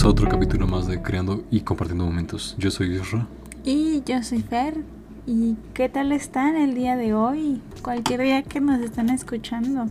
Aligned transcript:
Bienvenidos 0.00 0.24
otro 0.24 0.30
capítulo 0.30 0.66
más 0.66 0.86
de 0.86 1.02
Creando 1.02 1.44
y 1.50 1.60
Compartiendo 1.60 2.06
Momentos. 2.06 2.56
Yo 2.58 2.70
soy 2.70 2.96
Isra. 2.96 3.26
Y 3.64 4.02
yo 4.06 4.22
soy 4.22 4.40
Fer. 4.40 4.82
¿Y 5.26 5.56
qué 5.74 5.90
tal 5.90 6.12
están 6.12 6.56
el 6.56 6.74
día 6.74 6.96
de 6.96 7.12
hoy? 7.12 7.60
Cualquier 7.82 8.22
día 8.22 8.42
que 8.42 8.60
nos 8.62 8.80
están 8.80 9.10
escuchando. 9.10 9.88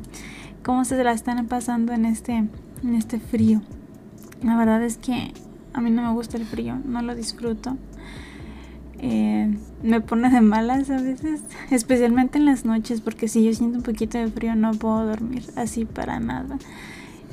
¿Cómo 0.64 0.84
se 0.84 1.04
la 1.04 1.11
están 1.11 1.46
pasando 1.46 1.93
en 1.93 2.06
este, 2.06 2.34
en 2.34 2.96
este 2.96 3.20
frío? 3.20 3.61
La 4.42 4.57
verdad 4.57 4.82
es 4.84 4.98
que 4.98 5.32
a 5.74 5.80
mí 5.80 5.92
no 5.92 6.02
me 6.02 6.12
gusta 6.12 6.38
el 6.38 6.46
frío, 6.46 6.79
no 6.86 7.04
lo 7.04 7.14
disfruto. 7.14 7.78
Eh, 8.98 9.56
me 9.84 10.01
pone 10.01 10.32
de 10.32 10.42
malas 10.42 10.89
a 10.89 11.00
veces, 11.00 11.43
especialmente 11.70 12.39
en 12.39 12.46
las 12.46 12.65
noches, 12.65 13.01
porque 13.01 13.28
si 13.28 13.43
yo 13.43 13.54
siento 13.54 13.78
un 13.78 13.84
poquito 13.84 14.18
de 14.18 14.28
frío 14.29 14.56
no 14.56 14.71
puedo 14.71 15.06
dormir 15.06 15.43
así 15.56 15.86
para 15.86 16.20
nada. 16.20 16.57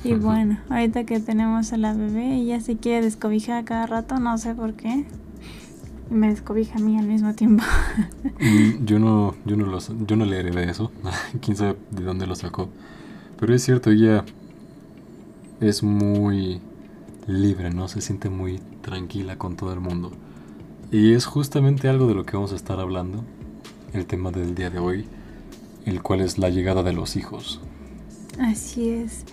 Y 0.05 0.15
bueno, 0.15 0.59
ahorita 0.69 1.05
que 1.05 1.21
tenemos 1.21 1.73
a 1.73 1.77
la 1.77 1.93
bebé, 1.93 2.37
ella 2.37 2.61
se 2.61 2.77
quiere 2.77 3.05
descobijar 3.05 3.65
cada 3.65 3.87
rato, 3.87 4.19
no 4.19 4.39
sé 4.39 4.55
por 4.55 4.75
qué. 4.75 5.05
Y 6.11 6.15
me 6.15 6.29
descobija 6.29 6.79
a 6.79 6.81
mí 6.81 6.99
al 6.99 7.07
mismo 7.07 7.35
tiempo. 7.35 7.65
Mm, 8.39 8.85
yo 8.85 8.99
no, 8.99 9.35
yo 9.47 9.57
no, 9.57 9.65
lo, 9.65 9.79
yo 10.07 10.15
no 10.15 10.27
le 10.27 10.39
heredé 10.39 10.71
eso. 10.71 10.93
Quién 11.41 11.57
sabe 11.57 11.77
de 11.91 12.05
dónde 12.05 12.27
lo 12.27 12.35
sacó. 12.35 12.69
Pero 13.39 13.55
es 13.55 13.63
cierto, 13.63 13.91
ella 13.91 14.25
es 15.61 15.83
muy 15.83 16.61
libre, 17.27 17.71
¿no? 17.71 17.89
Se 17.89 18.03
siente 18.03 18.29
muy 18.29 18.61
tranquila 18.83 19.39
con 19.39 19.57
todo 19.57 19.73
el 19.73 19.81
mundo. 19.81 20.13
Y 20.93 21.15
es 21.15 21.25
justamente 21.25 21.89
algo 21.89 22.07
de 22.07 22.15
lo 22.15 22.25
que 22.25 22.37
vamos 22.37 22.53
a 22.53 22.57
estar 22.57 22.79
hablando, 22.79 23.25
el 23.93 24.07
tema 24.07 24.31
del 24.31 24.55
día 24.55 24.71
de 24.71 24.79
hoy, 24.79 25.07
el 25.85 26.03
cual 26.03 26.21
es 26.21 26.39
la 26.39 26.51
llegada 26.51 26.83
de 26.83 26.93
los 26.93 27.17
hijos. 27.17 27.61
Así 28.39 28.91
es. 28.91 29.25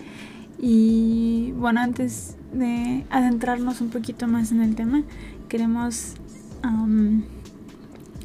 Y 0.58 1.52
bueno, 1.56 1.80
antes 1.80 2.36
de 2.52 3.04
adentrarnos 3.10 3.80
un 3.80 3.90
poquito 3.90 4.26
más 4.26 4.52
en 4.52 4.62
el 4.62 4.74
tema, 4.74 5.02
queremos 5.48 6.14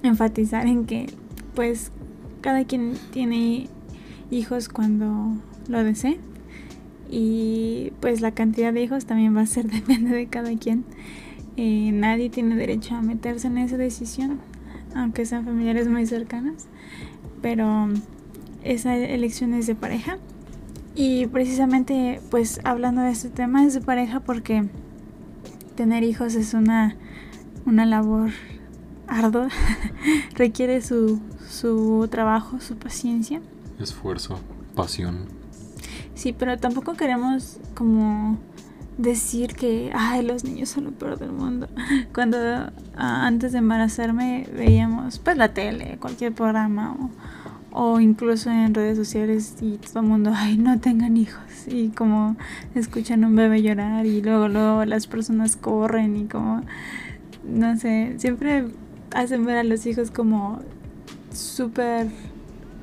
enfatizar 0.04 0.66
en 0.66 0.86
que 0.86 1.08
pues 1.56 1.92
cada 2.42 2.64
quien 2.64 2.94
tiene 3.12 3.68
hijos 4.32 4.70
cuando 4.70 5.34
lo 5.68 5.84
desee 5.84 6.20
y 7.10 7.92
pues 8.00 8.22
la 8.22 8.32
cantidad 8.32 8.72
de 8.72 8.84
hijos 8.84 9.06
también 9.06 9.36
va 9.36 9.42
a 9.42 9.46
ser 9.46 9.68
depende 9.72 10.16
de 10.16 10.28
cada 10.28 10.56
quien. 10.58 10.86
Eh, 11.58 11.92
nadie 11.92 12.30
tiene 12.30 12.56
derecho 12.56 12.96
a 12.96 13.02
meterse 13.02 13.48
en 13.48 13.58
esa 13.58 13.76
decisión, 13.76 14.40
aunque 14.96 15.26
sean 15.26 15.44
familiares 15.44 15.90
muy 15.90 16.06
cercanas, 16.06 16.68
pero 17.42 17.90
esa 18.64 18.96
elección 18.96 19.54
es 19.54 19.68
de 19.68 19.76
pareja. 19.76 20.18
Y 21.02 21.28
precisamente 21.28 22.20
pues 22.30 22.60
hablando 22.66 23.00
de 23.00 23.12
este 23.12 23.30
tema 23.30 23.64
es 23.64 23.74
de 23.74 23.80
pareja 23.80 24.20
porque 24.20 24.68
tener 25.78 26.04
hijos 26.04 26.36
es 26.36 26.54
una, 26.54 26.94
una 27.66 27.86
labor 27.86 28.32
ardua, 29.08 29.48
requiere 30.36 30.82
su, 30.82 31.22
su 31.50 32.06
trabajo, 32.12 32.60
su 32.60 32.76
paciencia. 32.76 33.40
Esfuerzo, 33.80 34.42
pasión. 34.76 35.20
Sí, 36.16 36.34
pero 36.34 36.58
tampoco 36.58 36.96
queremos 36.96 37.62
como 37.76 38.38
decir 38.98 39.56
que, 39.56 39.94
ay, 39.96 40.22
los 40.22 40.44
niños 40.44 40.68
son 40.68 40.84
lo 40.84 40.92
peor 40.92 41.18
del 41.18 41.32
mundo. 41.32 41.70
Cuando 42.14 42.38
ah, 42.40 43.26
antes 43.26 43.54
de 43.54 43.60
embarazarme 43.60 44.50
veíamos 44.54 45.20
pues 45.20 45.38
la 45.38 45.54
tele, 45.54 45.98
cualquier 46.02 46.34
programa 46.34 46.98
o, 47.00 47.10
o, 47.82 48.00
incluso 48.02 48.50
en 48.50 48.74
redes 48.74 48.98
sociales 48.98 49.56
y 49.62 49.78
todo 49.78 50.02
el 50.02 50.06
mundo, 50.06 50.32
ay, 50.36 50.58
no 50.58 50.80
tengan 50.82 51.16
hijos. 51.16 51.42
Y 51.66 51.90
como 51.90 52.36
escuchan 52.76 53.24
un 53.24 53.38
bebé 53.38 53.62
llorar 53.62 54.06
y 54.06 54.22
luego, 54.22 54.50
luego 54.50 54.84
las 54.84 55.08
personas 55.08 55.56
corren 55.56 56.18
y 56.18 56.26
como, 56.26 56.62
no 57.48 57.78
sé, 57.78 58.16
siempre 58.18 58.66
hacen 59.16 59.46
ver 59.46 59.58
a 59.58 59.64
los 59.64 59.86
hijos 59.86 60.12
como 60.12 60.60
súper 61.32 62.08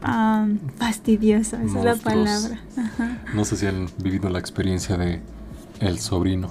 um, 0.02 0.58
fastidioso, 0.76 1.58
esa 1.58 1.78
es 1.78 1.84
la 1.84 1.96
palabra. 1.96 2.60
No 3.34 3.44
sé 3.44 3.56
si 3.56 3.66
han 3.66 3.88
vivido 4.02 4.30
la 4.30 4.38
experiencia 4.38 4.96
de 4.96 5.20
el 5.80 5.98
sobrino 5.98 6.48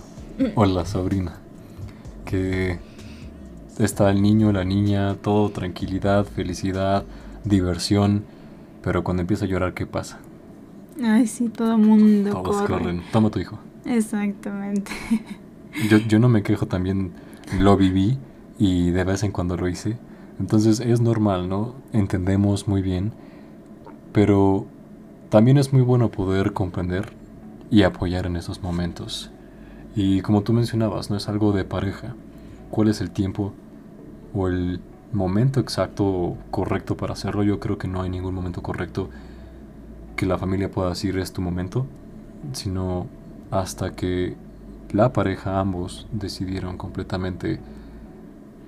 o 0.53 0.65
la 0.65 0.85
sobrina. 0.85 1.33
Que 2.25 2.77
está 3.79 4.11
el 4.11 4.21
niño, 4.21 4.51
la 4.51 4.65
niña, 4.65 5.15
todo 5.15 5.49
tranquilidad, 5.49 6.25
felicidad, 6.25 7.05
diversión. 7.45 8.23
Pero 8.83 9.03
cuando 9.03 9.21
empieza 9.21 9.45
a 9.45 9.47
llorar, 9.47 9.73
¿qué 9.73 9.85
pasa? 9.85 10.19
Ay, 11.03 11.27
sí, 11.27 11.49
todo 11.49 11.77
mundo. 11.77 12.31
Todos 12.31 12.61
corren. 12.63 13.01
Toma 13.11 13.29
tu 13.29 13.39
hijo. 13.39 13.59
Exactamente. 13.85 14.91
Yo, 15.89 15.97
yo 15.97 16.19
no 16.19 16.29
me 16.29 16.41
quejo, 16.41 16.67
también 16.67 17.11
lo 17.59 17.75
viví 17.75 18.17
y 18.57 18.91
de 18.91 19.03
vez 19.03 19.23
en 19.23 19.33
cuando 19.33 19.57
lo 19.57 19.67
hice. 19.67 19.97
Entonces 20.39 20.79
es 20.79 21.01
normal, 21.01 21.49
¿no? 21.49 21.75
Entendemos 21.91 22.65
muy 22.69 22.81
bien. 22.81 23.11
Pero 24.13 24.67
también 25.29 25.57
es 25.57 25.73
muy 25.73 25.81
bueno 25.81 26.11
poder 26.11 26.53
comprender 26.53 27.11
y 27.69 27.83
apoyar 27.83 28.25
en 28.25 28.37
esos 28.37 28.63
momentos. 28.63 29.31
Y 29.95 30.21
como 30.21 30.43
tú 30.43 30.53
mencionabas, 30.53 31.09
no 31.09 31.17
es 31.17 31.27
algo 31.27 31.51
de 31.51 31.65
pareja. 31.65 32.15
¿Cuál 32.69 32.87
es 32.87 33.01
el 33.01 33.11
tiempo 33.11 33.53
o 34.33 34.47
el 34.47 34.79
momento 35.15 35.59
exacto 35.59 36.37
correcto 36.51 36.95
para 36.95 37.13
hacerlo? 37.13 37.43
Yo 37.43 37.59
creo 37.59 37.77
que 37.77 37.87
no 37.87 38.01
hay 38.01 38.09
ningún 38.09 38.33
momento 38.33 38.61
correcto 38.61 39.09
que 40.15 40.25
la 40.25 40.37
familia 40.37 40.69
pueda 40.69 40.89
decir 40.89 41.17
es 41.17 41.33
tu 41.33 41.41
momento, 41.41 41.85
sino 42.53 43.07
hasta 43.51 43.91
que 43.91 44.35
la 44.91 45.11
pareja, 45.13 45.59
ambos, 45.59 46.07
decidieron 46.11 46.77
completamente 46.77 47.59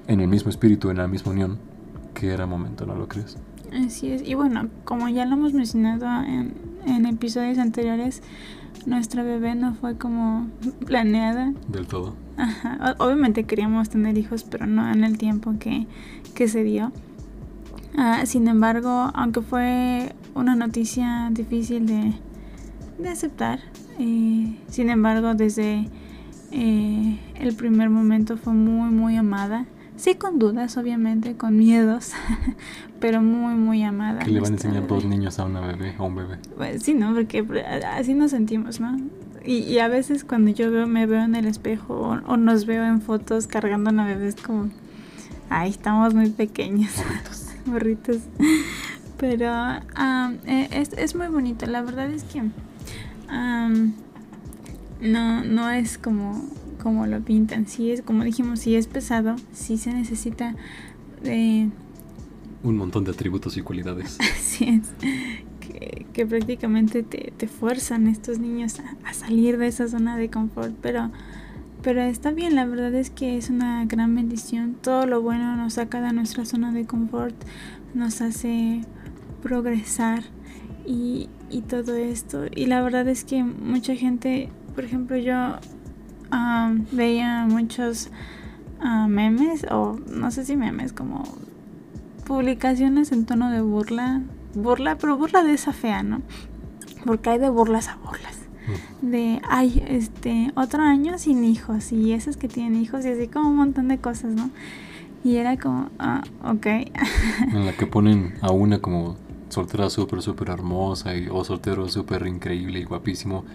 en 0.07 0.19
el 0.19 0.27
mismo 0.27 0.49
espíritu, 0.49 0.89
en 0.89 0.97
la 0.97 1.07
misma 1.07 1.31
unión, 1.31 1.59
que 2.13 2.33
era 2.33 2.45
momento, 2.45 2.85
¿no 2.85 2.95
lo 2.95 3.07
crees? 3.07 3.37
Así 3.85 4.11
es, 4.11 4.21
y 4.27 4.33
bueno, 4.33 4.69
como 4.85 5.09
ya 5.09 5.25
lo 5.25 5.35
hemos 5.35 5.53
mencionado 5.53 6.05
en, 6.23 6.53
en 6.85 7.05
episodios 7.05 7.57
anteriores, 7.57 8.21
nuestra 8.85 9.23
bebé 9.23 9.55
no 9.55 9.73
fue 9.73 9.97
como 9.97 10.47
planeada. 10.85 11.53
Del 11.67 11.87
todo. 11.87 12.15
Ajá. 12.37 12.95
Obviamente 12.99 13.43
queríamos 13.43 13.89
tener 13.89 14.17
hijos, 14.17 14.43
pero 14.43 14.65
no 14.67 14.91
en 14.91 15.03
el 15.03 15.17
tiempo 15.17 15.55
que, 15.59 15.87
que 16.35 16.47
se 16.47 16.63
dio. 16.63 16.91
Uh, 17.97 18.25
sin 18.25 18.47
embargo, 18.47 19.11
aunque 19.15 19.41
fue 19.41 20.13
una 20.35 20.55
noticia 20.55 21.29
difícil 21.31 21.87
de, 21.87 22.13
de 22.99 23.09
aceptar, 23.09 23.59
eh, 23.99 24.55
sin 24.69 24.89
embargo, 24.89 25.33
desde 25.33 25.89
eh, 26.51 27.19
el 27.35 27.55
primer 27.55 27.89
momento 27.89 28.37
fue 28.37 28.53
muy, 28.53 28.91
muy 28.91 29.15
amada. 29.15 29.65
Sí, 29.97 30.13
con 30.13 30.37
dudas, 30.37 30.77
obviamente, 30.77 31.35
con 31.35 31.57
miedos, 31.57 32.13
pero 32.99 33.21
muy, 33.21 33.55
muy 33.55 33.83
amada. 33.83 34.19
¿Qué 34.19 34.29
le 34.29 34.39
van 34.39 34.51
a 34.53 34.55
enseñar 34.55 34.87
dos 34.87 35.05
niños 35.05 35.39
a 35.39 35.45
una 35.45 35.59
bebé, 35.59 35.95
a 35.97 36.03
un 36.03 36.15
bebé? 36.15 36.37
Pues 36.55 36.83
sí, 36.83 36.93
¿no? 36.93 37.13
Porque 37.15 37.45
así 37.93 38.13
nos 38.13 38.31
sentimos, 38.31 38.79
¿no? 38.79 38.95
Y, 39.43 39.59
y 39.59 39.79
a 39.79 39.87
veces 39.87 40.23
cuando 40.23 40.51
yo 40.51 40.69
veo, 40.71 40.85
me 40.85 41.07
veo 41.07 41.23
en 41.23 41.33
el 41.33 41.47
espejo 41.47 41.95
o, 41.95 42.31
o, 42.31 42.37
nos 42.37 42.65
veo 42.65 42.85
en 42.85 43.01
fotos 43.01 43.47
cargando 43.47 43.89
a 43.89 43.93
una 43.93 44.05
bebé, 44.05 44.27
es 44.27 44.35
como, 44.35 44.69
ay, 45.49 45.71
estamos 45.71 46.13
muy 46.13 46.29
pequeños. 46.29 46.91
Burritos. 46.97 47.45
Burritos. 47.65 48.17
Pero 49.17 49.51
um, 49.99 50.37
es, 50.45 50.93
es, 50.93 51.15
muy 51.15 51.27
bonito, 51.27 51.65
la 51.65 51.81
verdad 51.81 52.11
es 52.11 52.23
que 52.23 52.41
um, 52.41 53.93
no, 55.01 55.43
no 55.43 55.69
es 55.71 55.97
como 55.97 56.45
como 56.87 57.05
lo 57.05 57.19
pintan. 57.19 57.67
Sí 57.67 57.91
es, 57.91 58.01
como 58.01 58.23
dijimos, 58.23 58.61
si 58.61 58.77
es 58.77 58.87
pesado, 58.87 59.35
sí 59.51 59.75
se 59.77 59.91
necesita 59.93 60.55
de... 61.21 61.69
Un 62.63 62.77
montón 62.77 63.03
de 63.03 63.11
atributos 63.11 63.57
y 63.57 63.61
cualidades. 63.61 64.17
Así 64.37 64.69
es. 64.69 64.87
Que, 65.59 66.05
que 66.13 66.25
prácticamente 66.25 67.03
te, 67.03 67.33
te, 67.35 67.47
fuerzan 67.49 68.07
estos 68.07 68.39
niños 68.39 68.79
a, 68.79 68.95
a, 69.03 69.13
salir 69.13 69.57
de 69.57 69.67
esa 69.67 69.89
zona 69.89 70.15
de 70.15 70.29
confort. 70.29 70.73
Pero, 70.81 71.11
pero 71.81 72.01
está 72.03 72.31
bien, 72.31 72.55
la 72.55 72.65
verdad 72.65 72.95
es 72.95 73.09
que 73.09 73.37
es 73.37 73.49
una 73.49 73.83
gran 73.83 74.15
bendición. 74.15 74.77
Todo 74.81 75.05
lo 75.07 75.21
bueno 75.21 75.57
nos 75.57 75.73
saca 75.73 75.99
de 75.99 76.13
nuestra 76.13 76.45
zona 76.45 76.71
de 76.71 76.85
confort, 76.85 77.35
nos 77.93 78.21
hace 78.21 78.79
progresar 79.43 80.23
y, 80.85 81.27
y 81.49 81.63
todo 81.63 81.97
esto. 81.97 82.45
Y 82.55 82.67
la 82.67 82.81
verdad 82.81 83.09
es 83.09 83.25
que 83.25 83.43
mucha 83.43 83.93
gente, 83.93 84.47
por 84.73 84.85
ejemplo, 84.85 85.17
yo 85.17 85.57
um, 86.31 86.85
veía 86.91 87.45
muchos 87.47 88.09
uh, 88.81 89.07
memes, 89.07 89.65
o 89.69 89.99
no 90.07 90.31
sé 90.31 90.45
si 90.45 90.55
memes, 90.55 90.93
como 90.93 91.23
publicaciones 92.25 93.11
en 93.11 93.25
tono 93.25 93.51
de 93.51 93.61
burla, 93.61 94.21
burla, 94.53 94.97
pero 94.97 95.17
burla 95.17 95.43
de 95.43 95.53
esa 95.53 95.73
fea, 95.73 96.03
¿no? 96.03 96.21
Porque 97.05 97.29
hay 97.29 97.39
de 97.39 97.49
burlas 97.49 97.87
a 97.87 97.97
burlas. 97.97 98.37
De, 99.01 99.41
ay, 99.47 99.81
este, 99.87 100.51
otro 100.55 100.83
año 100.83 101.17
sin 101.17 101.45
hijos, 101.45 101.93
y 101.93 102.11
esos 102.11 102.35
que 102.35 102.49
tienen 102.49 102.81
hijos, 102.81 103.05
y 103.05 103.09
así 103.09 103.27
como 103.27 103.49
un 103.49 103.55
montón 103.55 103.87
de 103.87 103.97
cosas, 103.99 104.33
¿no? 104.33 104.49
Y 105.23 105.37
era 105.37 105.57
como, 105.57 105.89
ah, 105.99 106.23
ok. 106.43 106.65
en 107.53 107.65
la 107.65 107.73
que 107.73 107.87
ponen 107.87 108.33
a 108.41 108.51
una 108.51 108.79
como 108.79 109.15
soltera 109.47 109.89
súper, 109.89 110.21
súper 110.21 110.49
hermosa, 110.49 111.15
y, 111.15 111.29
o 111.31 111.45
soltero 111.45 111.87
súper 111.87 112.27
increíble 112.27 112.79
y 112.79 112.83
guapísimo, 112.83 113.45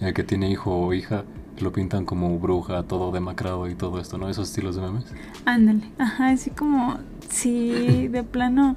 el 0.00 0.14
que 0.14 0.24
tiene 0.24 0.50
hijo 0.50 0.74
o 0.74 0.94
hija, 0.94 1.24
lo 1.60 1.72
pintan 1.72 2.04
como 2.04 2.38
bruja, 2.38 2.82
todo 2.82 3.12
demacrado 3.12 3.68
y 3.68 3.74
todo 3.74 4.00
esto, 4.00 4.18
¿no? 4.18 4.28
Esos 4.28 4.48
estilos 4.48 4.76
de 4.76 4.82
memes. 4.82 5.04
Ándale, 5.44 5.90
ajá, 5.98 6.30
así 6.30 6.50
como 6.50 6.98
si 7.28 8.08
de 8.08 8.22
plano 8.22 8.76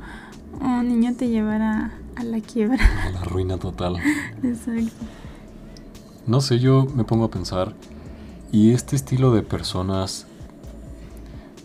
un 0.59 0.87
niño 0.87 1.13
te 1.15 1.29
llevara 1.29 1.91
a 2.15 2.23
la 2.23 2.39
quiebra. 2.41 2.79
A 3.05 3.09
la 3.11 3.23
ruina 3.23 3.57
total. 3.57 3.97
Exacto. 4.43 4.91
No 6.25 6.41
sé, 6.41 6.59
yo 6.59 6.85
me 6.93 7.03
pongo 7.03 7.25
a 7.25 7.31
pensar, 7.31 7.73
y 8.51 8.71
este 8.71 8.95
estilo 8.95 9.31
de 9.33 9.43
personas, 9.43 10.27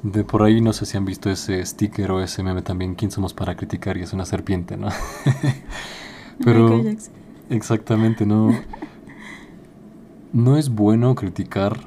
de 0.03 0.25
por 0.25 0.43
ahí 0.43 0.61
no 0.61 0.73
sé 0.73 0.87
si 0.87 0.97
han 0.97 1.05
visto 1.05 1.31
ese 1.31 1.65
sticker 1.65 2.11
o 2.13 2.23
ese 2.23 2.43
meme 2.43 2.63
también, 2.63 2.95
¿quién 2.95 3.11
somos 3.11 3.35
para 3.35 3.57
criticar? 3.57 3.97
Y 3.97 4.03
es 4.03 4.13
una 4.13 4.25
serpiente, 4.25 4.77
¿no? 4.77 4.89
Pero... 6.45 6.83
Exactamente, 7.51 8.25
no. 8.25 8.51
No 10.33 10.57
es 10.57 10.71
bueno 10.71 11.15
criticar 11.15 11.81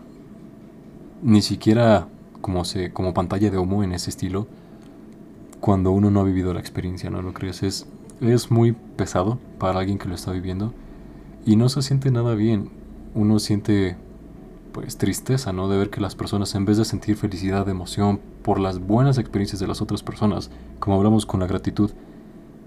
ni 1.24 1.42
siquiera 1.42 2.08
como 2.42 2.64
se 2.64 2.94
como 2.94 3.16
pantalla 3.16 3.50
de 3.50 3.58
humo 3.58 3.84
en 3.84 3.92
ese 3.92 4.12
estilo 4.12 4.46
cuando 5.60 5.90
uno 5.90 6.12
no 6.12 6.20
ha 6.20 6.24
vivido 6.24 6.54
la 6.54 6.60
experiencia, 6.60 7.10
¿no 7.10 7.24
lo 7.24 7.34
crees? 7.34 7.64
Es, 7.64 7.88
es 8.22 8.52
muy 8.52 8.74
pesado 8.74 9.40
para 9.58 9.80
alguien 9.80 9.98
que 9.98 10.08
lo 10.08 10.14
está 10.14 10.32
viviendo 10.32 10.74
y 11.44 11.56
no 11.56 11.70
se 11.70 11.82
siente 11.82 12.12
nada 12.12 12.36
bien. 12.36 12.70
Uno 13.16 13.40
siente 13.40 13.98
pues 14.74 14.98
tristeza, 15.00 15.52
¿no? 15.52 15.68
De 15.68 15.80
ver 15.80 15.90
que 15.90 16.00
las 16.00 16.14
personas 16.14 16.54
en 16.54 16.66
vez 16.66 16.78
de 16.78 16.86
sentir 16.86 17.16
felicidad, 17.16 17.68
emoción 17.68 18.20
por 18.44 18.60
las 18.60 18.78
buenas 18.78 19.18
experiencias 19.18 19.60
de 19.60 19.66
las 19.66 19.82
otras 19.82 20.04
personas, 20.04 20.52
como 20.80 20.98
hablamos 20.98 21.26
con 21.26 21.40
la 21.40 21.48
gratitud, 21.48 21.90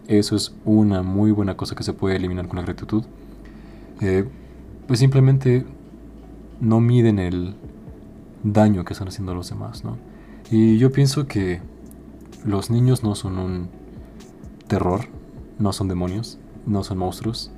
eso 0.08 0.34
es 0.34 0.56
una 0.64 1.02
muy 1.02 1.30
buena 1.30 1.56
cosa 1.56 1.76
que 1.76 1.84
se 1.84 1.92
puede 1.92 2.16
eliminar 2.16 2.48
con 2.48 2.56
la 2.56 2.62
gratitud. 2.62 3.04
Eh, 4.00 4.28
pues 4.88 4.98
simplemente 4.98 5.66
no 6.60 6.80
miden 6.80 7.18
el 7.18 7.54
daño 8.42 8.84
que 8.84 8.94
están 8.94 9.08
haciendo 9.08 9.32
a 9.32 9.34
los 9.34 9.50
demás, 9.50 9.84
¿no? 9.84 9.98
Y 10.50 10.78
yo 10.78 10.90
pienso 10.90 11.26
que 11.26 11.60
los 12.44 12.70
niños 12.70 13.02
no 13.04 13.14
son 13.14 13.38
un 13.38 13.68
terror, 14.66 15.02
no 15.58 15.74
son 15.74 15.88
demonios, 15.88 16.38
no 16.66 16.82
son 16.84 16.98
monstruos. 16.98 17.50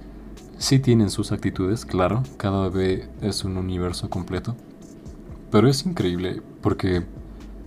Sí 0.59 0.81
tienen 0.81 1.09
sus 1.09 1.31
actitudes, 1.31 1.87
claro, 1.87 2.25
cada 2.37 2.69
bebé 2.69 3.09
es 3.23 3.45
un 3.45 3.57
universo 3.57 4.11
completo. 4.11 4.57
Pero 5.53 5.69
es 5.69 5.87
increíble 5.87 6.43
porque 6.61 7.05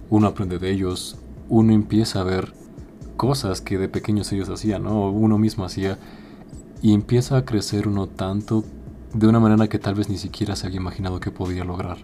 uno 0.10 0.28
aprende 0.28 0.60
de 0.60 0.72
ellos, 0.72 1.18
uno 1.48 1.72
empieza 1.72 2.20
a 2.20 2.24
ver 2.24 2.54
cosas 3.16 3.62
que 3.62 3.78
de 3.78 3.88
pequeños 3.88 4.30
ellos 4.34 4.50
hacían, 4.50 4.84
¿no? 4.84 5.10
Uno 5.10 5.38
mismo 5.38 5.64
hacía. 5.64 5.98
Y 6.82 6.94
empieza 6.94 7.38
a 7.38 7.46
crecer 7.46 7.88
uno 7.88 8.08
tanto 8.08 8.66
de 9.14 9.28
una 9.28 9.40
manera 9.40 9.68
que 9.68 9.80
tal 9.80 9.96
vez 9.96 10.10
ni 10.10 10.18
siquiera 10.18 10.56
se 10.56 10.68
había 10.68 10.78
imaginado 10.78 11.20
que 11.20 11.32
podía 11.32 11.64
lograr. 11.64 11.98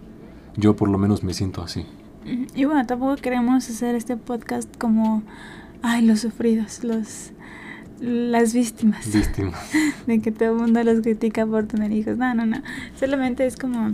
Yo 0.56 0.76
por 0.76 0.88
lo 0.88 0.98
menos 0.98 1.22
me 1.22 1.34
siento 1.34 1.62
así. 1.62 1.86
Y 2.54 2.64
bueno, 2.64 2.86
tampoco 2.86 3.16
queremos 3.16 3.68
hacer 3.68 3.94
este 3.94 4.16
podcast 4.16 4.68
como, 4.76 5.22
ay, 5.82 6.04
los 6.04 6.20
sufridos, 6.20 6.84
los 6.84 7.32
las 8.00 8.54
víctimas. 8.54 9.12
Víctimas. 9.12 9.60
De 10.06 10.20
que 10.20 10.32
todo 10.32 10.52
el 10.52 10.56
mundo 10.56 10.82
los 10.82 11.02
critica 11.02 11.46
por 11.46 11.66
tener 11.66 11.92
hijos. 11.92 12.16
No, 12.16 12.34
no, 12.34 12.46
no. 12.46 12.62
Solamente 12.98 13.46
es 13.46 13.56
como 13.56 13.92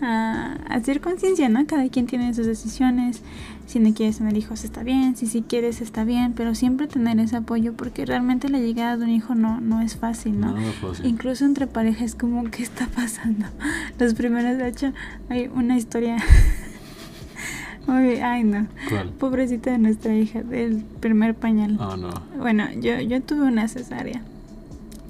a 0.00 0.52
hacer 0.68 1.00
conciencia, 1.00 1.48
¿no? 1.48 1.66
Cada 1.66 1.88
quien 1.88 2.06
tiene 2.06 2.34
sus 2.34 2.46
decisiones. 2.46 3.22
Si 3.68 3.78
no 3.78 3.94
quieres 3.94 4.18
tener 4.18 4.36
hijos 4.36 4.64
está 4.64 4.82
bien, 4.82 5.14
si 5.14 5.26
sí 5.26 5.44
quieres 5.46 5.80
está 5.80 6.02
bien, 6.02 6.32
pero 6.32 6.54
siempre 6.54 6.88
tener 6.88 7.20
ese 7.20 7.36
apoyo 7.36 7.74
porque 7.74 8.04
realmente 8.04 8.48
la 8.48 8.58
llegada 8.58 8.96
de 8.96 9.04
un 9.04 9.10
hijo 9.10 9.34
no, 9.34 9.60
no 9.60 9.80
es 9.80 9.96
fácil, 9.96 10.40
¿no? 10.40 10.56
Incluso 11.04 11.44
entre 11.44 11.66
parejas 11.66 12.14
como, 12.14 12.44
¿qué 12.50 12.62
está 12.62 12.86
pasando? 12.86 13.46
Los 13.98 14.14
primeros, 14.14 14.58
de 14.58 14.68
hecho, 14.68 14.92
hay 15.28 15.48
una 15.54 15.76
historia... 15.76 16.16
ay 17.86 18.44
no. 18.44 18.66
¿Cuál? 18.88 19.10
Pobrecita 19.10 19.70
de 19.70 19.78
nuestra 19.78 20.14
hija, 20.14 20.42
del 20.42 20.82
primer 21.00 21.34
pañal. 21.34 21.76
Ah, 21.78 21.96
no. 21.96 22.10
Bueno, 22.38 22.64
yo, 22.80 23.00
yo 23.00 23.22
tuve 23.22 23.42
una 23.42 23.68
cesárea. 23.68 24.22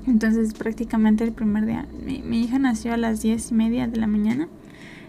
Entonces 0.06 0.54
prácticamente 0.54 1.22
el 1.22 1.32
primer 1.32 1.64
día, 1.64 1.86
mi, 2.04 2.22
mi 2.22 2.42
hija 2.42 2.58
nació 2.58 2.92
a 2.92 2.96
las 2.96 3.22
diez 3.22 3.50
y 3.50 3.54
media 3.54 3.86
de 3.86 3.98
la 3.98 4.06
mañana 4.06 4.48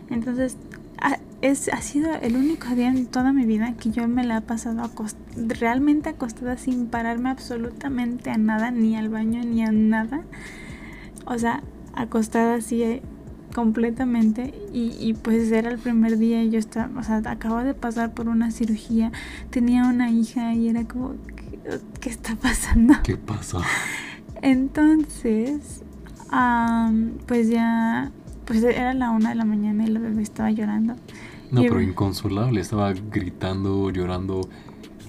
entonces, 0.09 0.57
ha, 1.01 1.17
es, 1.41 1.69
ha 1.69 1.81
sido 1.81 2.13
el 2.15 2.35
único 2.35 2.67
día 2.75 2.89
en 2.89 3.05
toda 3.05 3.31
mi 3.31 3.45
vida 3.45 3.73
que 3.73 3.91
yo 3.91 4.07
me 4.07 4.25
la 4.25 4.37
he 4.37 4.41
pasado 4.41 4.89
realmente 5.35 6.09
acostada 6.09 6.57
sin 6.57 6.87
pararme 6.87 7.29
absolutamente 7.29 8.29
a 8.29 8.37
nada, 8.37 8.71
ni 8.71 8.95
al 8.95 9.09
baño, 9.09 9.41
ni 9.43 9.63
a 9.63 9.71
nada. 9.71 10.23
O 11.25 11.37
sea, 11.37 11.63
acostada 11.93 12.55
así 12.55 12.83
eh, 12.83 13.01
completamente 13.53 14.53
y, 14.73 14.95
y, 14.99 15.13
pues 15.13 15.51
era 15.51 15.71
el 15.71 15.79
primer 15.79 16.17
día 16.17 16.43
y 16.43 16.49
yo 16.49 16.59
estaba, 16.59 16.99
o 16.99 17.03
sea, 17.03 17.21
acabo 17.25 17.63
de 17.63 17.73
pasar 17.73 18.13
por 18.13 18.27
una 18.27 18.51
cirugía, 18.51 19.11
tenía 19.49 19.85
una 19.85 20.11
hija 20.11 20.53
y 20.53 20.69
era 20.69 20.83
como, 20.85 21.15
¿qué, 21.35 21.79
qué 21.99 22.09
está 22.09 22.35
pasando? 22.35 22.95
¿Qué 23.03 23.17
pasó? 23.17 23.61
Entonces, 24.41 25.83
um, 26.31 27.11
pues 27.25 27.49
ya 27.49 28.11
pues 28.45 28.63
era 28.63 28.95
la 28.95 29.11
una 29.11 29.29
de 29.29 29.35
la 29.35 29.45
mañana 29.45 29.83
y 29.83 29.87
la 29.87 29.99
bebé 29.99 30.23
estaba 30.23 30.49
llorando. 30.49 30.95
No, 31.51 31.61
pero 31.61 31.81
inconsolable, 31.81 32.61
estaba 32.61 32.93
gritando, 32.93 33.89
llorando, 33.89 34.41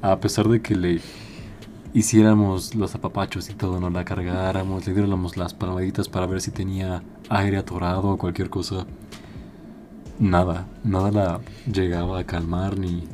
a 0.00 0.18
pesar 0.20 0.48
de 0.48 0.62
que 0.62 0.74
le 0.74 1.00
hiciéramos 1.92 2.74
los 2.74 2.94
apapachos 2.94 3.50
y 3.50 3.54
todo, 3.54 3.80
no 3.80 3.90
la 3.90 4.04
cargáramos, 4.04 4.86
le 4.86 4.94
diéramos 4.94 5.36
las 5.36 5.54
palmaditas 5.54 6.08
para 6.08 6.26
ver 6.26 6.40
si 6.40 6.50
tenía 6.50 7.02
aire 7.28 7.58
atorado 7.58 8.10
o 8.10 8.16
cualquier 8.16 8.48
cosa. 8.48 8.86
Nada, 10.18 10.66
nada 10.84 11.10
la 11.10 11.40
llegaba 11.70 12.20
a 12.20 12.24
calmar 12.24 12.78
ni 12.78 13.04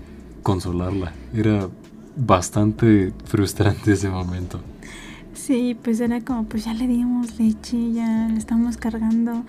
consolarla. 0.43 1.13
Era 1.35 1.69
bastante 2.17 3.13
frustrante 3.25 3.93
ese 3.93 4.09
momento. 4.09 4.61
Sí, 5.35 5.77
pues 5.81 6.01
era 6.01 6.21
como, 6.21 6.45
pues 6.45 6.65
ya 6.65 6.75
le 6.75 6.87
dimos 6.87 7.39
leche, 7.39 7.93
ya 7.93 8.29
le 8.29 8.39
estamos 8.39 8.77
cargando 8.77 9.45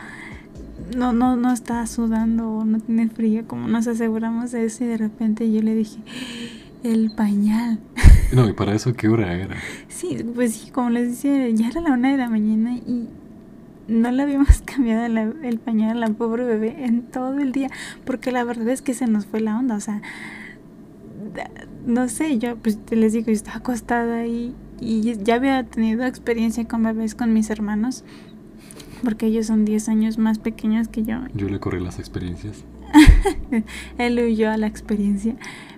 no, 0.96 1.14
no, 1.14 1.36
no 1.36 1.52
está 1.52 1.86
sudando 1.88 2.50
o 2.50 2.66
no 2.66 2.80
tiene 2.80 3.10
frío, 3.10 3.48
como 3.48 3.68
nos 3.68 3.88
aseguramos 3.88 4.52
de 4.52 4.66
eso 4.66 4.84
y 4.84 4.88
de 4.88 4.98
repente 4.98 5.52
yo 5.52 5.62
le 5.62 5.76
dije, 5.76 6.00
el 6.84 7.12
pañal. 7.12 7.80
No, 8.34 8.50
y 8.50 8.52
para 8.52 8.76
eso, 8.76 8.92
¿qué 8.94 9.08
hora 9.08 9.34
era? 9.34 9.56
Sí, 9.88 10.18
pues 10.36 10.54
sí, 10.54 10.70
como 10.70 10.90
les 10.90 11.08
decía, 11.08 11.48
ya 11.48 11.70
era 11.70 11.80
la 11.80 11.94
una 11.94 12.12
de 12.12 12.18
la 12.18 12.28
mañana 12.28 12.76
y 12.76 13.08
no 13.88 14.12
le 14.12 14.22
habíamos 14.22 14.62
cambiado 14.66 15.06
el 15.06 15.60
pañal 15.60 16.04
a 16.04 16.08
la 16.08 16.14
pobre 16.14 16.44
bebé 16.44 16.84
en 16.84 17.04
todo 17.04 17.40
el 17.40 17.54
día, 17.54 17.70
porque 18.04 18.34
la 18.34 18.44
verdad 18.44 18.68
es 18.68 18.82
que 18.82 18.94
se 18.94 19.08
nos 19.08 19.28
fue 19.28 19.40
la 19.40 19.58
onda, 19.58 19.78
o 19.78 19.80
sea, 19.80 20.02
no 21.86 22.10
sé, 22.10 22.38
yo 22.38 22.58
pues 22.58 22.80
les 22.92 23.14
digo, 23.14 23.28
yo 23.28 23.32
estaba 23.32 23.60
acostada 23.60 24.26
y, 24.26 24.54
y 24.82 25.16
ya 25.24 25.36
había 25.36 25.64
tenido 25.64 26.04
experiencia 26.04 26.68
con 26.68 26.84
bebés 26.84 27.16
con 27.16 27.32
mis 27.32 27.50
hermanos 27.50 28.04
porque 29.04 29.28
ellos 29.28 29.48
son 29.48 29.66
10 29.66 29.90
años 29.90 30.18
más 30.18 30.40
pequeños 30.40 30.88
que 30.88 31.04
yo. 31.04 31.20
Yo 31.34 31.50
le 31.50 31.60
corrí 31.60 31.80
las 31.80 32.00
experiencias. 32.00 32.64
Él 33.98 34.20
huyó 34.20 34.52
a 34.52 34.58
la 34.58 34.68
experiencia. 34.68 35.36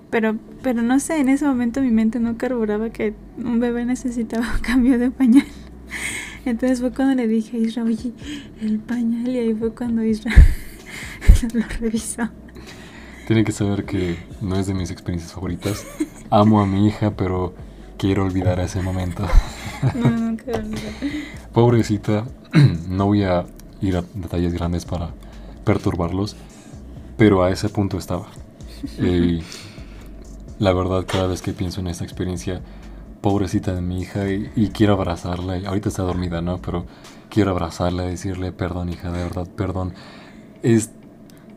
Pero, 0.09 0.37
pero 0.63 0.81
no 0.81 0.99
sé, 0.99 1.19
en 1.19 1.29
ese 1.29 1.45
momento 1.45 1.81
mi 1.81 1.91
mente 1.91 2.19
no 2.19 2.37
carburaba 2.37 2.89
que 2.89 3.13
un 3.37 3.59
bebé 3.59 3.85
necesitaba 3.85 4.47
un 4.55 4.61
cambio 4.61 4.97
de 4.97 5.11
pañal. 5.11 5.45
Entonces 6.45 6.79
fue 6.79 6.91
cuando 6.91 7.15
le 7.15 7.27
dije 7.27 7.57
a 7.57 7.59
Isra, 7.59 7.83
oye, 7.83 8.13
el 8.61 8.79
pañal, 8.79 9.27
y 9.27 9.37
ahí 9.37 9.53
fue 9.53 9.73
cuando 9.73 10.03
Isra 10.03 10.31
lo 11.53 11.63
revisó. 11.79 12.29
Tiene 13.27 13.43
que 13.43 13.51
saber 13.51 13.85
que 13.85 14.17
no 14.41 14.55
es 14.55 14.65
de 14.65 14.73
mis 14.73 14.89
experiencias 14.89 15.33
favoritas. 15.33 15.85
Amo 16.31 16.61
a 16.61 16.65
mi 16.65 16.87
hija, 16.87 17.15
pero 17.15 17.53
quiero 17.97 18.25
olvidar 18.25 18.59
ese 18.59 18.81
momento. 18.81 19.27
No, 19.95 20.09
nunca 20.09 20.51
Pobrecita, 21.53 22.25
no 22.89 23.05
voy 23.05 23.23
a 23.23 23.45
ir 23.81 23.97
a 23.97 24.03
detalles 24.13 24.53
grandes 24.53 24.85
para 24.85 25.11
perturbarlos, 25.63 26.35
pero 27.17 27.43
a 27.43 27.51
ese 27.51 27.69
punto 27.69 27.97
estaba. 27.97 28.27
Y 28.97 29.41
la 30.57 30.73
verdad, 30.73 31.05
cada 31.07 31.27
vez 31.27 31.41
que 31.41 31.53
pienso 31.53 31.81
en 31.81 31.87
esta 31.87 32.03
experiencia, 32.03 32.61
pobrecita 33.21 33.73
de 33.73 33.81
mi 33.81 34.01
hija, 34.01 34.29
y, 34.29 34.69
quiero 34.73 34.93
abrazarla, 34.93 35.57
y 35.57 35.65
ahorita 35.65 35.89
está 35.89 36.03
dormida, 36.03 36.41
¿no? 36.41 36.61
Pero 36.61 36.85
quiero 37.29 37.51
abrazarla 37.51 38.03
decirle, 38.03 38.51
perdón, 38.51 38.89
hija, 38.89 39.11
de 39.11 39.23
verdad, 39.23 39.47
perdón. 39.55 39.93
Es 40.63 40.91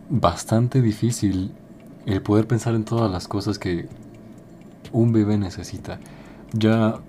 bastante 0.08 0.82
difícil 0.82 1.52
el 2.06 2.22
poder 2.22 2.46
pensar 2.46 2.74
en 2.74 2.84
todas 2.84 3.10
las 3.10 3.28
cosas 3.28 3.58
que 3.58 3.88
un 4.92 5.12
bebé 5.12 5.38
necesita. 5.38 5.98
Ya 6.52 7.00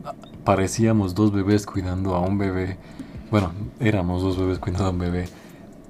parecíamos 0.43 1.15
dos 1.15 1.31
bebés 1.31 1.65
cuidando 1.65 2.15
a 2.15 2.21
un 2.21 2.37
bebé 2.37 2.77
bueno, 3.33 3.51
éramos 3.79 4.21
dos 4.21 4.37
bebés 4.37 4.59
cuidando 4.59 4.85
a 4.85 4.89
un 4.91 4.99
bebé. 4.99 5.27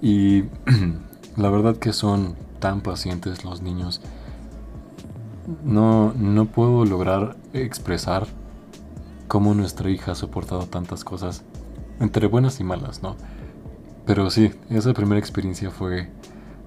Y 0.01 0.43
la 1.35 1.49
verdad 1.49 1.75
que 1.75 1.91
son 1.91 2.37
tan 2.59 2.79
pacientes 2.79 3.43
los 3.43 3.61
niños. 3.61 3.99
No, 5.61 6.13
no 6.13 6.45
puedo 6.45 6.85
lograr 6.85 7.35
expresar 7.51 8.27
cómo 9.27 9.53
nuestra 9.55 9.89
hija 9.89 10.13
ha 10.13 10.15
soportado 10.15 10.67
tantas 10.67 11.03
cosas, 11.03 11.43
entre 11.99 12.27
buenas 12.27 12.61
y 12.61 12.63
malas, 12.63 13.03
¿no? 13.03 13.17
Pero 14.05 14.29
sí, 14.29 14.53
esa 14.69 14.93
primera 14.93 15.19
experiencia 15.19 15.69
fue, 15.69 16.09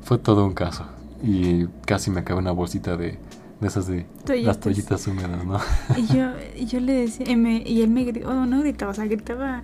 fue 0.03 0.19
todo 0.19 0.45
un 0.45 0.53
caso. 0.53 0.85
Y 1.23 1.69
casi 1.87 2.11
me 2.11 2.21
acaba 2.21 2.39
una 2.39 2.53
bolsita 2.53 2.99
de, 2.99 3.19
de 3.61 3.67
esas 3.67 3.87
de 3.87 4.07
las 4.43 4.61
toallitas 4.61 5.07
húmedas, 5.07 5.43
¿no? 5.43 5.59
Y 5.97 6.07
yo, 6.15 6.33
yo 6.67 6.81
le 6.81 6.93
decía, 6.93 7.31
y, 7.31 7.37
me, 7.37 7.63
y 7.65 7.81
él 7.81 7.89
me 7.89 8.05
gritaba, 8.05 8.43
oh, 8.43 8.47
no 8.47 8.61
gritaba, 8.61 8.91
o 8.91 8.95
sea, 8.95 9.07
gritaba 9.07 9.63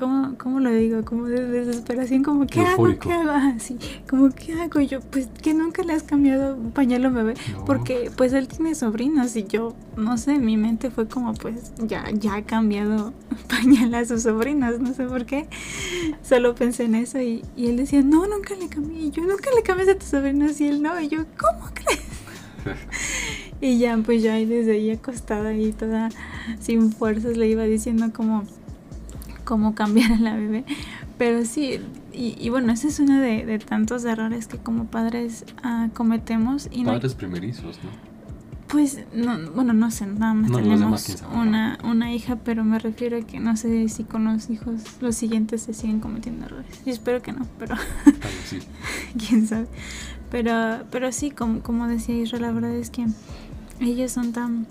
¿cómo, 0.00 0.34
cómo 0.38 0.60
lo 0.60 0.70
digo? 0.70 1.04
Como 1.04 1.26
de 1.26 1.46
desesperación, 1.46 2.22
como, 2.24 2.46
¿qué 2.46 2.60
hago? 2.62 2.98
¿Qué 2.98 3.12
hago? 3.12 3.30
Así, 3.56 3.78
como, 4.08 4.30
¿qué 4.30 4.54
hago? 4.54 4.80
yo, 4.80 5.00
pues, 5.00 5.28
que 5.42 5.52
nunca 5.52 5.82
le 5.82 5.92
has 5.92 6.02
cambiado 6.02 6.56
un 6.56 6.72
pañal 6.72 7.04
a 7.04 7.08
un 7.08 7.14
bebé. 7.14 7.34
Porque, 7.66 8.10
pues, 8.16 8.32
él 8.32 8.48
tiene 8.48 8.74
sobrinos 8.74 9.36
y 9.36 9.44
yo, 9.44 9.76
no 9.98 10.16
sé, 10.16 10.38
mi 10.38 10.56
mente 10.56 10.90
fue 10.90 11.06
como, 11.06 11.34
pues, 11.34 11.72
ya, 11.86 12.04
ya 12.12 12.36
ha 12.36 12.42
cambiado 12.42 13.12
pañal 13.48 13.94
a 13.94 14.04
sus 14.06 14.22
sobrinos, 14.22 14.80
no 14.80 14.94
sé 14.94 15.04
por 15.04 15.26
qué. 15.26 15.48
Solo 16.22 16.54
pensé 16.54 16.84
en 16.84 16.94
eso 16.94 17.20
y, 17.20 17.44
y 17.54 17.66
él 17.66 17.76
decía, 17.76 18.02
no, 18.02 18.26
nunca 18.26 18.54
le 18.54 18.68
cambié. 18.68 19.02
Y 19.02 19.10
yo, 19.10 19.22
nunca 19.22 19.50
le 19.54 19.62
cambié 19.62 19.90
a 19.90 19.98
tus 19.98 20.08
sobrinos 20.08 20.58
y 20.62 20.68
él 20.68 20.82
no. 20.82 20.98
Y 20.98 21.08
yo, 21.08 21.26
¿cómo 21.38 21.70
crees? 21.74 22.00
y 23.60 23.78
ya, 23.78 23.98
pues, 23.98 24.22
ya 24.22 24.34
desde 24.36 24.72
ahí 24.72 24.90
acostada 24.90 25.52
y 25.52 25.72
toda 25.72 26.08
sin 26.58 26.90
fuerzas 26.90 27.36
le 27.36 27.48
iba 27.48 27.64
diciendo 27.64 28.10
como 28.14 28.44
cómo 29.50 29.74
cambiar 29.74 30.12
a 30.12 30.16
la 30.20 30.36
bebé. 30.36 30.64
Pero 31.18 31.44
sí, 31.44 31.80
y, 32.12 32.48
bueno, 32.50 32.72
ese 32.72 32.86
es 32.86 33.00
uno 33.00 33.20
de, 33.20 33.58
tantos 33.58 34.04
errores 34.04 34.46
que 34.46 34.58
como 34.58 34.84
padres 34.84 35.44
uh, 35.64 35.90
cometemos. 35.92 36.68
Y 36.70 36.84
padres 36.84 37.16
primerizos, 37.16 37.80
¿no? 37.82 37.90
Pues, 38.68 39.00
no, 39.12 39.50
bueno, 39.50 39.72
no 39.72 39.90
sé, 39.90 40.06
nada 40.06 40.34
más 40.34 40.52
tenemos 40.52 41.16
una, 41.34 41.80
una 41.82 42.14
hija, 42.14 42.36
pero 42.36 42.62
me 42.62 42.78
refiero 42.78 43.18
a 43.18 43.22
que 43.22 43.40
no 43.40 43.56
sé 43.56 43.88
si 43.88 44.04
con 44.04 44.26
los 44.26 44.48
hijos, 44.50 44.82
los 45.00 45.16
siguientes 45.16 45.62
se 45.62 45.74
siguen 45.74 45.98
cometiendo 45.98 46.46
errores. 46.46 46.80
Y 46.86 46.90
espero 46.90 47.20
que 47.20 47.32
no, 47.32 47.48
pero... 47.58 47.74
sí. 48.44 48.60
¿Quién 49.26 49.48
sabe? 49.48 49.66
Pero, 50.30 50.84
pero 50.92 51.10
sí, 51.10 51.32
como, 51.32 51.60
como 51.62 51.88
decía 51.88 52.14
Israel, 52.14 52.42
la 52.42 52.52
verdad 52.52 52.76
es 52.76 52.90
que 52.90 53.06
ellos 53.80 54.12
son 54.12 54.30
tan, 54.30 54.68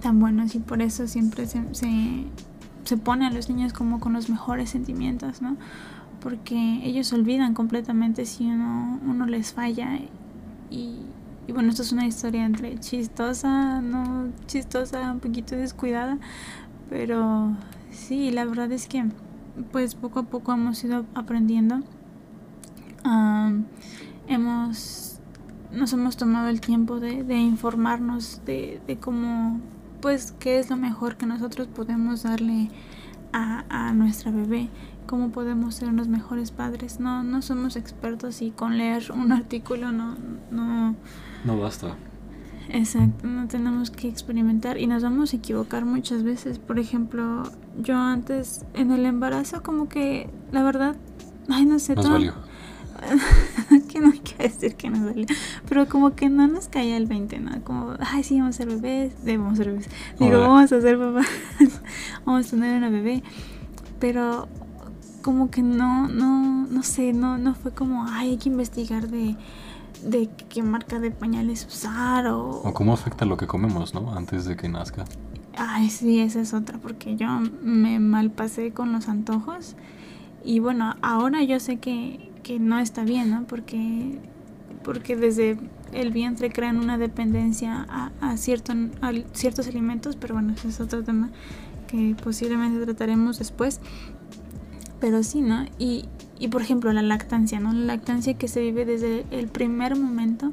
tan 0.00 0.20
buenos 0.20 0.54
y 0.54 0.60
por 0.60 0.80
eso 0.80 1.08
siempre 1.08 1.48
se 1.48 1.74
se 1.74 1.88
pone 2.96 3.26
a 3.26 3.30
los 3.30 3.48
niños 3.48 3.72
como 3.72 4.00
con 4.00 4.12
los 4.12 4.28
mejores 4.28 4.70
sentimientos, 4.70 5.42
¿no? 5.42 5.56
Porque 6.20 6.80
ellos 6.84 7.12
olvidan 7.12 7.54
completamente 7.54 8.26
si 8.26 8.46
uno, 8.46 9.00
uno 9.06 9.26
les 9.26 9.52
falla. 9.52 9.98
Y, 10.70 11.00
bueno, 11.52 11.70
esto 11.70 11.82
es 11.82 11.92
una 11.92 12.06
historia 12.06 12.44
entre 12.44 12.78
chistosa, 12.78 13.80
no 13.80 14.28
chistosa, 14.46 15.12
un 15.12 15.20
poquito 15.20 15.56
descuidada. 15.56 16.18
Pero 16.88 17.56
sí, 17.90 18.30
la 18.30 18.44
verdad 18.44 18.70
es 18.72 18.86
que 18.86 19.04
pues 19.72 19.94
poco 19.94 20.20
a 20.20 20.22
poco 20.24 20.52
hemos 20.52 20.82
ido 20.84 21.04
aprendiendo. 21.14 21.80
hemos 24.28 25.20
nos 25.72 25.92
hemos 25.92 26.16
tomado 26.16 26.48
el 26.48 26.60
tiempo 26.60 26.98
de, 26.98 27.36
informarnos 27.36 28.42
de 28.44 28.98
cómo 29.00 29.60
pues 30.00 30.32
qué 30.38 30.58
es 30.58 30.70
lo 30.70 30.76
mejor 30.76 31.16
que 31.16 31.26
nosotros 31.26 31.68
podemos 31.68 32.22
darle 32.22 32.70
a, 33.32 33.64
a 33.68 33.92
nuestra 33.92 34.30
bebé, 34.30 34.68
cómo 35.06 35.30
podemos 35.30 35.74
ser 35.74 35.92
los 35.92 36.08
mejores 36.08 36.50
padres. 36.50 37.00
No, 37.00 37.22
no 37.22 37.42
somos 37.42 37.76
expertos 37.76 38.42
y 38.42 38.50
con 38.50 38.78
leer 38.78 39.10
un 39.14 39.32
artículo 39.32 39.92
no, 39.92 40.16
no, 40.50 40.94
no 41.44 41.58
basta. 41.58 41.96
Exacto, 42.72 43.26
no 43.26 43.48
tenemos 43.48 43.90
que 43.90 44.06
experimentar 44.08 44.78
y 44.78 44.86
nos 44.86 45.02
vamos 45.02 45.32
a 45.32 45.36
equivocar 45.36 45.84
muchas 45.84 46.22
veces. 46.22 46.60
Por 46.60 46.78
ejemplo, 46.78 47.42
yo 47.82 47.96
antes 47.96 48.64
en 48.74 48.92
el 48.92 49.06
embarazo 49.06 49.62
como 49.62 49.88
que 49.88 50.30
la 50.52 50.62
verdad, 50.62 50.94
ay 51.48 51.66
no 51.66 51.80
sé, 51.80 51.96
todo, 51.96 52.16
que 53.90 54.00
no 54.00 54.12
quiero 54.24 54.44
decir 54.44 54.76
que 54.76 54.88
nos 54.88 55.00
duele, 55.00 55.26
pero 55.68 55.88
como 55.88 56.14
que 56.14 56.28
no 56.28 56.46
nos 56.46 56.68
caía 56.68 56.96
el 56.96 57.06
20, 57.06 57.40
¿no? 57.40 57.64
Como, 57.64 57.94
ay, 58.00 58.22
sí, 58.22 58.38
vamos 58.38 58.56
a 58.56 58.58
ser 58.58 58.68
bebés, 58.68 59.24
debemos 59.24 59.58
ser 59.58 59.68
bebés. 59.68 59.88
Digo, 60.18 60.40
vamos 60.40 60.72
a 60.72 60.80
ser 60.80 60.98
papás, 60.98 61.26
vamos 62.24 62.46
a 62.46 62.50
tener 62.50 62.78
una 62.78 62.90
bebé, 62.90 63.22
pero 63.98 64.48
como 65.22 65.50
que 65.50 65.62
no, 65.62 66.08
no, 66.08 66.66
no 66.66 66.82
sé, 66.82 67.12
no, 67.12 67.36
no 67.36 67.54
fue 67.54 67.72
como, 67.72 68.06
ay, 68.08 68.30
hay 68.30 68.36
que 68.38 68.48
investigar 68.48 69.08
de, 69.08 69.36
de 70.04 70.30
qué 70.48 70.62
marca 70.62 70.98
de 70.98 71.10
pañales 71.10 71.66
usar 71.66 72.26
o... 72.28 72.62
O 72.62 72.72
cómo 72.72 72.92
afecta 72.92 73.24
lo 73.24 73.36
que 73.36 73.46
comemos, 73.46 73.92
¿no? 73.92 74.14
Antes 74.14 74.44
de 74.44 74.56
que 74.56 74.68
nazca. 74.68 75.04
Ay, 75.56 75.90
sí, 75.90 76.20
esa 76.20 76.40
es 76.40 76.54
otra, 76.54 76.78
porque 76.78 77.16
yo 77.16 77.28
me 77.62 77.98
malpasé 77.98 78.72
con 78.72 78.92
los 78.92 79.08
antojos. 79.08 79.76
Y 80.42 80.60
bueno, 80.60 80.94
ahora 81.02 81.42
yo 81.42 81.60
sé 81.60 81.78
que, 81.78 82.29
que 82.42 82.58
no 82.58 82.78
está 82.78 83.04
bien, 83.04 83.30
¿no? 83.30 83.44
Porque, 83.44 84.18
porque 84.82 85.16
desde 85.16 85.58
el 85.92 86.12
vientre 86.12 86.50
crean 86.50 86.78
una 86.78 86.98
dependencia 86.98 87.86
a, 88.20 88.36
cierto, 88.36 88.72
a 89.00 89.12
ciertos 89.32 89.66
alimentos, 89.66 90.16
pero 90.16 90.34
bueno, 90.34 90.52
ese 90.52 90.68
es 90.68 90.80
otro 90.80 91.02
tema 91.02 91.30
que 91.86 92.16
posiblemente 92.22 92.84
trataremos 92.84 93.38
después. 93.38 93.80
Pero 95.00 95.22
sí, 95.22 95.40
¿no? 95.40 95.64
Y, 95.78 96.04
y 96.38 96.48
por 96.48 96.62
ejemplo, 96.62 96.92
la 96.92 97.02
lactancia, 97.02 97.58
¿no? 97.58 97.72
La 97.72 97.94
lactancia 97.94 98.34
que 98.34 98.48
se 98.48 98.60
vive 98.60 98.84
desde 98.84 99.24
el 99.30 99.48
primer 99.48 99.96
momento 99.96 100.52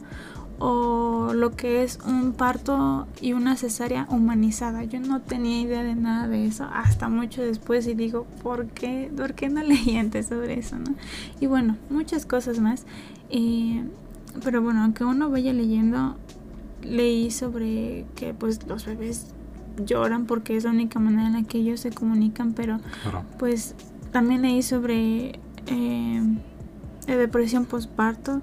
o 0.60 1.34
lo 1.34 1.56
que 1.56 1.84
es 1.84 2.00
un 2.06 2.34
parto 2.34 3.08
y 3.22 3.34
una 3.34 3.56
cesárea 3.56 4.08
humanizada. 4.10 4.84
Yo 4.84 5.00
no 5.00 5.22
tenía 5.22 5.62
idea 5.62 5.84
de 5.84 5.96
nada 5.96 6.28
de 6.28 6.46
eso 6.46 6.68
hasta 6.72 7.10
mucho 7.10 7.42
después 7.42 7.88
y 7.88 7.94
digo, 7.94 8.26
¿por 8.42 8.68
qué, 8.68 9.12
¿Por 9.16 9.34
qué 9.34 9.50
no 9.50 9.62
leí 9.64 9.98
antes 9.98 10.28
sobre 10.28 10.60
eso? 10.60 10.78
¿no? 10.78 10.96
Y 11.40 11.46
bueno, 11.48 11.78
muchas 11.90 12.26
cosas 12.26 12.60
más. 12.60 12.86
Eh, 13.30 13.84
pero 14.44 14.62
bueno, 14.62 14.84
aunque 14.84 15.04
uno 15.04 15.30
vaya 15.30 15.54
leyendo, 15.54 16.16
leí 16.82 17.32
sobre 17.32 18.06
que 18.16 18.34
pues 18.34 18.66
los 18.68 18.86
bebés 18.86 19.28
lloran 19.86 20.26
porque 20.26 20.58
es 20.58 20.64
la 20.64 20.72
única 20.72 21.00
manera 21.00 21.28
en 21.28 21.34
la 21.34 21.44
que 21.44 21.60
ellos 21.60 21.82
se 21.82 21.92
comunican, 21.92 22.54
pero 22.54 22.80
pues 23.38 23.76
también 24.12 24.42
leí 24.42 24.64
sobre 24.64 25.40
eh, 25.68 26.22
depresión 27.06 27.66
postparto 27.66 28.42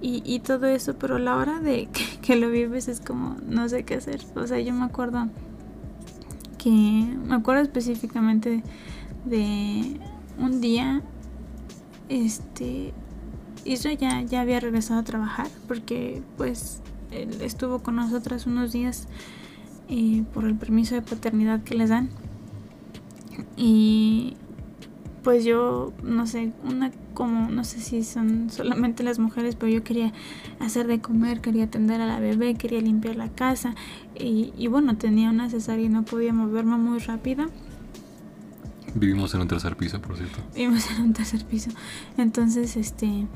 y, 0.00 0.22
y 0.24 0.40
todo 0.40 0.66
eso, 0.66 0.96
pero 0.98 1.16
a 1.16 1.18
la 1.18 1.36
hora 1.36 1.60
de 1.60 1.88
que, 2.22 2.36
lo 2.36 2.50
vives 2.50 2.88
es 2.88 3.00
como 3.00 3.36
no 3.46 3.68
sé 3.68 3.84
qué 3.84 3.94
hacer. 3.94 4.20
O 4.34 4.46
sea, 4.46 4.60
yo 4.60 4.72
me 4.72 4.84
acuerdo 4.84 5.28
que, 6.58 6.70
me 6.70 7.34
acuerdo 7.34 7.62
específicamente 7.62 8.62
de 9.24 10.00
un 10.38 10.60
día, 10.60 11.02
este, 12.08 12.92
Isra 13.64 13.92
ya, 13.92 14.22
ya 14.22 14.40
había 14.40 14.60
regresado 14.60 15.00
a 15.00 15.04
trabajar 15.04 15.48
porque 15.68 16.22
pues 16.36 16.80
él 17.10 17.40
estuvo 17.42 17.80
con 17.80 17.96
nosotras 17.96 18.46
unos 18.46 18.72
días 18.72 19.06
eh, 19.88 20.24
por 20.32 20.44
el 20.44 20.54
permiso 20.54 20.94
de 20.94 21.02
paternidad 21.02 21.62
que 21.62 21.74
les 21.74 21.90
dan. 21.90 22.08
Y 23.56 24.36
pues 25.22 25.44
yo, 25.44 25.92
no 26.02 26.26
sé, 26.26 26.52
una 26.64 26.90
como, 27.14 27.50
no 27.50 27.64
sé 27.64 27.80
si 27.80 28.02
son 28.02 28.50
solamente 28.50 29.02
las 29.02 29.18
mujeres, 29.18 29.56
pero 29.56 29.70
yo 29.70 29.84
quería 29.84 30.12
hacer 30.58 30.86
de 30.86 31.00
comer, 31.00 31.40
quería 31.40 31.64
atender 31.64 32.00
a 32.00 32.06
la 32.06 32.20
bebé, 32.20 32.54
quería 32.54 32.80
limpiar 32.80 33.16
la 33.16 33.28
casa 33.28 33.74
y, 34.18 34.52
y 34.56 34.68
bueno, 34.68 34.96
tenía 34.96 35.30
una 35.30 35.50
cesárea 35.50 35.84
y 35.84 35.88
no 35.88 36.04
podía 36.04 36.32
moverme 36.32 36.76
muy 36.76 36.98
rápido. 36.98 37.46
Vivimos 38.94 39.34
en 39.34 39.42
un 39.42 39.48
tercer 39.48 39.76
piso, 39.76 40.00
por 40.00 40.16
cierto. 40.16 40.40
Vivimos 40.54 40.90
en 40.90 41.02
un 41.02 41.12
tercer 41.12 41.44
piso. 41.44 41.70
Entonces, 42.16 42.76
este, 42.76 43.26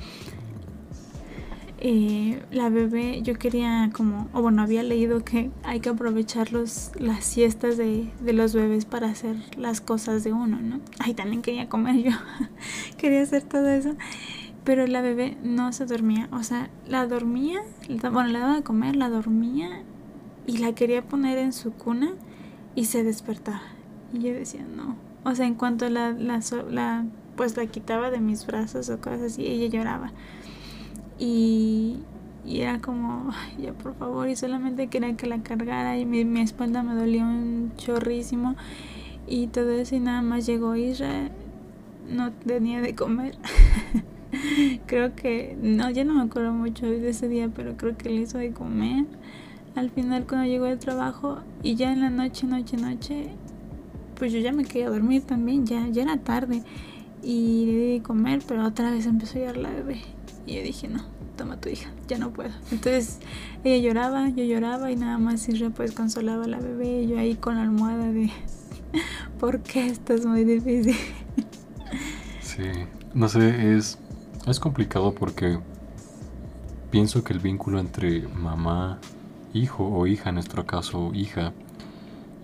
eh, 1.86 2.42
la 2.50 2.70
bebé, 2.70 3.20
yo 3.20 3.34
quería 3.38 3.90
como, 3.92 4.26
o 4.32 4.40
bueno, 4.40 4.62
había 4.62 4.82
leído 4.82 5.22
que 5.22 5.50
hay 5.64 5.80
que 5.80 5.90
aprovechar 5.90 6.50
los, 6.50 6.92
las 6.98 7.26
siestas 7.26 7.76
de, 7.76 8.10
de 8.22 8.32
los 8.32 8.54
bebés 8.54 8.86
para 8.86 9.10
hacer 9.10 9.36
las 9.58 9.82
cosas 9.82 10.24
de 10.24 10.32
uno, 10.32 10.62
¿no? 10.62 10.80
Ay, 10.98 11.12
también 11.12 11.42
quería 11.42 11.68
comer 11.68 11.96
yo, 11.96 12.12
quería 12.96 13.20
hacer 13.20 13.42
todo 13.42 13.68
eso, 13.68 13.96
pero 14.64 14.86
la 14.86 15.02
bebé 15.02 15.36
no 15.42 15.74
se 15.74 15.84
dormía, 15.84 16.26
o 16.32 16.42
sea, 16.42 16.70
la 16.88 17.06
dormía, 17.06 17.60
bueno, 18.10 18.30
la 18.30 18.38
daba 18.38 18.54
de 18.54 18.62
comer, 18.62 18.96
la 18.96 19.10
dormía 19.10 19.82
y 20.46 20.56
la 20.56 20.74
quería 20.74 21.02
poner 21.02 21.36
en 21.36 21.52
su 21.52 21.74
cuna 21.74 22.14
y 22.74 22.86
se 22.86 23.04
despertaba. 23.04 23.60
Y 24.14 24.20
yo 24.20 24.32
decía, 24.32 24.64
no, 24.74 24.96
o 25.22 25.34
sea, 25.34 25.44
en 25.44 25.54
cuanto 25.54 25.90
la, 25.90 26.12
la, 26.12 26.40
la 26.70 27.04
pues 27.36 27.58
la 27.58 27.66
quitaba 27.66 28.10
de 28.10 28.20
mis 28.20 28.46
brazos 28.46 28.88
o 28.88 28.98
cosas 29.02 29.20
así, 29.20 29.46
ella 29.46 29.66
lloraba. 29.66 30.12
Y, 31.18 31.98
era 32.46 32.80
como, 32.80 33.30
ya 33.58 33.72
por 33.72 33.94
favor, 33.94 34.28
y 34.28 34.36
solamente 34.36 34.88
quería 34.88 35.16
que 35.16 35.26
la 35.26 35.42
cargara 35.42 35.98
y 35.98 36.04
mi, 36.04 36.40
espalda 36.40 36.82
me 36.82 36.94
dolía 36.94 37.24
un 37.24 37.72
chorrísimo 37.76 38.54
y 39.26 39.46
todo 39.46 39.70
eso 39.70 39.96
y 39.96 40.00
nada 40.00 40.20
más 40.20 40.44
llegó 40.44 40.76
Israel, 40.76 41.30
no 42.08 42.32
tenía 42.32 42.82
de 42.82 42.94
comer. 42.94 43.36
creo 44.86 45.14
que, 45.14 45.56
no, 45.60 45.88
ya 45.90 46.04
no 46.04 46.14
me 46.14 46.22
acuerdo 46.22 46.52
mucho 46.52 46.86
de 46.86 47.08
ese 47.08 47.28
día, 47.28 47.48
pero 47.54 47.76
creo 47.76 47.96
que 47.96 48.10
le 48.10 48.22
hizo 48.22 48.38
de 48.38 48.52
comer. 48.52 49.06
Al 49.74 49.90
final 49.90 50.26
cuando 50.26 50.46
llegó 50.46 50.66
el 50.66 50.78
trabajo 50.78 51.38
y 51.62 51.76
ya 51.76 51.92
en 51.92 52.00
la 52.00 52.10
noche, 52.10 52.46
noche, 52.46 52.76
noche, 52.76 53.30
pues 54.16 54.32
yo 54.32 54.38
ya 54.38 54.52
me 54.52 54.64
quería 54.64 54.90
dormir 54.90 55.22
también, 55.22 55.66
ya, 55.66 55.88
ya 55.88 56.02
era 56.02 56.16
tarde. 56.18 56.62
y 57.22 57.66
le 57.66 57.72
di 57.72 57.92
de 57.94 58.02
comer, 58.02 58.42
pero 58.46 58.66
otra 58.66 58.90
vez 58.90 59.06
empezó 59.06 59.38
a 59.38 59.40
llorar 59.40 59.56
la 59.56 59.70
bebé. 59.70 60.13
Y 60.46 60.56
yo 60.56 60.62
dije, 60.62 60.88
no, 60.88 61.02
toma 61.36 61.60
tu 61.60 61.68
hija, 61.68 61.90
ya 62.06 62.18
no 62.18 62.30
puedo. 62.30 62.50
Entonces 62.70 63.18
ella 63.64 63.82
lloraba, 63.82 64.28
yo 64.28 64.44
lloraba 64.44 64.90
y 64.90 64.96
nada 64.96 65.18
más 65.18 65.48
Isra 65.48 65.70
pues 65.70 65.92
consolaba 65.92 66.44
a 66.44 66.48
la 66.48 66.58
bebé 66.58 67.02
y 67.02 67.08
yo 67.08 67.18
ahí 67.18 67.34
con 67.34 67.56
la 67.56 67.62
almohada 67.62 68.12
de, 68.12 68.30
¿por 69.40 69.60
qué 69.60 69.86
esto 69.86 70.14
es 70.14 70.26
muy 70.26 70.44
difícil? 70.44 70.96
Sí, 72.40 72.62
no 73.14 73.28
sé, 73.28 73.76
es, 73.76 73.98
es 74.46 74.60
complicado 74.60 75.14
porque 75.14 75.58
pienso 76.90 77.24
que 77.24 77.32
el 77.32 77.40
vínculo 77.40 77.80
entre 77.80 78.28
mamá, 78.28 78.98
hijo 79.52 79.84
o 79.84 80.06
hija, 80.06 80.28
en 80.28 80.36
nuestro 80.36 80.66
caso 80.66 81.10
hija, 81.14 81.52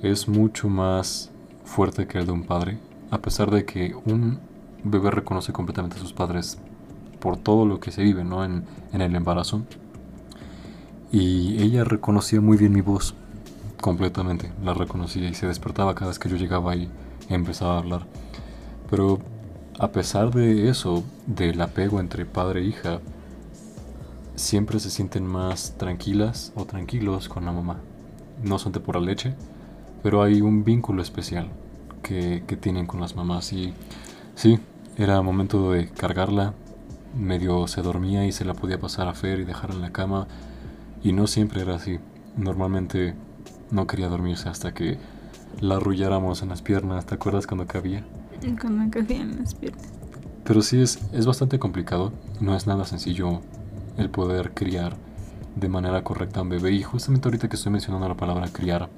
es 0.03 0.27
mucho 0.27 0.69
más 0.69 1.31
fuerte 1.65 2.07
que 2.07 2.19
el 2.19 2.27
de 2.27 2.33
un 2.33 2.45
padre, 2.45 2.79
a 3.11 3.19
pesar 3.19 3.51
de 3.51 3.65
que 3.65 3.95
un 4.07 4.41
bebé 4.83 5.11
reconoce 5.11 5.53
completamente 5.53 5.97
a 5.97 6.01
sus 6.01 6.13
padres 6.13 6.59
por 7.21 7.37
todo 7.37 7.67
lo 7.67 7.81
que 7.81 7.91
se 7.91 8.03
vive 8.03 8.25
¿no? 8.25 8.45
en, 8.45 8.65
en 8.93 9.01
el 9.01 9.15
embarazo. 9.15 9.63
Y 11.13 11.63
ella 11.63 11.85
reconocía 11.85 12.41
muy 12.41 12.57
bien 12.57 12.73
mi 12.73 12.81
voz, 12.81 13.15
completamente, 13.81 14.53
la 14.63 14.75
reconocía 14.75 15.29
y 15.29 15.35
se 15.35 15.47
despertaba 15.47 15.95
cada 15.95 16.09
vez 16.09 16.19
que 16.19 16.29
yo 16.29 16.37
llegaba 16.37 16.77
y 16.77 16.89
empezaba 17.29 17.75
a 17.75 17.79
hablar. 17.79 18.07
Pero 18.89 19.19
a 19.79 19.89
pesar 19.93 20.31
de 20.33 20.69
eso, 20.69 21.03
del 21.27 21.61
apego 21.61 22.01
entre 22.01 22.27
padre 22.27 22.61
e 22.61 22.65
hija, 22.65 23.01
siempre 24.37 24.79
se 24.79 24.91
sienten 24.91 25.27
más 25.27 25.75
tranquilas 25.79 26.53
o 26.55 26.65
tranquilos 26.65 27.29
con 27.29 27.45
la 27.45 27.53
mamá. 27.53 27.79
No 28.43 28.59
son 28.59 28.73
de 28.73 28.81
pura 28.81 29.01
leche, 29.01 29.35
pero 30.03 30.23
hay 30.23 30.41
un 30.41 30.65
vínculo 30.65 31.03
especial 31.03 31.49
que, 32.03 32.45
que 32.47 32.57
tienen 32.57 32.87
con 32.87 33.01
las 33.01 33.17
mamás. 33.17 33.53
Y 33.53 33.73
sí, 34.35 34.59
era 34.97 35.23
momento 35.23 35.73
de 35.73 35.89
cargarla, 35.89 36.55
medio 37.15 37.67
se 37.67 37.83
dormía 37.83 38.27
y 38.27 38.33
se 38.33 38.45
la 38.45 38.55
podía 38.55 38.79
pasar 38.79 39.09
a 39.09 39.15
Fer 39.15 39.41
y 39.41 39.45
dejarla 39.45 39.77
en 39.77 39.83
la 39.83 39.93
cama. 39.93 40.29
Y 41.03 41.13
no 41.13 41.27
siempre 41.27 41.63
era 41.63 41.77
así. 41.77 41.99
Normalmente 42.37 43.15
no 43.71 43.87
quería 43.87 44.09
dormirse 44.09 44.49
hasta 44.49 44.73
que 44.73 44.99
la 45.61 45.77
arrulláramos 45.77 46.43
en 46.43 46.51
las 46.51 46.63
piernas. 46.63 47.07
¿Te 47.07 47.15
acuerdas 47.15 47.47
cuando 47.47 47.67
cabía? 47.67 48.05
Cuando 48.61 48.91
cabía 48.91 49.23
en 49.23 49.39
las 49.39 49.55
piernas. 49.55 49.89
Pero 50.45 50.63
sí 50.63 50.81
es, 50.81 50.99
es 51.13 51.27
bastante 51.27 51.59
complicado. 51.59 52.13
No 52.41 52.57
es 52.57 52.67
nada 52.67 52.85
sencillo 52.85 53.41
el 53.97 54.11
poder 54.11 54.53
criar 54.53 54.97
de 55.57 55.69
manera 55.69 56.03
correcta 56.03 56.41
a 56.41 56.43
un 56.43 56.49
bebé. 56.49 56.73
Y 56.73 56.83
justamente 56.83 57.29
ahorita 57.29 57.49
que 57.49 57.57
estoy 57.57 57.73
mencionando 57.73 58.09
la 58.09 58.17
palabra 58.17 58.49
criar, 58.49 58.89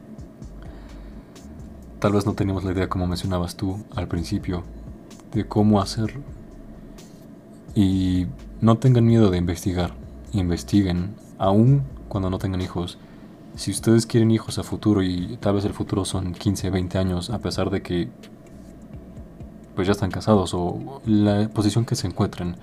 tal 1.99 2.12
vez 2.12 2.26
no 2.26 2.35
teníamos 2.35 2.64
la 2.64 2.73
idea, 2.73 2.88
como 2.88 3.07
mencionabas 3.07 3.57
tú 3.57 3.85
al 3.95 4.09
principio, 4.09 4.62
de 5.33 5.47
cómo 5.47 5.81
hacerlo. 5.81 6.21
Y 7.74 8.26
no 8.60 8.76
tengan 8.78 9.06
miedo 9.06 9.30
de 9.30 9.38
investigar. 9.38 9.94
Investiguen, 10.32 11.14
aún 11.38 11.82
cuando 12.08 12.30
no 12.30 12.38
tengan 12.38 12.60
hijos. 12.60 12.98
Si 13.56 13.70
ustedes 13.70 14.06
quieren 14.06 14.30
hijos 14.30 14.58
a 14.58 14.62
futuro 14.62 15.02
y 15.02 15.36
tal 15.40 15.54
vez 15.54 15.64
el 15.64 15.72
futuro 15.72 16.04
son 16.04 16.32
15, 16.32 16.70
20 16.70 16.98
años, 16.98 17.30
a 17.30 17.38
pesar 17.38 17.70
de 17.70 17.82
que 17.82 18.08
pues 19.74 19.86
ya 19.86 19.92
están 19.92 20.10
casados 20.10 20.52
o 20.54 21.00
la 21.06 21.48
posición 21.48 21.84
que 21.84 21.96
se 21.96 22.06
encuentren, 22.06 22.56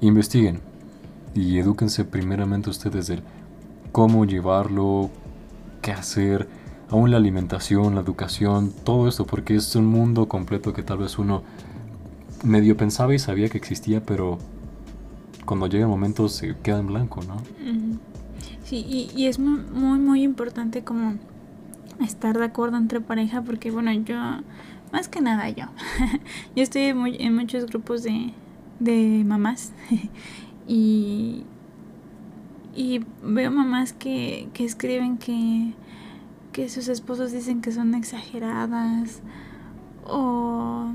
investiguen 0.00 0.60
y 1.34 1.58
edúquense 1.58 2.04
primeramente 2.04 2.70
ustedes 2.70 3.06
de 3.06 3.22
cómo 3.92 4.24
llevarlo, 4.24 5.10
qué 5.82 5.92
hacer, 5.92 6.48
aún 6.90 7.10
la 7.10 7.16
alimentación, 7.16 7.94
la 7.94 8.00
educación, 8.00 8.72
todo 8.84 9.08
esto, 9.08 9.26
porque 9.26 9.54
es 9.54 9.74
un 9.76 9.86
mundo 9.86 10.28
completo 10.28 10.72
que 10.72 10.82
tal 10.82 10.98
vez 10.98 11.18
uno 11.18 11.42
medio 12.44 12.76
pensaba 12.76 13.14
y 13.14 13.18
sabía 13.18 13.48
que 13.48 13.58
existía, 13.58 14.04
pero 14.04 14.38
cuando 15.44 15.66
llega 15.66 15.84
el 15.84 15.90
momento 15.90 16.28
se 16.28 16.56
queda 16.56 16.78
en 16.78 16.86
blanco, 16.86 17.22
¿no? 17.22 17.36
Sí, 18.64 18.84
y, 18.88 19.10
y 19.16 19.26
es 19.26 19.38
muy, 19.38 19.60
muy, 19.72 19.98
muy 19.98 20.22
importante 20.22 20.84
como 20.84 21.14
estar 22.00 22.38
de 22.38 22.44
acuerdo 22.44 22.76
entre 22.76 23.00
pareja, 23.00 23.42
porque 23.42 23.70
bueno, 23.70 23.92
yo, 23.92 24.16
más 24.92 25.08
que 25.08 25.20
nada 25.20 25.48
yo, 25.50 25.66
yo 26.56 26.62
estoy 26.62 26.94
muy, 26.94 27.16
en 27.18 27.34
muchos 27.34 27.66
grupos 27.66 28.02
de, 28.02 28.32
de 28.78 29.24
mamás 29.26 29.72
y, 30.68 31.44
y 32.74 33.04
veo 33.22 33.50
mamás 33.50 33.92
que, 33.92 34.48
que 34.54 34.64
escriben 34.64 35.18
que, 35.18 35.74
que 36.52 36.68
sus 36.68 36.88
esposos 36.88 37.32
dicen 37.32 37.60
que 37.60 37.72
son 37.72 37.94
exageradas 37.94 39.20
o 40.04 40.86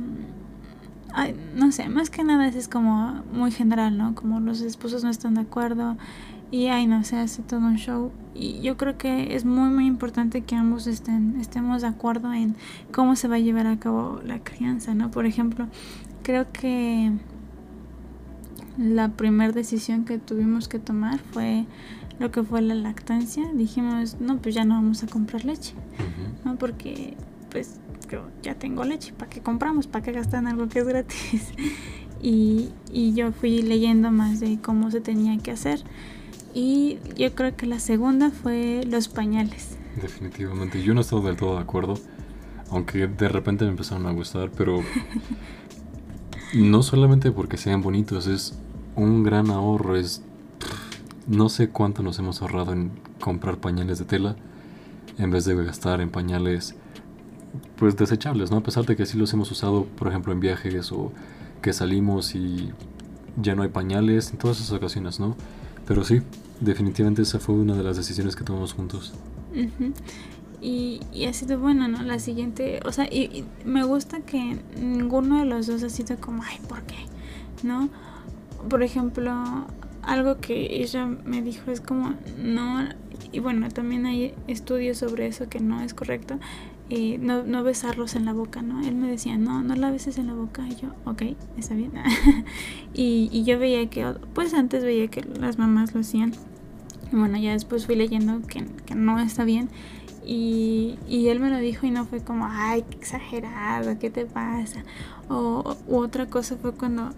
no 1.56 1.72
sé, 1.72 1.90
más 1.90 2.10
que 2.10 2.24
nada 2.24 2.48
es 2.48 2.68
como 2.68 3.24
muy 3.32 3.52
general, 3.52 3.98
¿no? 3.98 4.16
Como 4.16 4.40
los 4.40 4.62
esposos 4.62 5.04
no 5.04 5.10
están 5.10 5.36
de 5.36 5.42
acuerdo 5.42 5.98
y 6.52 6.68
ay, 6.68 6.88
no 6.88 7.04
se 7.04 7.18
hace 7.18 7.42
todo 7.42 7.62
un 7.62 7.78
show. 7.78 8.12
Y 8.34 8.62
yo 8.62 8.78
creo 8.78 8.98
que 8.98 9.36
es 9.36 9.46
muy, 9.46 9.70
muy 9.70 9.86
importante 9.86 10.42
que 10.42 10.56
ambos 10.56 10.88
estén, 10.88 11.40
estemos 11.40 11.82
de 11.82 11.88
acuerdo 11.88 12.34
en 12.34 12.56
cómo 12.92 13.16
se 13.16 13.28
va 13.28 13.36
a 13.36 13.40
llevar 13.40 13.68
a 13.68 13.80
cabo 13.80 14.22
la 14.26 14.40
crianza, 14.40 14.94
¿no? 14.94 15.10
Por 15.12 15.26
ejemplo, 15.26 15.68
creo 16.24 16.52
que 16.52 17.12
la 18.78 19.10
primera 19.10 19.54
decisión 19.54 20.06
que 20.06 20.18
tuvimos 20.18 20.68
que 20.68 20.80
tomar 20.80 21.20
fue 21.20 21.66
lo 22.20 22.32
que 22.32 22.44
fue 22.44 22.62
la 22.62 22.76
lactancia. 22.76 23.44
Dijimos, 23.54 24.18
no, 24.20 24.38
pues 24.38 24.54
ya 24.54 24.66
no 24.66 24.76
vamos 24.76 25.04
a 25.04 25.08
comprar 25.08 25.46
leche, 25.46 25.74
¿no? 26.44 26.58
Porque 26.58 27.16
pues 27.52 27.80
yo 28.08 28.28
ya 28.42 28.56
tengo 28.56 28.84
leche, 28.84 29.14
¿para 29.14 29.30
qué 29.30 29.42
compramos? 29.42 29.88
¿Para 29.88 30.04
qué 30.04 30.12
gastan 30.12 30.48
algo 30.48 30.68
que 30.68 30.80
es 30.80 30.88
gratis? 30.88 31.54
y, 32.22 32.70
y 32.92 33.14
yo 33.14 33.32
fui 33.32 33.62
leyendo 33.62 34.12
más 34.12 34.40
de 34.40 34.60
cómo 34.62 34.92
se 34.92 35.02
tenía 35.02 35.38
que 35.38 35.52
hacer. 35.52 35.84
Y 36.54 37.00
yo 37.18 37.36
creo 37.36 37.56
que 37.56 37.66
la 37.66 37.80
segunda 37.80 38.32
fue 38.32 38.84
los 38.88 39.10
pañales. 39.10 39.78
Definitivamente, 40.02 40.82
yo 40.82 40.94
no 40.94 41.02
estoy 41.02 41.22
del 41.24 41.36
todo 41.36 41.56
de 41.56 41.62
acuerdo, 41.62 41.96
aunque 42.70 43.08
de 43.08 43.30
repente 43.30 43.66
me 43.66 43.72
empezaron 43.72 44.06
a 44.08 44.12
gustar, 44.12 44.52
pero 44.52 44.80
no 46.54 46.84
solamente 46.84 47.32
porque 47.32 47.58
sean 47.58 47.82
bonitos, 47.82 48.28
es 48.28 48.58
un 48.96 49.24
gran 49.24 49.50
ahorro, 49.52 49.98
es 49.98 50.22
no 51.28 51.50
sé 51.50 51.70
cuánto 51.70 52.04
nos 52.04 52.20
hemos 52.20 52.42
ahorrado 52.42 52.74
en 52.74 52.92
comprar 53.20 53.58
pañales 53.58 54.00
de 54.00 54.06
tela 54.06 54.36
en 55.18 55.32
vez 55.32 55.46
de 55.46 55.56
gastar 55.56 56.02
en 56.02 56.10
pañales 56.10 56.76
pues 57.78 57.96
desechables, 57.96 58.52
¿no? 58.52 58.58
A 58.58 58.64
pesar 58.64 58.86
de 58.86 58.96
que 58.96 59.06
sí 59.06 59.18
los 59.18 59.34
hemos 59.34 59.52
usado, 59.52 59.86
por 59.98 60.08
ejemplo, 60.08 60.34
en 60.34 60.40
viajes 60.40 60.92
o 60.92 61.12
que 61.62 61.74
salimos 61.74 62.36
y 62.36 62.72
ya 63.42 63.56
no 63.56 63.64
hay 63.64 63.70
pañales, 63.70 64.32
en 64.32 64.38
todas 64.38 64.60
esas 64.60 64.72
ocasiones, 64.72 65.20
¿no? 65.20 65.36
Pero 65.88 66.04
sí, 66.04 66.22
definitivamente 66.60 67.22
esa 67.22 67.40
fue 67.40 67.56
una 67.56 67.76
de 67.76 67.84
las 67.84 67.98
decisiones 67.98 68.36
que 68.36 68.44
tomamos 68.44 68.74
juntos. 68.74 69.14
y, 70.62 71.02
y, 71.14 71.26
ha 71.26 71.34
sido 71.34 71.60
bueno, 71.60 71.88
¿no? 71.88 72.02
La 72.04 72.20
siguiente, 72.20 72.80
o 72.86 72.92
sea, 72.92 73.06
y, 73.06 73.46
me 73.66 73.84
gusta 73.84 74.22
que 74.22 74.60
ninguno 74.80 75.40
de 75.40 75.46
los 75.46 75.68
dos 75.68 75.84
ha 75.84 75.90
sido 75.90 76.18
como, 76.18 76.44
ay, 76.44 76.60
¿por 76.68 76.84
qué? 76.84 77.06
¿No? 77.64 77.90
Por 78.70 78.84
ejemplo, 78.84 79.34
algo 80.02 80.38
que 80.38 80.82
ella 80.82 81.06
me 81.06 81.42
dijo 81.42 81.72
es 81.72 81.82
como, 81.82 82.16
no, 82.38 82.88
y 83.32 83.40
bueno, 83.40 83.70
también 83.70 84.06
hay 84.06 84.34
estudios 84.48 84.98
sobre 84.98 85.28
eso 85.28 85.50
que 85.50 85.60
no 85.60 85.82
es 85.82 85.94
correcto, 85.94 86.40
eh, 86.90 87.18
no, 87.20 87.44
no, 87.44 87.64
besarlos 87.64 88.16
en 88.16 88.26
la 88.26 88.34
boca, 88.34 88.62
¿no? 88.62 88.86
Él 88.86 88.96
me 88.96 89.10
decía, 89.10 89.38
no, 89.38 89.64
no 89.64 89.76
la 89.76 89.90
beses 89.90 90.18
en 90.18 90.28
la 90.28 90.34
boca. 90.34 90.68
Y 90.68 90.76
yo, 90.76 90.90
ok, 91.06 91.24
está 91.58 91.74
bien. 91.74 91.94
y, 92.94 93.30
y, 93.32 93.44
yo 93.44 93.58
veía 93.58 93.90
que, 93.90 94.06
pues 94.34 94.54
antes 94.54 94.84
veía 94.84 95.08
que 95.08 95.22
las 95.24 95.58
mamás 95.58 95.94
lo 95.94 96.02
hacían. 96.02 96.34
Y 97.12 97.16
bueno, 97.16 97.38
ya 97.38 97.54
después 97.54 97.86
fui 97.86 97.96
leyendo 97.96 98.42
que, 98.48 98.66
que 98.86 98.94
no 98.94 99.20
está 99.20 99.44
bien. 99.46 99.70
Y, 100.26 100.98
y, 101.08 101.30
él 101.30 101.40
me 101.40 101.50
lo 101.50 101.58
dijo 101.58 101.86
y 101.86 101.92
no 101.92 102.06
fue 102.06 102.24
como, 102.24 102.48
ay, 102.50 102.84
qué 102.90 102.98
exagerado, 102.98 103.98
¿qué 104.00 104.10
te 104.10 104.26
pasa? 104.26 104.84
O 105.30 105.76
u 105.88 105.98
otra 105.98 106.28
cosa 106.28 106.56
fue 106.58 106.74
cuando 106.74 107.10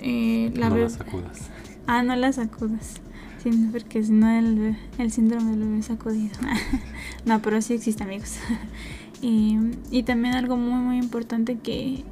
eh, 0.00 0.50
la 0.54 0.70
no 0.70 0.76
la 0.76 0.88
sacudas. 0.88 1.50
Ah, 1.86 2.02
no 2.02 2.16
la 2.16 2.32
sacudas. 2.32 3.00
Sí, 3.44 3.68
porque 3.70 4.02
si 4.02 4.10
no 4.10 4.30
el, 4.30 4.74
el 4.96 5.12
síndrome 5.12 5.50
del 5.50 5.60
bebé 5.60 5.82
sacudido. 5.82 6.34
no, 7.26 7.42
pero 7.42 7.60
sí 7.60 7.74
existe, 7.74 8.02
amigos. 8.02 8.38
y, 9.20 9.58
y 9.90 10.02
también 10.02 10.34
algo 10.34 10.56
muy, 10.56 10.80
muy 10.80 10.96
importante 10.96 11.58
que, 11.58 12.04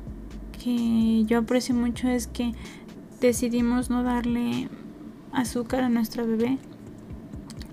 que 0.63 1.25
yo 1.25 1.39
aprecio 1.39 1.75
mucho 1.75 2.07
es 2.09 2.27
que 2.27 2.53
decidimos 3.23 3.89
no 3.89 4.03
darle 4.03 4.69
azúcar 5.33 5.85
a 5.85 5.89
nuestra 5.89 6.23
bebé 6.25 6.59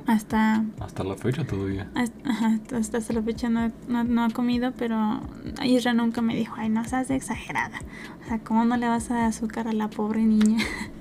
hasta 0.08 0.64
hasta 0.80 1.04
la 1.04 1.16
fecha 1.16 1.46
todavía 1.46 1.90
hasta, 1.94 2.98
hasta 2.98 3.14
la 3.14 3.22
fecha 3.22 3.50
no, 3.50 3.72
no, 3.88 4.04
no, 4.04 4.24
ha 4.24 4.30
comido 4.30 4.72
pero 4.72 5.20
Isra 5.64 5.94
nunca 5.94 6.22
me 6.22 6.36
dijo 6.36 6.56
ay 6.58 6.70
no 6.70 6.84
seas 6.86 7.12
exagerada 7.12 7.80
o 8.24 8.28
sea 8.28 8.40
cómo 8.40 8.66
no 8.66 8.78
le 8.78 8.88
vas 8.88 9.12
a 9.12 9.16
dar 9.16 9.24
azúcar 9.26 9.68
a 9.68 9.74
la 9.74 9.90
pobre 9.90 10.24
niña 10.24 10.64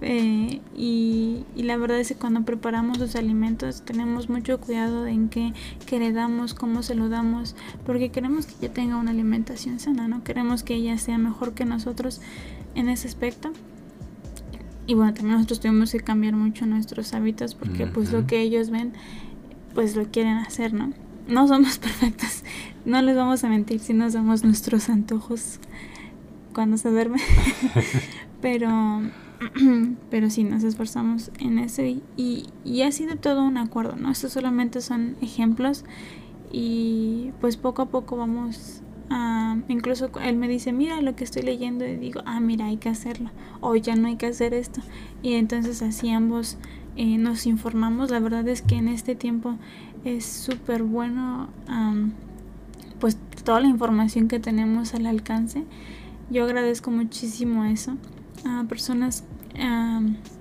Eh, 0.00 0.60
y, 0.76 1.44
la 1.56 1.76
verdad 1.76 1.98
es 1.98 2.08
que 2.08 2.14
cuando 2.14 2.42
preparamos 2.42 2.98
los 2.98 3.16
alimentos 3.16 3.82
tenemos 3.82 4.28
mucho 4.28 4.60
cuidado 4.60 5.06
en 5.06 5.28
qué, 5.28 5.52
qué, 5.86 5.98
le 5.98 6.12
damos, 6.12 6.54
cómo 6.54 6.82
se 6.82 6.94
lo 6.94 7.08
damos, 7.08 7.56
porque 7.84 8.10
queremos 8.10 8.46
que 8.46 8.54
ella 8.60 8.72
tenga 8.72 8.96
una 8.96 9.10
alimentación 9.10 9.80
sana, 9.80 10.08
¿no? 10.08 10.22
Queremos 10.22 10.62
que 10.62 10.74
ella 10.74 10.96
sea 10.98 11.18
mejor 11.18 11.52
que 11.52 11.64
nosotros 11.64 12.20
en 12.74 12.88
ese 12.88 13.08
aspecto. 13.08 13.52
Y 14.86 14.94
bueno, 14.94 15.12
también 15.12 15.34
nosotros 15.34 15.60
tuvimos 15.60 15.92
que 15.92 16.00
cambiar 16.00 16.34
mucho 16.34 16.64
nuestros 16.64 17.12
hábitos 17.12 17.54
porque 17.54 17.86
pues 17.86 18.10
lo 18.10 18.26
que 18.26 18.40
ellos 18.40 18.70
ven, 18.70 18.94
pues 19.74 19.94
lo 19.96 20.06
quieren 20.10 20.38
hacer, 20.38 20.72
¿no? 20.72 20.92
No 21.26 21.46
somos 21.46 21.78
perfectos, 21.78 22.42
no 22.86 23.02
les 23.02 23.14
vamos 23.14 23.44
a 23.44 23.48
mentir 23.48 23.80
si 23.80 23.92
nos 23.92 24.14
damos 24.14 24.44
nuestros 24.44 24.88
antojos 24.88 25.58
cuando 26.54 26.78
se 26.78 26.90
duerme. 26.90 27.18
pero, 28.40 29.02
pero 30.10 30.30
sí, 30.30 30.44
nos 30.44 30.64
esforzamos 30.64 31.30
en 31.38 31.58
eso 31.58 31.82
y, 31.82 32.02
y, 32.16 32.82
ha 32.82 32.92
sido 32.92 33.16
todo 33.16 33.42
un 33.44 33.56
acuerdo, 33.56 33.96
¿no? 33.96 34.10
Estos 34.10 34.32
solamente 34.32 34.80
son 34.80 35.16
ejemplos 35.20 35.84
y 36.50 37.32
pues 37.40 37.56
poco 37.56 37.82
a 37.82 37.86
poco 37.86 38.16
vamos 38.16 38.82
incluso 39.68 40.10
él 40.22 40.36
me 40.36 40.48
dice, 40.48 40.72
mira 40.72 41.00
lo 41.00 41.16
que 41.16 41.24
estoy 41.24 41.42
leyendo 41.42 41.86
y 41.86 41.96
digo, 41.96 42.20
ah, 42.26 42.40
mira, 42.40 42.66
hay 42.66 42.76
que 42.76 42.88
hacerlo, 42.88 43.30
o 43.60 43.74
ya 43.74 43.96
no 43.96 44.08
hay 44.08 44.16
que 44.16 44.26
hacer 44.26 44.54
esto. 44.54 44.80
Y 45.22 45.34
entonces 45.34 45.82
así 45.82 46.10
ambos 46.10 46.58
eh, 46.96 47.16
nos 47.16 47.46
informamos. 47.46 48.10
La 48.10 48.20
verdad 48.20 48.46
es 48.48 48.62
que 48.62 48.76
en 48.76 48.88
este 48.88 49.14
tiempo 49.14 49.56
es 50.04 50.26
súper 50.26 50.82
bueno, 50.82 51.48
pues 53.00 53.16
toda 53.44 53.60
la 53.60 53.68
información 53.68 54.28
que 54.28 54.40
tenemos 54.40 54.94
al 54.94 55.06
alcance. 55.06 55.64
Yo 56.30 56.44
agradezco 56.44 56.90
muchísimo 56.90 57.64
eso 57.64 57.96
a 58.44 58.64
personas 58.68 59.24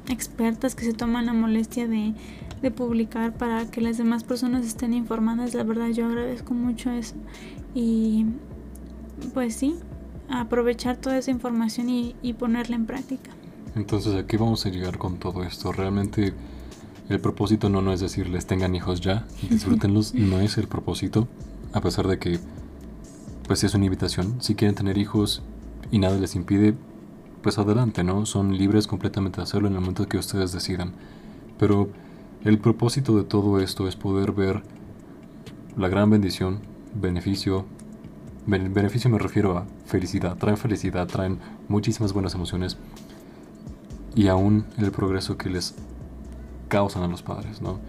expertas 0.10 0.76
que 0.76 0.86
se 0.86 0.94
toman 0.94 1.26
la 1.26 1.34
molestia 1.34 1.88
de, 1.88 2.14
de 2.62 2.72
publicar 2.72 3.34
para 3.34 3.70
que 3.70 3.82
las 3.82 3.98
demás 3.98 4.24
personas 4.24 4.66
estén 4.66 4.94
informadas. 4.94 5.54
La 5.54 5.64
verdad 5.64 5.90
yo 5.90 6.06
agradezco 6.06 6.54
mucho 6.54 6.92
eso. 6.92 7.16
Y 7.74 8.26
pues 9.34 9.56
sí, 9.56 9.76
aprovechar 10.30 10.98
toda 10.98 11.18
esa 11.18 11.32
información 11.32 11.90
y, 11.90 12.34
ponerla 12.34 12.76
en 12.76 12.86
práctica. 12.86 13.32
Entonces, 13.76 14.16
¿a 14.16 14.26
qué 14.26 14.38
vamos 14.38 14.66
a 14.66 14.70
llegar 14.70 14.98
con 14.98 15.18
todo 15.18 15.44
esto? 15.44 15.72
Realmente 15.72 16.34
el 17.10 17.20
propósito 17.20 17.70
no, 17.70 17.82
no 17.82 17.94
es 17.94 18.00
decirles 18.00 18.46
tengan 18.46 18.76
hijos 18.76 19.02
ya 19.02 19.26
y 19.42 19.48
disfrútenlos, 19.48 20.14
no 20.14 20.40
es 20.40 20.58
el 20.58 20.68
propósito, 20.68 21.28
a 21.74 21.82
pesar 21.82 22.08
de 22.08 22.20
que 22.20 22.40
pues 23.48 23.64
es 23.64 23.74
una 23.76 23.86
invitación. 23.86 24.42
Si 24.42 24.56
quieren 24.56 24.76
tener 24.76 24.98
hijos 24.98 25.42
y 25.92 26.00
nada 26.00 26.18
les 26.18 26.36
impide, 26.36 26.76
pues 27.42 27.58
adelante, 27.58 28.04
¿no? 28.04 28.26
Son 28.26 28.58
libres 28.58 28.88
completamente 28.88 29.38
de 29.38 29.44
hacerlo 29.44 29.68
en 29.68 29.76
el 29.76 29.80
momento 29.80 30.08
que 30.08 30.18
ustedes 30.18 30.52
decidan. 30.52 30.94
Pero 31.58 31.90
el 32.44 32.60
propósito 32.60 33.16
de 33.16 33.24
todo 33.24 33.60
esto 33.60 33.88
es 33.88 33.96
poder 33.96 34.32
ver 34.32 34.64
la 35.76 35.88
gran 35.88 36.10
bendición, 36.10 36.60
beneficio, 36.96 37.66
beneficio 38.46 39.10
me 39.10 39.20
refiero 39.20 39.58
a 39.58 39.66
felicidad, 39.86 40.38
traen 40.38 40.58
felicidad, 40.58 41.08
traen 41.08 41.40
muchísimas 41.68 42.14
buenas 42.14 42.34
emociones 42.34 42.78
y 44.16 44.28
aún 44.28 44.66
el 44.78 44.92
progreso 44.92 45.38
que 45.38 45.50
les 45.50 45.76
causan 46.68 47.04
a 47.04 47.08
los 47.08 47.22
padres, 47.22 47.62
¿no? 47.62 47.80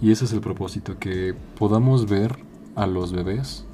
Y 0.00 0.10
ese 0.12 0.24
es 0.24 0.32
el 0.32 0.40
propósito, 0.40 0.98
que 0.98 1.34
podamos 1.58 2.08
ver 2.08 2.38
a 2.76 2.86
los 2.86 3.12
bebés, 3.12 3.64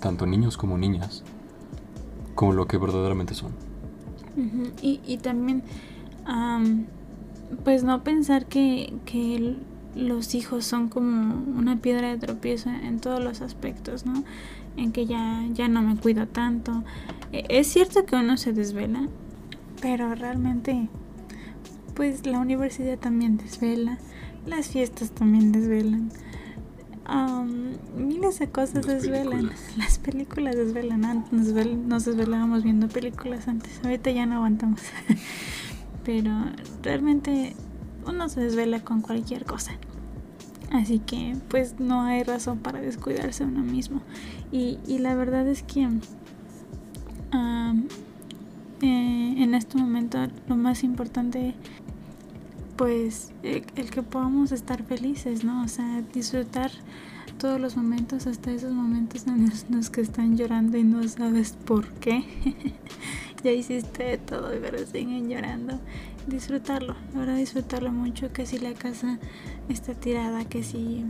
tanto 0.00 0.26
niños 0.26 0.56
como 0.56 0.78
niñas, 0.78 1.22
como 2.34 2.52
lo 2.52 2.66
que 2.66 2.78
verdaderamente 2.78 3.34
son. 3.34 3.67
Y, 4.82 5.00
y, 5.06 5.18
también, 5.18 5.62
pues 7.64 7.84
no 7.84 8.02
pensar 8.04 8.46
que, 8.46 8.94
que 9.04 9.56
los 9.94 10.34
hijos 10.34 10.64
son 10.64 10.88
como 10.88 11.34
una 11.58 11.76
piedra 11.76 12.08
de 12.08 12.18
tropiezo 12.18 12.70
en 12.70 13.00
todos 13.00 13.22
los 13.22 13.40
aspectos, 13.40 14.06
¿no? 14.06 14.24
en 14.78 14.92
que 14.92 15.06
ya, 15.06 15.44
ya 15.52 15.68
no 15.68 15.82
me 15.82 15.96
cuido 15.96 16.26
tanto. 16.26 16.84
E, 17.32 17.44
es 17.48 17.66
cierto 17.66 18.06
que 18.06 18.16
uno 18.16 18.36
se 18.36 18.52
desvela, 18.52 19.08
pero 19.82 20.14
realmente, 20.14 20.88
pues 21.94 22.26
la 22.26 22.38
universidad 22.38 22.98
también 22.98 23.36
desvela, 23.36 23.98
las 24.46 24.68
fiestas 24.68 25.10
también 25.10 25.52
desvelan. 25.52 26.10
Miles 27.96 28.38
de 28.38 28.48
cosas 28.48 28.86
desvelan. 28.86 29.50
Las 29.76 29.98
películas 29.98 30.56
desvelan. 30.56 31.04
Antes 31.04 31.32
nos, 31.32 31.66
nos 31.76 32.04
desvelábamos 32.04 32.62
viendo 32.62 32.88
películas 32.88 33.48
antes. 33.48 33.80
Ahorita 33.84 34.10
ya 34.10 34.26
no 34.26 34.36
aguantamos. 34.36 34.80
Pero 36.04 36.30
realmente 36.82 37.54
uno 38.06 38.28
se 38.28 38.40
desvela 38.40 38.80
con 38.80 39.00
cualquier 39.02 39.44
cosa. 39.44 39.72
Así 40.70 40.98
que 40.98 41.36
pues 41.48 41.80
no 41.80 42.02
hay 42.02 42.22
razón 42.22 42.58
para 42.58 42.80
descuidarse 42.80 43.44
uno 43.44 43.62
mismo. 43.62 44.02
Y, 44.52 44.78
y 44.86 44.98
la 44.98 45.14
verdad 45.14 45.46
es 45.48 45.62
que 45.62 45.88
eh, 48.80 49.34
en 49.38 49.54
este 49.54 49.76
momento 49.76 50.18
lo 50.46 50.56
más 50.56 50.84
importante 50.84 51.54
pues 52.78 53.32
eh, 53.42 53.62
el 53.76 53.90
que 53.90 54.02
podamos 54.02 54.52
estar 54.52 54.82
felices, 54.84 55.44
¿no? 55.44 55.64
O 55.64 55.68
sea, 55.68 56.02
disfrutar 56.14 56.70
todos 57.38 57.60
los 57.60 57.76
momentos, 57.76 58.26
hasta 58.26 58.52
esos 58.52 58.72
momentos 58.72 59.26
en 59.26 59.50
los 59.68 59.90
que 59.90 60.00
están 60.00 60.36
llorando 60.36 60.78
y 60.78 60.84
no 60.84 61.06
sabes 61.08 61.52
por 61.66 61.88
qué. 61.94 62.24
ya 63.44 63.50
hiciste 63.50 64.16
todo 64.18 64.56
y 64.56 64.60
pero 64.60 64.78
siguen 64.86 65.28
llorando 65.28 65.78
disfrutarlo, 66.28 66.94
ahora 67.16 67.34
disfrutarlo 67.34 67.90
mucho, 67.90 68.32
que 68.32 68.46
si 68.46 68.58
la 68.58 68.74
casa 68.74 69.18
está 69.68 69.94
tirada, 69.94 70.44
que 70.44 70.62
si 70.62 71.04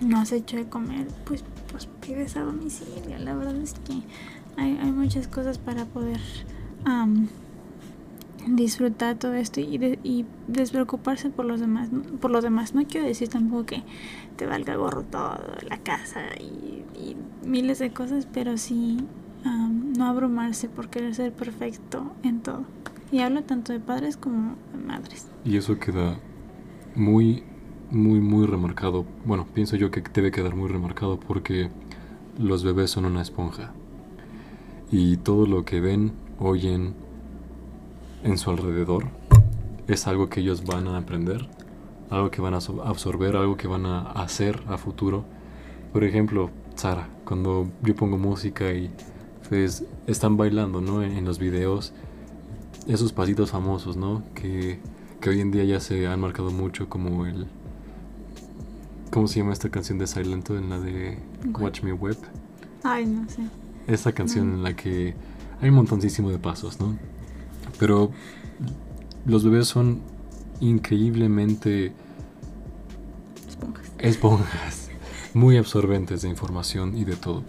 no 0.00 0.18
has 0.18 0.32
hecho 0.32 0.56
de 0.56 0.68
comer, 0.68 1.06
pues, 1.24 1.44
pues 1.70 1.86
pides 2.00 2.36
a 2.36 2.40
domicilio. 2.40 3.18
La 3.18 3.34
verdad 3.34 3.56
es 3.56 3.74
que 3.74 3.92
hay, 4.56 4.78
hay 4.78 4.92
muchas 4.92 5.28
cosas 5.28 5.58
para 5.58 5.84
poder 5.84 6.20
disfrutar 8.46 9.18
todo 9.18 9.34
esto 9.34 9.60
y, 9.60 9.98
y, 10.02 10.24
despreocuparse 10.46 11.30
por 11.30 11.44
los 11.44 11.60
demás. 11.60 11.88
Por 12.20 12.30
los 12.30 12.42
demás, 12.42 12.74
no 12.74 12.86
quiero 12.86 13.06
decir 13.06 13.28
tampoco 13.28 13.66
que 13.66 13.82
te 14.36 14.46
valga 14.46 14.76
gorro 14.76 15.02
todo, 15.02 15.38
la 15.68 15.78
casa 15.78 16.22
y, 16.40 16.84
miles 17.44 17.78
de 17.78 17.92
cosas, 17.92 18.26
pero 18.32 18.58
sí 18.58 18.98
no 19.44 20.06
abrumarse 20.06 20.68
por 20.68 20.88
querer 20.88 21.14
ser 21.14 21.32
perfecto 21.32 22.12
en 22.24 22.40
todo. 22.40 22.64
Y 23.12 23.20
hablo 23.20 23.44
tanto 23.44 23.72
de 23.72 23.78
padres 23.78 24.16
como 24.16 24.56
de 24.72 24.84
madres. 24.84 25.28
Y 25.44 25.56
eso 25.56 25.78
queda 25.78 26.18
muy, 26.96 27.44
muy, 27.90 28.20
muy 28.20 28.46
remarcado. 28.46 29.04
Bueno, 29.24 29.46
pienso 29.54 29.76
yo 29.76 29.92
que 29.92 30.02
debe 30.12 30.32
quedar 30.32 30.56
muy 30.56 30.68
remarcado 30.68 31.20
porque 31.20 31.70
los 32.38 32.64
bebés 32.64 32.90
son 32.90 33.04
una 33.04 33.22
esponja. 33.22 33.72
Y 34.90 35.18
todo 35.18 35.46
lo 35.46 35.64
que 35.64 35.80
ven, 35.80 36.12
oyen 36.40 36.94
en 38.26 38.38
su 38.38 38.50
alrededor 38.50 39.04
es 39.86 40.06
algo 40.08 40.28
que 40.28 40.40
ellos 40.40 40.64
van 40.64 40.88
a 40.88 40.98
aprender, 40.98 41.48
algo 42.10 42.30
que 42.30 42.40
van 42.40 42.54
a 42.54 42.58
absorber, 42.84 43.36
algo 43.36 43.56
que 43.56 43.68
van 43.68 43.86
a 43.86 44.02
hacer 44.12 44.62
a 44.66 44.76
futuro. 44.78 45.24
Por 45.92 46.02
ejemplo, 46.02 46.50
Sara, 46.74 47.08
cuando 47.24 47.68
yo 47.82 47.94
pongo 47.94 48.18
música 48.18 48.72
y 48.72 48.90
pues 49.48 49.84
están 50.08 50.36
bailando, 50.36 50.80
¿no? 50.80 51.02
En, 51.02 51.12
en 51.12 51.24
los 51.24 51.38
videos 51.38 51.92
esos 52.88 53.12
pasitos 53.12 53.50
famosos, 53.50 53.96
¿no? 53.96 54.24
Que, 54.34 54.80
que 55.20 55.30
hoy 55.30 55.40
en 55.40 55.52
día 55.52 55.64
ya 55.64 55.80
se 55.80 56.06
han 56.08 56.20
marcado 56.20 56.50
mucho 56.50 56.88
como 56.88 57.26
el... 57.26 57.46
¿Cómo 59.12 59.28
se 59.28 59.38
llama 59.38 59.52
esta 59.52 59.70
canción 59.70 59.98
de 59.98 60.08
Silento 60.08 60.58
en 60.58 60.68
la 60.68 60.80
de 60.80 61.18
Watch 61.58 61.82
Me 61.82 61.92
Web? 61.92 62.18
Ay, 62.82 63.06
no 63.06 63.28
sé. 63.28 63.42
Esa 63.86 64.12
canción 64.12 64.52
en 64.52 64.62
la 64.64 64.74
que 64.74 65.14
hay 65.60 65.68
un 65.68 65.76
montoncísimo 65.76 66.30
de 66.30 66.38
pasos, 66.38 66.80
¿no? 66.80 66.98
Pero 67.78 68.10
los 69.26 69.44
bebés 69.44 69.68
son 69.68 70.00
increíblemente... 70.60 71.92
Esponjas. 73.48 73.90
Esponjas. 73.98 74.90
Muy 75.34 75.56
absorbentes 75.56 76.22
de 76.22 76.28
información 76.28 76.96
y 76.96 77.04
de 77.04 77.16
todo. 77.16 77.42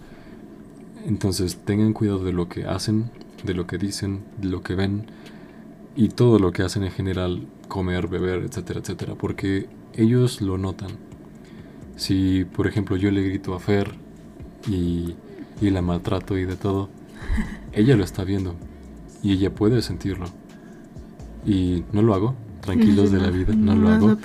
Entonces 1.06 1.58
tengan 1.64 1.92
cuidado 1.92 2.24
de 2.24 2.32
lo 2.32 2.48
que 2.48 2.66
hacen, 2.66 3.10
de 3.44 3.54
lo 3.54 3.66
que 3.66 3.78
dicen, 3.78 4.24
de 4.38 4.48
lo 4.48 4.62
que 4.62 4.74
ven 4.74 5.06
y 5.96 6.08
todo 6.08 6.38
lo 6.38 6.52
que 6.52 6.62
hacen 6.62 6.84
en 6.84 6.90
general, 6.90 7.46
comer, 7.68 8.08
beber, 8.08 8.42
etcétera, 8.42 8.80
etcétera, 8.80 9.14
porque 9.14 9.68
ellos 9.94 10.40
lo 10.40 10.58
notan. 10.58 10.90
Si, 11.96 12.44
por 12.44 12.66
ejemplo, 12.66 12.96
yo 12.96 13.10
le 13.10 13.22
grito 13.22 13.54
a 13.54 13.60
Fer 13.60 13.94
y, 14.68 15.14
y 15.60 15.70
la 15.70 15.82
maltrato 15.82 16.36
y 16.36 16.44
de 16.44 16.56
todo, 16.56 16.88
ella 17.72 17.96
lo 17.96 18.04
está 18.04 18.24
viendo 18.24 18.54
y 19.22 19.32
ella 19.32 19.54
puede 19.54 19.82
sentirlo. 19.82 20.26
Y 21.46 21.84
no 21.92 22.02
lo 22.02 22.14
hago, 22.14 22.34
tranquilos 22.60 23.10
de 23.10 23.20
la 23.20 23.30
vida, 23.32 23.54
no, 23.54 23.74
lo 23.74 23.88
hago. 23.88 24.16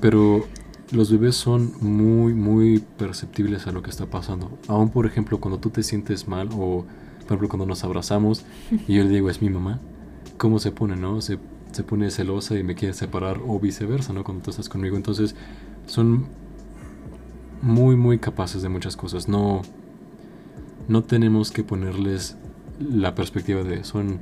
Pero 0.00 0.46
los 0.92 1.10
bebés 1.10 1.36
son 1.36 1.72
muy, 1.80 2.34
muy 2.34 2.82
perceptibles 2.96 3.66
a 3.66 3.72
lo 3.72 3.82
que 3.82 3.90
está 3.90 4.06
pasando. 4.06 4.58
Aún, 4.68 4.90
por 4.90 5.06
ejemplo, 5.06 5.38
cuando 5.40 5.58
tú 5.58 5.70
te 5.70 5.82
sientes 5.82 6.28
mal 6.28 6.48
o 6.52 6.84
por 7.18 7.34
ejemplo, 7.34 7.48
cuando 7.50 7.66
nos 7.66 7.84
abrazamos 7.84 8.46
y 8.86 8.94
yo 8.94 9.04
le 9.04 9.10
digo, 9.10 9.28
es 9.28 9.42
mi 9.42 9.50
mamá, 9.50 9.80
¿cómo 10.38 10.58
se 10.58 10.72
pone, 10.72 10.96
no? 10.96 11.20
Se 11.20 11.38
se 11.72 11.84
pone 11.84 12.10
celosa 12.10 12.58
y 12.58 12.62
me 12.62 12.74
quiere 12.74 12.94
separar 12.94 13.40
o 13.46 13.58
viceversa, 13.58 14.12
¿no? 14.12 14.24
Cuando 14.24 14.42
tú 14.42 14.50
estás 14.50 14.68
conmigo. 14.68 14.96
Entonces 14.96 15.34
son 15.86 16.26
muy, 17.62 17.96
muy 17.96 18.18
capaces 18.18 18.62
de 18.62 18.68
muchas 18.68 18.96
cosas. 18.96 19.28
No, 19.28 19.62
no 20.88 21.02
tenemos 21.02 21.50
que 21.50 21.64
ponerles 21.64 22.36
la 22.78 23.14
perspectiva 23.14 23.62
de 23.62 23.84
son 23.84 24.20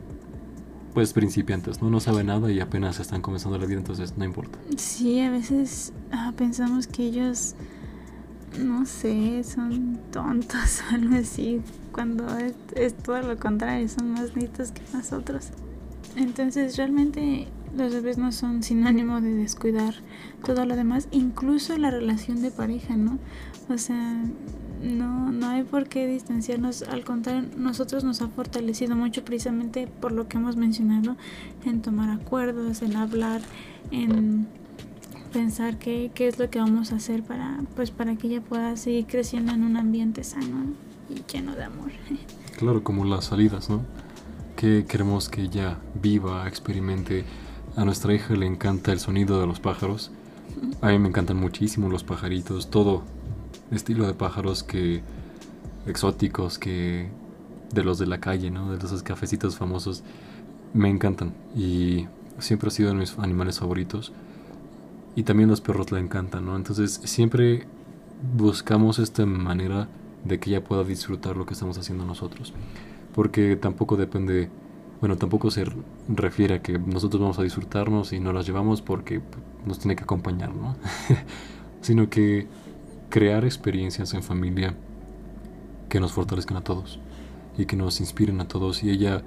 pues 0.97 1.12
principiantes, 1.12 1.83
¿no? 1.83 1.90
No 1.90 2.01
saben 2.01 2.29
nada 2.29 2.51
y 2.51 2.59
apenas 2.59 3.01
están 3.01 3.21
comenzando 3.21 3.59
la 3.59 3.66
vida, 3.66 3.79
entonces 3.79 4.16
no 4.16 4.25
importa. 4.25 4.59
Sí, 4.79 5.21
a 5.21 5.31
veces 5.31 5.92
ah, 6.11 6.33
pensamos 6.35 6.87
que 6.87 7.05
ellos, 7.05 7.55
no 8.59 8.87
sé, 8.87 9.45
son 9.45 9.99
tontos 10.11 10.81
o 10.90 10.95
algo 10.95 11.16
así, 11.16 11.61
cuando 11.92 12.27
es, 12.75 12.95
todo 12.95 13.21
lo 13.21 13.37
contrario, 13.38 13.87
son 13.90 14.12
más 14.12 14.35
listos 14.35 14.73
que 14.73 14.81
nosotros. 14.95 15.51
Entonces 16.16 16.79
realmente 16.79 17.49
los 17.77 17.92
bebés 17.92 18.16
no 18.16 18.33
son 18.33 18.62
sinónimo 18.62 19.21
de 19.21 19.35
descuidar 19.35 19.97
todo 20.47 20.64
lo 20.64 20.77
demás, 20.77 21.09
incluso 21.11 21.77
la 21.77 21.90
relación 21.90 22.40
de 22.40 22.51
pareja, 22.51 22.97
¿no? 22.97 23.19
O 23.69 23.77
sea, 23.77 24.25
no, 24.83 25.33
no 25.33 25.49
hay 25.49 25.65
por 25.65 25.89
qué 25.89 26.07
distanciarnos, 26.07 26.83
al 26.83 27.05
contrario, 27.05 27.49
nosotros 27.57 28.05
nos 28.05 28.23
ha 28.23 28.29
fortalecido 28.29 28.97
mucho 28.97 29.25
precisamente 29.25 29.87
por 29.87 30.12
lo 30.12 30.29
que 30.29 30.37
hemos 30.37 30.57
mencionado, 30.57 31.17
en 31.65 31.83
tomar 31.83 32.11
acuerdos, 32.11 32.83
en 32.83 32.97
hablar, 32.97 33.41
en 33.91 34.47
pensar 35.33 35.79
qué, 35.79 36.11
qué 36.15 36.29
es 36.29 36.39
lo 36.39 36.51
que 36.51 36.59
vamos 36.59 36.93
a 36.93 36.97
hacer 36.97 37.23
para, 37.23 37.61
pues, 37.75 37.91
para 37.91 38.17
que 38.17 38.29
ella 38.29 38.41
pueda 38.41 38.77
seguir 38.77 39.07
creciendo 39.07 39.53
en 39.53 39.65
un 39.65 39.77
ambiente 39.77 40.25
sano 40.25 40.73
y 41.09 41.23
lleno 41.31 41.55
de 41.55 41.65
amor. 41.65 41.91
Claro, 42.57 42.83
como 42.83 43.05
las 43.05 43.27
salidas, 43.27 43.69
¿no? 43.69 43.83
que 44.57 44.87
queremos 44.89 45.29
que 45.29 45.43
ella 45.43 45.79
viva, 46.03 46.49
experimente. 46.49 47.25
A 47.77 47.85
nuestra 47.85 48.15
hija 48.15 48.35
le 48.35 48.47
encanta 48.47 48.91
el 48.91 48.99
sonido 48.99 49.39
de 49.39 49.47
los 49.47 49.61
pájaros. 49.61 50.11
A 50.81 50.89
mí 50.89 50.99
me 50.99 51.09
encantan 51.09 51.37
muchísimo 51.37 51.91
los 51.91 52.03
pajaritos, 52.03 52.71
todo 52.71 53.03
estilo 53.71 54.07
de 54.07 54.15
pájaros 54.15 54.63
que 54.63 55.03
exóticos 55.87 56.59
que 56.59 57.09
de 57.73 57.85
los 57.85 57.99
de 57.99 58.07
la 58.07 58.21
calle, 58.21 58.51
¿no? 58.51 58.71
De 58.73 58.85
esos 58.85 59.03
cafecitos 59.03 59.57
famosos 59.57 60.03
me 60.73 60.89
encantan 60.89 61.35
y 61.55 62.07
siempre 62.39 62.69
ha 62.69 62.71
sido 62.71 62.91
de 62.91 62.97
mis 62.97 63.19
animales 63.19 63.59
favoritos. 63.59 64.13
Y 65.15 65.23
también 65.23 65.49
los 65.49 65.63
perros 65.63 65.91
le 65.93 65.99
encantan, 65.99 66.45
¿no? 66.45 66.57
Entonces 66.57 67.01
siempre 67.05 67.67
buscamos 68.37 68.99
esta 68.99 69.25
manera 69.25 69.89
de 70.25 70.39
que 70.39 70.51
ella 70.51 70.63
pueda 70.63 70.85
disfrutar 70.85 71.37
lo 71.37 71.47
que 71.47 71.55
estamos 71.55 71.79
haciendo 71.79 72.05
nosotros 72.05 72.53
porque 73.17 73.57
tampoco 73.57 73.97
depende, 73.97 74.51
bueno, 75.01 75.17
tampoco 75.17 75.51
se 75.51 75.65
refiere 76.07 76.57
a 76.57 76.63
que 76.63 76.79
nosotros 76.79 77.19
vamos 77.19 77.39
a 77.39 77.43
disfrutarnos 77.43 78.13
y 78.13 78.21
no 78.21 78.31
las 78.35 78.47
llevamos 78.47 78.83
porque 78.83 79.23
nos 79.65 79.79
tiene 79.79 79.97
que 79.97 80.05
acompañar, 80.05 80.55
¿no? 80.55 80.77
Sino 81.81 82.11
que 82.11 82.47
crear 83.11 83.45
experiencias 83.45 84.14
en 84.14 84.23
familia 84.23 84.75
que 85.88 86.01
nos 86.01 86.12
fortalezcan 86.12 86.57
a 86.57 86.62
todos 86.62 86.99
y 87.57 87.66
que 87.66 87.77
nos 87.77 88.01
inspiren 88.01 88.40
a 88.40 88.49
todos. 88.49 88.83
Y 88.83 88.90
ella 88.90 89.23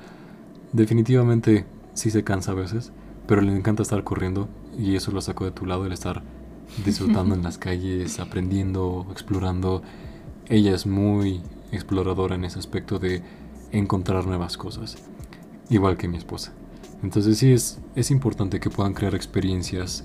definitivamente 0.74 1.66
sí 1.94 2.12
se 2.12 2.24
cansa 2.24 2.52
a 2.52 2.56
veces, 2.56 2.92
pero 3.28 3.42
le 3.42 3.56
encanta 3.56 3.84
estar 3.84 4.04
corriendo 4.04 4.48
y 4.78 4.96
eso 4.96 5.12
lo 5.12 5.22
sacó 5.22 5.46
de 5.46 5.52
tu 5.52 5.66
lado, 5.66 5.86
el 5.86 5.92
estar 5.92 6.24
disfrutando 6.86 7.36
en 7.36 7.44
las 7.44 7.58
calles, 7.58 8.20
aprendiendo, 8.20 9.08
explorando. 9.12 9.82
Ella 10.48 10.74
es 10.74 10.86
muy 10.86 11.42
exploradora 11.72 12.36
en 12.36 12.46
ese 12.46 12.60
aspecto 12.60 13.00
de 13.00 13.22
encontrar 13.72 14.26
nuevas 14.26 14.58
cosas, 14.58 14.98
igual 15.70 15.98
que 15.98 16.08
mi 16.08 16.18
esposa. 16.18 16.54
Entonces 17.04 17.38
sí 17.38 17.52
es, 17.52 17.80
es 17.96 18.12
importante 18.12 18.60
que 18.60 18.70
puedan 18.70 18.94
crear 18.94 19.16
experiencias 19.16 20.04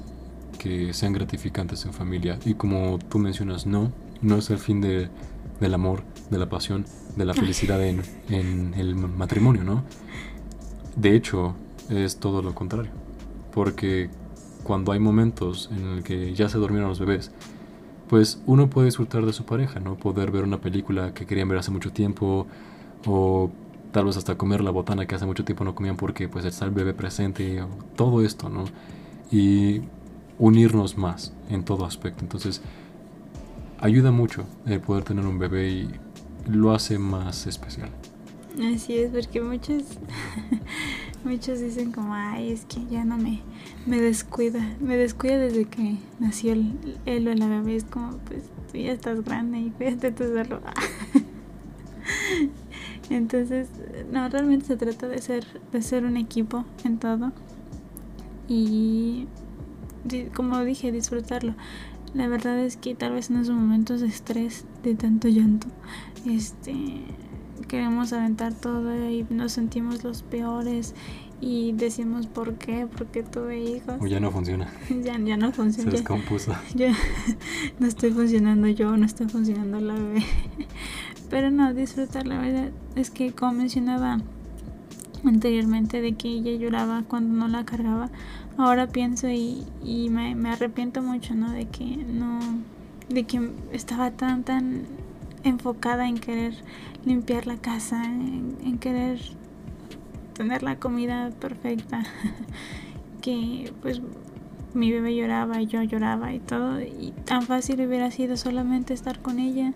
que 0.54 0.92
sean 0.92 1.12
gratificantes 1.12 1.84
en 1.84 1.92
familia. 1.92 2.38
Y 2.44 2.54
como 2.54 2.98
tú 2.98 3.18
mencionas, 3.18 3.66
no, 3.66 3.92
no 4.22 4.36
es 4.36 4.50
el 4.50 4.58
fin 4.58 4.80
de, 4.80 5.08
del 5.60 5.74
amor, 5.74 6.02
de 6.30 6.38
la 6.38 6.48
pasión, 6.48 6.86
de 7.16 7.24
la 7.24 7.34
felicidad 7.34 7.82
en, 7.84 8.02
en 8.28 8.74
el 8.74 8.94
matrimonio, 8.94 9.64
¿no? 9.64 9.84
De 10.96 11.14
hecho, 11.14 11.54
es 11.90 12.16
todo 12.16 12.42
lo 12.42 12.54
contrario. 12.54 12.90
Porque 13.52 14.10
cuando 14.64 14.92
hay 14.92 14.98
momentos 14.98 15.70
en 15.72 15.86
el 15.86 16.02
que 16.02 16.34
ya 16.34 16.48
se 16.48 16.58
durmieron 16.58 16.88
los 16.88 16.98
bebés, 16.98 17.30
pues 18.08 18.40
uno 18.46 18.68
puede 18.68 18.86
disfrutar 18.86 19.24
de 19.24 19.32
su 19.32 19.44
pareja, 19.44 19.80
¿no? 19.80 19.96
Poder 19.96 20.30
ver 20.30 20.44
una 20.44 20.60
película 20.60 21.14
que 21.14 21.26
querían 21.26 21.48
ver 21.48 21.58
hace 21.58 21.70
mucho 21.70 21.92
tiempo, 21.92 22.46
o 23.06 23.50
tal 23.92 24.06
vez 24.06 24.16
hasta 24.16 24.36
comer 24.36 24.60
la 24.60 24.70
botana 24.70 25.06
que 25.06 25.14
hace 25.14 25.26
mucho 25.26 25.44
tiempo 25.44 25.64
no 25.64 25.74
comían 25.74 25.96
porque 25.96 26.28
pues 26.28 26.44
está 26.44 26.64
el 26.64 26.72
bebé 26.72 26.94
presente, 26.94 27.62
todo 27.96 28.24
esto, 28.24 28.48
¿no? 28.48 28.64
Y 29.30 29.82
unirnos 30.38 30.96
más 30.96 31.32
en 31.50 31.64
todo 31.64 31.84
aspecto. 31.84 32.22
Entonces, 32.22 32.62
ayuda 33.78 34.10
mucho 34.10 34.44
el 34.66 34.80
poder 34.80 35.04
tener 35.04 35.26
un 35.26 35.38
bebé 35.38 35.70
y 35.70 35.90
lo 36.46 36.72
hace 36.72 36.98
más 36.98 37.46
especial. 37.46 37.90
Así 38.72 38.96
es, 38.96 39.10
porque 39.10 39.40
muchos, 39.40 39.82
muchos 41.24 41.60
dicen 41.60 41.90
como, 41.90 42.14
ay, 42.14 42.52
es 42.52 42.64
que 42.66 42.86
ya 42.86 43.04
no 43.04 43.18
me, 43.18 43.40
me 43.84 44.00
descuida, 44.00 44.60
me 44.80 44.96
descuida 44.96 45.38
desde 45.38 45.64
que 45.64 45.96
nació 46.20 46.52
el, 46.52 46.98
él 47.04 47.26
o 47.26 47.34
la 47.34 47.48
bebé, 47.48 47.76
es 47.76 47.84
como, 47.84 48.18
pues 48.18 48.44
tú 48.70 48.78
ya 48.78 48.92
estás 48.92 49.24
grande 49.24 49.58
y 49.58 49.70
cuídate 49.70 50.12
tu 50.12 50.32
salud. 50.32 50.60
Entonces, 53.10 53.68
no, 54.12 54.28
realmente 54.28 54.66
se 54.66 54.76
trata 54.76 55.08
de 55.08 55.20
ser, 55.20 55.44
de 55.72 55.82
ser 55.82 56.04
un 56.04 56.16
equipo 56.16 56.64
en 56.84 56.98
todo. 56.98 57.32
Y 58.48 59.26
como 60.34 60.62
dije, 60.64 60.92
disfrutarlo. 60.92 61.54
La 62.14 62.28
verdad 62.28 62.58
es 62.60 62.76
que 62.76 62.94
tal 62.94 63.12
vez 63.12 63.30
en 63.30 63.38
esos 63.38 63.54
momentos 63.54 64.00
de 64.00 64.06
estrés, 64.06 64.66
de 64.82 64.94
tanto 64.94 65.28
llanto, 65.28 65.66
este 66.26 67.02
queremos 67.68 68.12
aventar 68.12 68.52
todo 68.52 69.08
y 69.08 69.26
nos 69.30 69.52
sentimos 69.52 70.04
los 70.04 70.22
peores 70.22 70.94
y 71.40 71.72
decimos 71.72 72.26
por 72.26 72.54
qué, 72.54 72.86
porque 72.86 73.22
tuve 73.22 73.62
hijos. 73.62 73.96
O 74.00 74.06
ya 74.06 74.20
no 74.20 74.30
funciona. 74.30 74.72
ya, 75.02 75.18
ya 75.18 75.36
no 75.36 75.52
funciona. 75.52 75.90
Se 75.90 75.98
descompuso. 75.98 76.54
Ya, 76.74 76.94
no 77.78 77.86
estoy 77.86 78.12
funcionando 78.12 78.68
yo, 78.68 78.96
no 78.96 79.04
estoy 79.04 79.28
funcionando 79.28 79.80
la 79.80 79.94
bebé. 79.94 80.24
Pero 81.30 81.50
no, 81.50 81.74
disfrutar, 81.74 82.26
la 82.26 82.38
verdad 82.38 82.70
es 82.96 83.10
que 83.10 83.32
como 83.32 83.52
mencionaba 83.52 84.20
anteriormente 85.24 86.00
de 86.00 86.14
que 86.14 86.28
ella 86.28 86.52
lloraba 86.52 87.02
cuando 87.08 87.34
no 87.34 87.48
la 87.48 87.64
cargaba, 87.64 88.10
ahora 88.56 88.86
pienso 88.86 89.28
y, 89.28 89.64
y 89.82 90.10
me, 90.10 90.34
me, 90.34 90.50
arrepiento 90.50 91.02
mucho, 91.02 91.34
¿no? 91.34 91.50
De 91.50 91.66
que 91.66 91.84
no, 91.84 92.40
de 93.08 93.24
que 93.24 93.50
estaba 93.72 94.10
tan, 94.10 94.44
tan 94.44 94.82
enfocada 95.44 96.08
en 96.08 96.18
querer 96.18 96.54
limpiar 97.04 97.46
la 97.46 97.56
casa, 97.56 98.04
en, 98.04 98.78
querer 98.78 99.20
tener 100.34 100.62
la 100.62 100.76
comida 100.76 101.30
perfecta, 101.38 102.04
que 103.22 103.72
pues 103.82 104.00
mi 104.72 104.90
bebé 104.90 105.14
lloraba 105.14 105.60
y 105.60 105.66
yo 105.66 105.82
lloraba 105.82 106.32
y 106.32 106.40
todo, 106.40 106.80
y 106.80 107.12
tan 107.24 107.42
fácil 107.42 107.80
hubiera 107.86 108.10
sido 108.10 108.36
solamente 108.36 108.94
estar 108.94 109.20
con 109.20 109.38
ella 109.38 109.72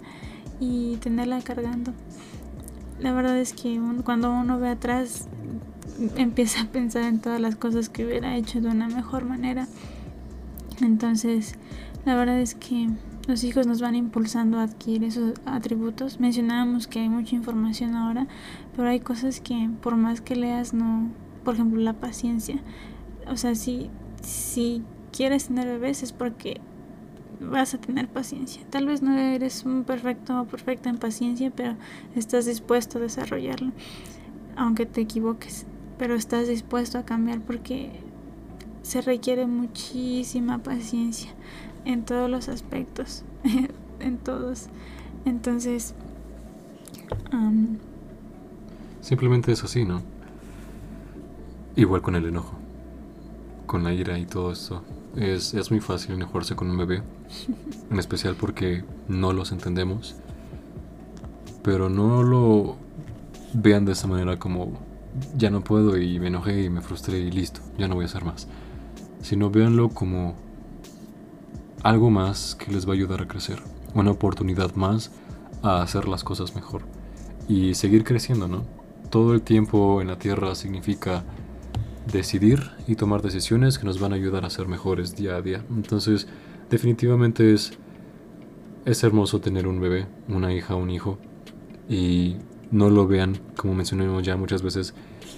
y 0.58 0.96
tenerla 0.96 1.40
cargando. 1.42 1.92
La 3.00 3.12
verdad 3.12 3.38
es 3.38 3.52
que 3.52 3.80
cuando 4.04 4.32
uno 4.32 4.58
ve 4.58 4.70
atrás 4.70 5.28
empieza 6.16 6.62
a 6.62 6.66
pensar 6.66 7.04
en 7.04 7.20
todas 7.20 7.40
las 7.40 7.56
cosas 7.56 7.88
que 7.88 8.04
hubiera 8.04 8.37
hecho 8.37 8.61
de 8.61 8.68
una 8.68 8.88
mejor 8.88 9.24
manera. 9.24 9.66
Entonces, 10.80 11.54
la 12.04 12.14
verdad 12.14 12.40
es 12.40 12.54
que 12.54 12.88
los 13.26 13.44
hijos 13.44 13.66
nos 13.66 13.80
van 13.80 13.94
impulsando 13.94 14.58
a 14.58 14.62
adquirir 14.62 15.04
esos 15.04 15.34
atributos. 15.44 16.20
Mencionábamos 16.20 16.87
que 16.87 17.00
hay 17.00 17.08
mucha 17.08 17.37
información 17.37 17.94
ahora, 17.94 18.26
pero 18.74 18.88
hay 18.88 19.00
cosas 19.00 19.40
que 19.40 19.68
por 19.82 19.96
más 19.96 20.20
que 20.20 20.37
leas 20.37 20.72
no, 20.72 21.08
por 21.44 21.54
ejemplo, 21.54 21.80
la 21.80 21.94
paciencia. 21.94 22.61
O 23.26 23.37
sea, 23.37 23.54
si 23.54 23.90
si 24.22 24.82
quieres 25.12 25.46
tener 25.48 25.66
bebés 25.66 26.02
es 26.02 26.12
porque 26.12 26.61
vas 27.40 27.74
a 27.74 27.79
tener 27.79 28.09
paciencia. 28.09 28.62
Tal 28.70 28.87
vez 28.87 29.03
no 29.03 29.16
eres 29.16 29.64
un 29.64 29.85
perfecto 29.85 30.40
o 30.40 30.44
perfecta 30.44 30.90
en 30.90 30.98
paciencia, 30.98 31.51
pero 31.55 31.77
estás 32.14 32.46
dispuesto 32.46 32.98
a 32.98 33.03
desarrollarlo, 33.03 33.72
aunque 34.57 34.87
te 34.87 35.01
equivoques, 35.01 35.66
pero 35.98 36.14
estás 36.14 36.48
dispuesto 36.48 36.98
a 36.98 37.05
cambiar 37.05 37.40
porque 37.40 37.90
se 38.83 39.01
requiere 39.01 39.46
muchísima 39.46 40.59
paciencia 40.59 41.31
en 41.85 42.05
todos 42.05 42.31
los 42.31 42.48
aspectos, 42.48 43.24
en 44.01 44.18
todos. 44.18 44.68
Entonces, 45.24 45.94
simplemente 49.01 49.53
es 49.53 49.62
así, 49.62 49.85
¿no? 49.85 50.03
Igual 51.77 52.03
con 52.03 52.16
el 52.16 52.27
enojo, 52.27 52.57
con 53.66 53.85
la 53.85 53.92
ira 53.92 54.18
y 54.18 54.27
todo 54.27 54.53
eso 54.53 54.83
es, 55.16 55.55
es 55.55 55.70
muy 55.70 55.81
fácil 55.81 56.14
enojarse 56.14 56.57
con 56.57 56.70
un 56.70 56.79
bebé, 56.79 57.03
en 57.90 57.98
especial 57.98 58.36
porque 58.36 58.84
no 59.08 59.32
los 59.32 59.52
entendemos, 59.52 60.16
pero 61.62 61.88
no 61.88 62.22
lo 62.22 62.76
vean 63.52 63.84
de 63.84 63.92
esa 63.92 64.06
manera 64.06 64.38
como 64.38 64.78
ya 65.36 65.50
no 65.50 65.62
puedo 65.62 65.96
y 65.96 66.18
me 66.20 66.28
enojé 66.28 66.62
y 66.62 66.70
me 66.70 66.80
frustré 66.80 67.18
y 67.18 67.30
listo, 67.30 67.60
ya 67.78 67.88
no 67.88 67.94
voy 67.94 68.04
a 68.04 68.06
hacer 68.06 68.24
más. 68.24 68.46
Sino 69.22 69.50
véanlo 69.50 69.88
como 69.88 70.34
algo 71.82 72.10
más 72.10 72.54
que 72.54 72.72
les 72.72 72.86
va 72.86 72.92
a 72.92 72.94
ayudar 72.94 73.22
a 73.22 73.28
crecer, 73.28 73.60
una 73.94 74.10
oportunidad 74.10 74.74
más 74.74 75.10
a 75.62 75.82
hacer 75.82 76.08
las 76.08 76.24
cosas 76.24 76.54
mejor 76.54 76.82
y 77.48 77.74
seguir 77.74 78.04
creciendo, 78.04 78.48
¿no? 78.48 78.64
Todo 79.10 79.32
el 79.32 79.42
tiempo 79.42 80.00
en 80.02 80.08
la 80.08 80.18
Tierra 80.18 80.54
significa 80.54 81.24
decidir 82.12 82.70
y 82.86 82.94
tomar 82.94 83.22
decisiones 83.22 83.78
que 83.78 83.86
nos 83.86 83.98
van 84.00 84.12
a 84.12 84.16
ayudar 84.16 84.44
a 84.44 84.50
ser 84.50 84.68
mejores 84.68 85.16
día 85.16 85.36
a 85.36 85.42
día. 85.42 85.64
Entonces, 85.70 86.26
definitivamente 86.70 87.52
es, 87.52 87.72
es 88.85 89.02
hermoso 89.02 89.40
tener 89.40 89.66
un 89.66 89.81
bebé, 89.81 90.07
una 90.28 90.52
hija, 90.52 90.74
un 90.74 90.90
hijo, 90.90 91.18
y 91.88 92.37
no 92.70 92.90
lo 92.90 93.07
vean, 93.07 93.38
como 93.57 93.74
mencionamos 93.74 94.22
ya 94.22 94.37
muchas 94.37 94.62
veces, 94.62 94.94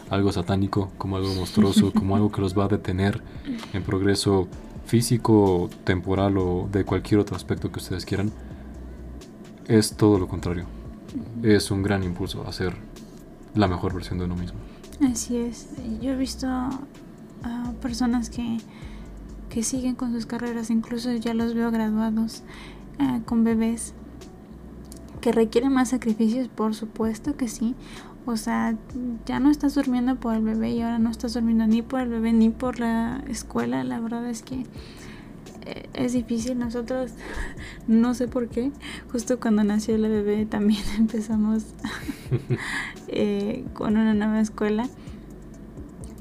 algo 0.08 0.32
satánico, 0.32 0.90
como 0.98 1.16
algo 1.16 1.32
monstruoso, 1.34 1.92
como 1.92 2.16
algo 2.16 2.32
que 2.32 2.40
los 2.40 2.58
va 2.58 2.64
a 2.64 2.68
detener 2.68 3.22
en 3.72 3.82
progreso 3.82 4.48
físico, 4.84 5.70
temporal 5.84 6.36
o 6.38 6.68
de 6.70 6.84
cualquier 6.84 7.20
otro 7.20 7.36
aspecto 7.36 7.70
que 7.70 7.78
ustedes 7.78 8.04
quieran. 8.04 8.32
Es 9.68 9.96
todo 9.96 10.18
lo 10.18 10.26
contrario. 10.26 10.66
Es 11.42 11.70
un 11.70 11.82
gran 11.82 12.02
impulso 12.02 12.44
a 12.46 12.52
ser 12.52 12.74
la 13.54 13.68
mejor 13.68 13.94
versión 13.94 14.18
de 14.18 14.24
uno 14.24 14.34
mismo. 14.34 14.58
Así 15.00 15.36
es. 15.36 15.68
Yo 16.00 16.10
he 16.10 16.16
visto 16.16 16.48
a 16.48 17.72
personas 17.80 18.30
que, 18.30 18.58
que 19.50 19.62
siguen 19.62 19.94
con 19.94 20.12
sus 20.12 20.24
carreras, 20.24 20.70
incluso 20.70 21.12
ya 21.12 21.34
los 21.34 21.54
veo 21.54 21.70
graduados 21.70 22.42
eh, 22.98 23.20
con 23.26 23.44
bebés, 23.44 23.92
que 25.20 25.32
requieren 25.32 25.72
más 25.72 25.90
sacrificios, 25.90 26.48
por 26.48 26.74
supuesto 26.74 27.36
que 27.36 27.48
sí. 27.48 27.74
O 28.26 28.36
sea, 28.36 28.76
ya 29.26 29.40
no 29.40 29.50
estás 29.50 29.74
durmiendo 29.74 30.16
por 30.16 30.34
el 30.34 30.42
bebé 30.42 30.70
y 30.70 30.82
ahora 30.82 30.98
no 30.98 31.10
estás 31.10 31.34
durmiendo 31.34 31.66
ni 31.66 31.82
por 31.82 32.00
el 32.00 32.08
bebé 32.08 32.32
ni 32.32 32.50
por 32.50 32.78
la 32.78 33.22
escuela. 33.28 33.82
La 33.82 33.98
verdad 33.98 34.28
es 34.28 34.42
que 34.42 34.66
eh, 35.66 35.88
es 35.94 36.12
difícil. 36.12 36.58
Nosotros, 36.58 37.12
no 37.88 38.14
sé 38.14 38.28
por 38.28 38.48
qué, 38.48 38.70
justo 39.10 39.40
cuando 39.40 39.64
nació 39.64 39.96
la 39.98 40.08
bebé 40.08 40.46
también 40.46 40.82
empezamos 40.98 41.64
eh, 43.08 43.64
con 43.74 43.96
una 43.96 44.14
nueva 44.14 44.40
escuela. 44.40 44.86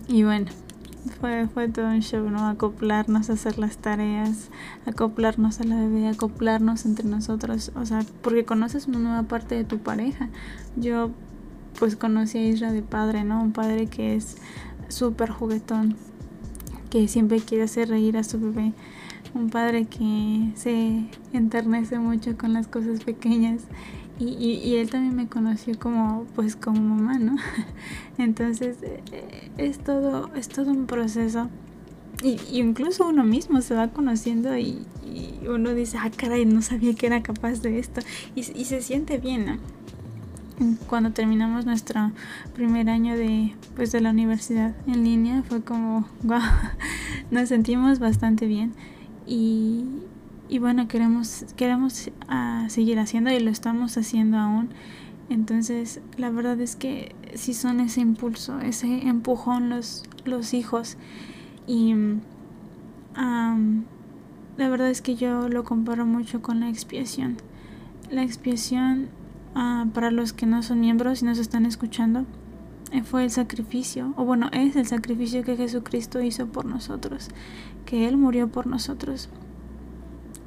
Y 0.08 0.24
bueno, 0.24 0.48
fue, 1.20 1.48
fue 1.48 1.68
todo 1.70 1.88
un 1.88 2.02
show, 2.02 2.30
¿no? 2.30 2.48
Acoplarnos 2.48 3.30
a 3.30 3.34
hacer 3.34 3.58
las 3.58 3.78
tareas, 3.78 4.50
acoplarnos 4.86 5.60
a 5.60 5.64
la 5.64 5.76
bebé, 5.76 6.08
acoplarnos 6.08 6.86
entre 6.86 7.08
nosotros. 7.08 7.72
O 7.76 7.86
sea, 7.86 8.06
porque 8.22 8.46
conoces 8.46 8.88
una 8.88 9.00
nueva 9.00 9.24
parte 9.24 9.56
de 9.56 9.64
tu 9.64 9.80
pareja. 9.80 10.30
Yo, 10.76 11.12
pues, 11.80 11.96
conocí 11.96 12.38
a 12.38 12.48
Isra 12.48 12.72
de 12.72 12.82
padre, 12.82 13.24
¿no? 13.24 13.42
Un 13.42 13.52
padre 13.52 13.88
que 13.88 14.16
es 14.16 14.38
súper 14.88 15.30
juguetón, 15.30 15.96
que 16.90 17.08
siempre 17.08 17.40
quiere 17.40 17.64
hacer 17.64 17.90
reír 17.90 18.18
a 18.18 18.24
su 18.24 18.40
bebé 18.40 18.74
un 19.34 19.50
padre 19.50 19.86
que 19.86 20.52
se 20.56 21.06
enternece 21.34 22.00
mucho 22.00 22.38
con 22.38 22.54
las 22.54 22.68
cosas 22.68 23.04
pequeñas 23.04 23.62
y, 24.20 24.26
y, 24.26 24.76
él 24.76 24.90
también 24.90 25.16
me 25.16 25.28
conoció 25.28 25.80
como 25.80 26.26
pues 26.36 26.56
como 26.56 26.82
mamá 26.82 27.18
no 27.20 27.38
entonces 28.18 28.78
eh, 28.82 29.52
es 29.58 29.80
todo 29.80 30.30
es 30.36 30.50
todo 30.50 30.72
un 30.72 30.86
proceso. 30.86 31.50
Y, 32.22 32.38
incluso 32.52 33.08
uno 33.08 33.24
mismo 33.24 33.62
se 33.62 33.76
va 33.76 33.88
conociendo 33.88 34.58
y, 34.58 34.86
uno 35.48 35.74
dice 35.74 35.98
ah 36.00 36.12
caray 36.16 36.46
no 36.46 36.62
sabía 36.62 36.94
que 36.94 37.08
era 37.08 37.24
capaz 37.24 37.62
de 37.62 37.80
esto 37.80 38.02
y, 38.36 38.44
se 38.44 38.82
siente 38.82 39.18
bien 39.18 39.46
¿no? 39.46 40.78
cuando 40.88 41.12
terminamos 41.12 41.66
nuestro 41.66 42.12
primer 42.54 42.90
año 42.90 43.16
de 43.16 43.56
pues 43.76 43.94
de 43.94 44.02
la 44.02 44.10
universidad 44.10 44.76
en 44.86 45.06
línea 45.06 45.44
fue 45.44 45.64
como 45.64 46.08
wow 46.24 46.42
nos 47.32 47.50
sentimos 47.50 48.00
bastante 48.00 48.46
bien. 48.46 48.74
Y, 49.28 49.86
y 50.50 50.60
bueno, 50.60 50.88
queremos, 50.88 51.46
queremos 51.56 52.10
uh, 52.30 52.70
seguir 52.70 53.00
haciendo 53.00 53.32
y 53.32 53.40
lo 53.40 53.52
estamos 53.52 53.98
haciendo 53.98 54.38
aún. 54.38 54.70
Entonces, 55.30 56.02
la 56.18 56.32
verdad 56.32 56.60
es 56.60 56.76
que 56.76 57.16
si 57.36 57.54
son 57.54 57.80
ese 57.80 58.02
impulso, 58.02 58.60
ese 58.60 59.08
empujón 59.08 59.70
los, 59.70 60.04
los 60.26 60.54
hijos. 60.54 60.98
Y 61.68 61.94
um, 61.94 63.84
la 64.58 64.70
verdad 64.70 64.90
es 64.90 65.02
que 65.02 65.16
yo 65.16 65.48
lo 65.50 65.64
comparo 65.64 66.06
mucho 66.08 66.42
con 66.42 66.60
la 66.60 66.70
expiación. 66.70 67.38
La 68.10 68.24
expiación, 68.24 69.10
uh, 69.56 69.88
para 69.90 70.10
los 70.10 70.34
que 70.34 70.48
no 70.48 70.64
son 70.64 70.80
miembros 70.80 71.22
y 71.22 71.26
nos 71.26 71.38
están 71.38 71.68
escuchando, 71.68 72.26
eh, 72.92 73.04
fue 73.04 73.24
el 73.24 73.30
sacrificio, 73.30 74.16
o 74.18 74.26
bueno, 74.26 74.50
es 74.52 74.76
el 74.76 74.88
sacrificio 74.88 75.44
que 75.44 75.56
Jesucristo 75.56 76.24
hizo 76.24 76.48
por 76.48 76.66
nosotros 76.66 77.30
que 77.90 78.08
Él 78.08 78.18
murió 78.18 78.50
por 78.50 78.68
nosotros. 78.68 79.30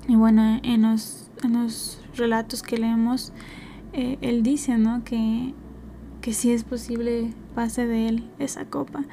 Y 0.09 0.17
bueno, 0.17 0.61
en 0.63 0.83
los, 0.83 1.31
en 1.43 1.63
los 1.63 2.01
relatos 2.17 2.63
que 2.63 2.79
leemos, 2.79 3.33
eh, 3.93 4.19
Él 4.21 4.43
dice, 4.43 4.79
¿no? 4.79 5.05
Que, 5.05 5.55
que 6.21 6.33
si 6.33 6.53
es 6.53 6.65
posible 6.65 7.33
pase 7.55 7.87
de 7.87 8.09
Él 8.09 8.31
esa 8.39 8.65
copa. 8.65 9.05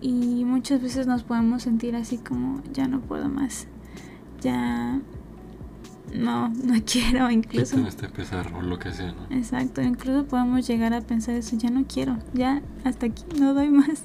Y 0.00 0.44
muchas 0.44 0.82
veces 0.82 1.06
nos 1.06 1.22
podemos 1.22 1.62
sentir 1.62 1.96
así 1.96 2.18
como, 2.18 2.62
ya 2.72 2.86
no 2.88 3.00
puedo 3.00 3.28
más, 3.28 3.66
ya 4.40 5.00
no, 6.14 6.48
no 6.64 6.74
quiero, 6.84 7.30
incluso. 7.30 7.78
este 7.86 8.08
pesar 8.08 8.52
o 8.54 8.62
lo 8.62 8.78
que 8.78 8.92
sea, 8.92 9.12
¿no? 9.12 9.36
Exacto, 9.36 9.80
incluso 9.82 10.26
podemos 10.26 10.66
llegar 10.66 10.92
a 10.92 11.00
pensar 11.00 11.34
eso, 11.34 11.56
ya 11.56 11.70
no 11.70 11.84
quiero, 11.86 12.18
ya 12.34 12.62
hasta 12.84 13.06
aquí 13.06 13.24
no 13.38 13.54
doy 13.54 13.70
más. 13.70 14.02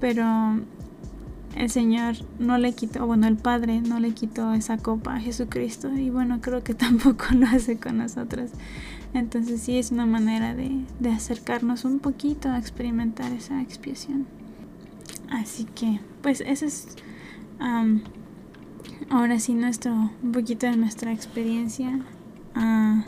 Pero 0.00 0.60
el 1.56 1.70
Señor 1.70 2.16
no 2.38 2.58
le 2.58 2.72
quitó, 2.72 3.06
bueno, 3.06 3.26
el 3.26 3.36
Padre 3.36 3.80
no 3.80 4.00
le 4.00 4.12
quitó 4.12 4.54
esa 4.54 4.78
copa 4.78 5.16
a 5.16 5.20
Jesucristo 5.20 5.92
y 5.92 6.10
bueno, 6.10 6.40
creo 6.40 6.62
que 6.64 6.74
tampoco 6.74 7.26
lo 7.34 7.46
hace 7.46 7.78
con 7.78 7.98
nosotros. 7.98 8.50
Entonces 9.14 9.60
sí 9.60 9.78
es 9.78 9.90
una 9.90 10.06
manera 10.06 10.54
de, 10.54 10.84
acercarnos 11.14 11.84
un 11.84 11.98
poquito 11.98 12.48
a 12.48 12.58
experimentar 12.58 13.32
esa 13.32 13.60
expiación. 13.60 14.26
Así 15.30 15.64
que, 15.64 16.00
pues 16.22 16.40
ese 16.40 16.66
es 16.66 16.96
ahora 19.10 19.38
sí 19.38 19.54
nuestro, 19.54 19.92
un 19.92 20.32
poquito 20.32 20.66
de 20.66 20.76
nuestra 20.76 21.12
experiencia 21.12 22.00
ah, 22.54 23.04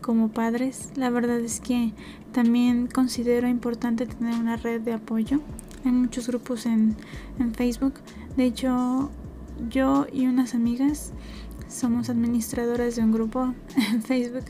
como 0.00 0.28
padres. 0.28 0.90
La 0.96 1.10
verdad 1.10 1.38
es 1.38 1.60
que 1.60 1.92
también 2.32 2.88
considero 2.88 3.48
importante 3.48 4.06
tener 4.06 4.34
una 4.34 4.56
red 4.56 4.80
de 4.80 4.94
apoyo 4.94 5.40
hay 5.84 5.92
muchos 5.92 6.26
grupos 6.26 6.66
en, 6.66 6.96
Facebook. 7.54 7.94
De 8.36 8.44
hecho, 8.44 9.10
yo 9.68 10.06
y 10.12 10.26
unas 10.26 10.54
amigas 10.54 11.12
somos 11.68 12.08
administradoras 12.08 12.96
de 12.96 13.02
un 13.02 13.12
grupo 13.12 13.54
en 13.92 14.02
Facebook 14.02 14.44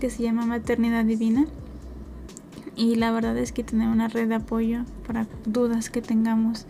que 0.00 0.10
se 0.10 0.22
llama 0.22 0.46
Maternidad 0.46 1.04
Divina. 1.04 1.46
Y 2.74 2.96
la 2.96 3.10
verdad 3.10 3.38
es 3.38 3.52
que 3.52 3.64
tener 3.64 3.88
una 3.88 4.08
red 4.08 4.28
de 4.28 4.34
apoyo 4.34 4.84
para 5.06 5.26
dudas 5.46 5.88
que 5.88 6.02
tengamos 6.02 6.66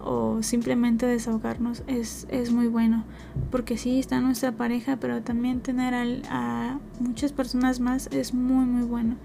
o 0.00 0.42
simplemente 0.42 1.06
desahogarnos 1.06 1.82
es, 1.86 2.26
es 2.30 2.52
muy 2.52 2.66
bueno. 2.66 3.04
Porque 3.50 3.76
sí 3.76 3.98
está 3.98 4.20
nuestra 4.20 4.52
pareja, 4.52 4.96
pero 4.96 5.22
también 5.22 5.60
tener 5.60 5.94
a 6.28 6.78
muchas 6.98 7.32
personas 7.32 7.80
más 7.80 8.08
es 8.10 8.34
muy, 8.34 8.64
muy 8.64 8.86
bueno. 8.86 9.16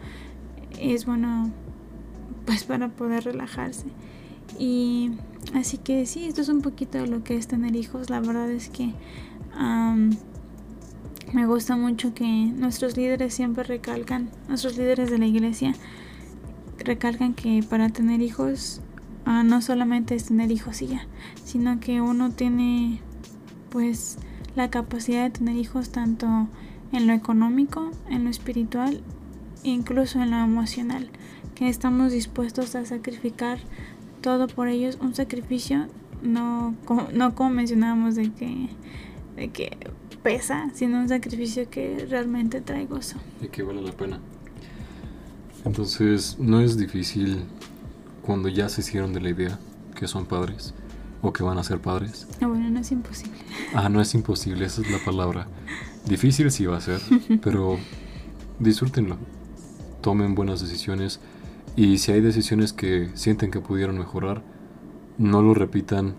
Es 0.80 1.06
bueno 1.06 1.52
pues 2.46 2.64
para 2.64 2.90
poder 2.90 3.24
relajarse. 3.24 3.86
Y 4.60 5.12
así 5.54 5.78
que 5.78 6.06
sí, 6.06 6.26
esto 6.26 6.42
es 6.42 6.50
un 6.50 6.62
poquito 6.62 6.98
de 6.98 7.08
lo 7.08 7.24
que 7.24 7.36
es 7.38 7.48
tener 7.48 7.76
hijos. 7.76 8.10
La 8.10 8.20
verdad 8.20 8.50
es 8.52 8.70
que 8.70 8.94
me 11.34 11.46
gusta 11.46 11.78
mucho 11.78 12.14
que 12.14 12.26
nuestros 12.26 12.98
líderes 12.98 13.34
siempre 13.34 13.64
recalcan, 13.64 14.30
nuestros 14.48 14.78
líderes 14.78 15.10
de 15.10 15.18
la 15.18 15.26
iglesia 15.26 15.74
recalcan 16.78 17.34
que 17.34 17.64
para 17.68 17.90
tener 17.90 18.22
hijos 18.22 18.82
ah, 19.26 19.44
no 19.44 19.62
solamente 19.62 20.16
es 20.16 20.26
tener 20.26 20.52
hijos 20.52 20.82
y 20.82 20.88
ya, 20.88 21.08
sino 21.46 21.80
que 21.80 22.02
uno 22.02 22.32
tiene 22.32 23.00
pues 23.70 24.18
la 24.56 24.70
capacidad 24.70 25.24
de 25.24 25.30
tener 25.30 25.56
hijos 25.56 25.92
tanto 25.92 26.48
en 26.92 27.08
lo 27.08 27.14
económico, 27.14 27.92
en 28.10 28.26
lo 28.26 28.30
espiritual 28.30 29.02
e 29.64 29.70
incluso 29.70 30.22
en 30.22 30.32
lo 30.32 30.38
emocional 30.38 31.10
estamos 31.68 32.12
dispuestos 32.12 32.76
a 32.76 32.86
sacrificar 32.86 33.60
todo 34.22 34.48
por 34.48 34.68
ellos, 34.68 34.98
un 35.02 35.16
sacrificio 35.16 35.88
no 36.22 36.76
como, 36.86 37.08
no 37.14 37.36
como 37.36 37.50
mencionábamos 37.50 38.16
de 38.16 38.32
que, 38.32 38.70
de 39.36 39.50
que 39.50 39.78
pesa, 40.22 40.70
sino 40.74 41.00
un 41.00 41.10
sacrificio 41.10 41.70
que 41.70 42.06
realmente 42.10 42.62
trae 42.62 42.86
gozo. 42.86 43.18
Y 43.42 43.48
que 43.48 43.64
vale 43.64 43.82
la 43.82 43.92
pena. 43.92 44.20
Entonces, 45.66 46.38
no 46.40 46.62
es 46.62 46.78
difícil 46.78 47.44
cuando 48.22 48.50
ya 48.50 48.70
se 48.70 48.82
hicieron 48.82 49.14
de 49.14 49.22
la 49.22 49.30
idea 49.30 49.60
que 49.96 50.08
son 50.08 50.26
padres 50.26 50.74
o 51.22 51.34
que 51.34 51.44
van 51.44 51.58
a 51.58 51.64
ser 51.64 51.80
padres. 51.80 52.28
No, 52.40 52.50
bueno, 52.50 52.70
no 52.70 52.80
es 52.80 52.92
imposible. 52.92 53.38
Ah, 53.74 53.90
no 53.90 54.02
es 54.02 54.14
imposible, 54.16 54.66
esa 54.66 54.82
es 54.82 54.92
la 54.92 55.04
palabra. 55.04 55.48
Difícil 56.06 56.52
sí 56.52 56.66
va 56.66 56.78
a 56.78 56.82
ser, 56.82 57.00
pero 57.44 57.78
disfrútenlo. 58.60 59.18
Tomen 60.02 60.34
buenas 60.34 60.62
decisiones 60.62 61.20
Y 61.76 62.00
si 62.00 62.12
hay 62.12 62.22
decisiones 62.22 62.74
que 62.74 63.10
sienten 63.14 63.52
que 63.52 63.62
pudieron 63.62 63.98
mejorar, 63.98 64.44
no 65.18 65.42
lo 65.42 65.54
repitan 65.54 66.16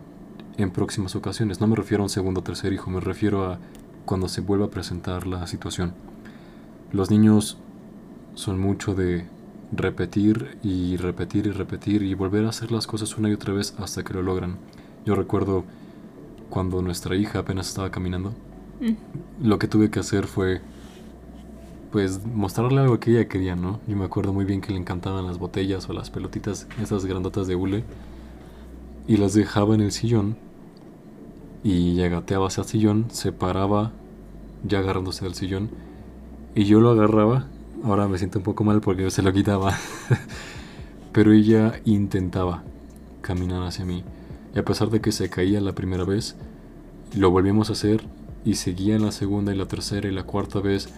en 0.56 0.70
próximas 0.70 1.14
ocasiones. 1.16 1.60
No 1.60 1.66
me 1.66 1.76
refiero 1.76 2.02
a 2.02 2.06
un 2.06 2.10
segundo 2.10 2.40
o 2.40 2.42
tercer 2.42 2.72
hijo, 2.72 2.90
me 2.90 3.00
refiero 3.00 3.44
a 3.44 3.58
cuando 4.04 4.28
se 4.28 4.40
vuelva 4.40 4.66
a 4.66 4.70
presentar 4.70 5.26
la 5.26 5.46
situación. 5.46 5.94
Los 6.90 7.10
niños 7.10 7.58
son 8.34 8.58
mucho 8.60 8.94
de 8.94 9.26
repetir 9.72 10.58
y 10.62 10.96
repetir 10.96 11.46
y 11.46 11.50
repetir 11.50 12.02
y 12.02 12.14
volver 12.14 12.44
a 12.44 12.50
hacer 12.50 12.72
las 12.72 12.86
cosas 12.86 13.16
una 13.16 13.30
y 13.30 13.32
otra 13.32 13.52
vez 13.52 13.74
hasta 13.78 14.02
que 14.02 14.14
lo 14.14 14.22
logran. 14.22 14.58
Yo 15.04 15.14
recuerdo 15.14 15.64
cuando 16.50 16.82
nuestra 16.82 17.16
hija 17.16 17.40
apenas 17.40 17.68
estaba 17.68 17.90
caminando, 17.90 18.34
mm. 18.80 19.46
lo 19.46 19.58
que 19.58 19.68
tuve 19.68 19.90
que 19.90 20.00
hacer 20.00 20.26
fue 20.26 20.60
pues 21.92 22.24
mostrarle 22.24 22.80
algo 22.80 22.98
que 22.98 23.10
ella 23.10 23.28
quería, 23.28 23.54
¿no? 23.54 23.78
Yo 23.86 23.96
me 23.96 24.06
acuerdo 24.06 24.32
muy 24.32 24.46
bien 24.46 24.62
que 24.62 24.72
le 24.72 24.78
encantaban 24.78 25.26
las 25.26 25.38
botellas 25.38 25.88
o 25.90 25.92
las 25.92 26.10
pelotitas, 26.10 26.66
esas 26.82 27.04
grandotas 27.04 27.46
de 27.46 27.54
hule, 27.54 27.84
y 29.06 29.18
las 29.18 29.34
dejaba 29.34 29.74
en 29.74 29.82
el 29.82 29.92
sillón 29.92 30.36
y 31.62 31.94
ya 31.94 32.08
gateaba 32.08 32.46
hacia 32.46 32.62
el 32.62 32.68
sillón, 32.68 33.06
se 33.10 33.30
paraba 33.30 33.92
ya 34.64 34.78
agarrándose 34.78 35.24
del 35.24 35.34
sillón 35.34 35.70
y 36.54 36.64
yo 36.64 36.80
lo 36.80 36.90
agarraba. 36.90 37.46
Ahora 37.84 38.08
me 38.08 38.18
siento 38.18 38.38
un 38.38 38.44
poco 38.44 38.64
mal 38.64 38.80
porque 38.80 39.02
yo 39.02 39.10
se 39.10 39.22
lo 39.22 39.32
quitaba. 39.32 39.76
Pero 41.12 41.32
ella 41.32 41.80
intentaba 41.84 42.62
caminar 43.20 43.62
hacia 43.62 43.84
mí. 43.84 44.02
Y 44.54 44.58
a 44.58 44.64
pesar 44.64 44.88
de 44.90 45.00
que 45.00 45.12
se 45.12 45.28
caía 45.28 45.60
la 45.60 45.74
primera 45.74 46.04
vez, 46.04 46.36
lo 47.14 47.30
volvimos 47.30 47.70
a 47.70 47.74
hacer 47.74 48.02
y 48.44 48.54
seguía 48.54 48.98
la 48.98 49.12
segunda 49.12 49.52
y 49.52 49.56
la 49.56 49.66
tercera 49.66 50.08
y 50.08 50.12
la 50.12 50.24
cuarta 50.24 50.60
vez 50.60 50.88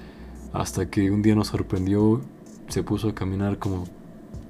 hasta 0.55 0.89
que 0.89 1.11
un 1.11 1.21
día 1.21 1.35
nos 1.35 1.49
sorprendió, 1.49 2.21
se 2.69 2.85
puso 2.85 3.09
a 3.09 3.15
caminar 3.15 3.59
como, 3.59 3.85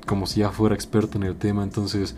como 0.06 0.26
si 0.26 0.40
ya 0.40 0.50
fuera 0.50 0.74
experto 0.74 1.16
en 1.16 1.24
el 1.24 1.34
tema. 1.34 1.64
Entonces, 1.64 2.14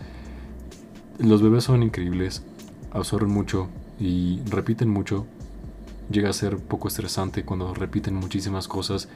los 1.19 1.41
bebés 1.41 1.63
son 1.63 1.81
increíbles, 1.81 2.43
absorben 2.91 3.31
mucho 3.31 3.69
y 3.97 4.41
repiten 4.49 4.89
mucho. 4.89 5.25
Llega 6.11 6.29
a 6.29 6.33
ser 6.33 6.57
poco 6.57 6.89
estresante 6.89 7.43
cuando 7.43 7.73
repiten 7.73 8.13
muchísimas 8.13 8.67
cosas. 8.67 9.07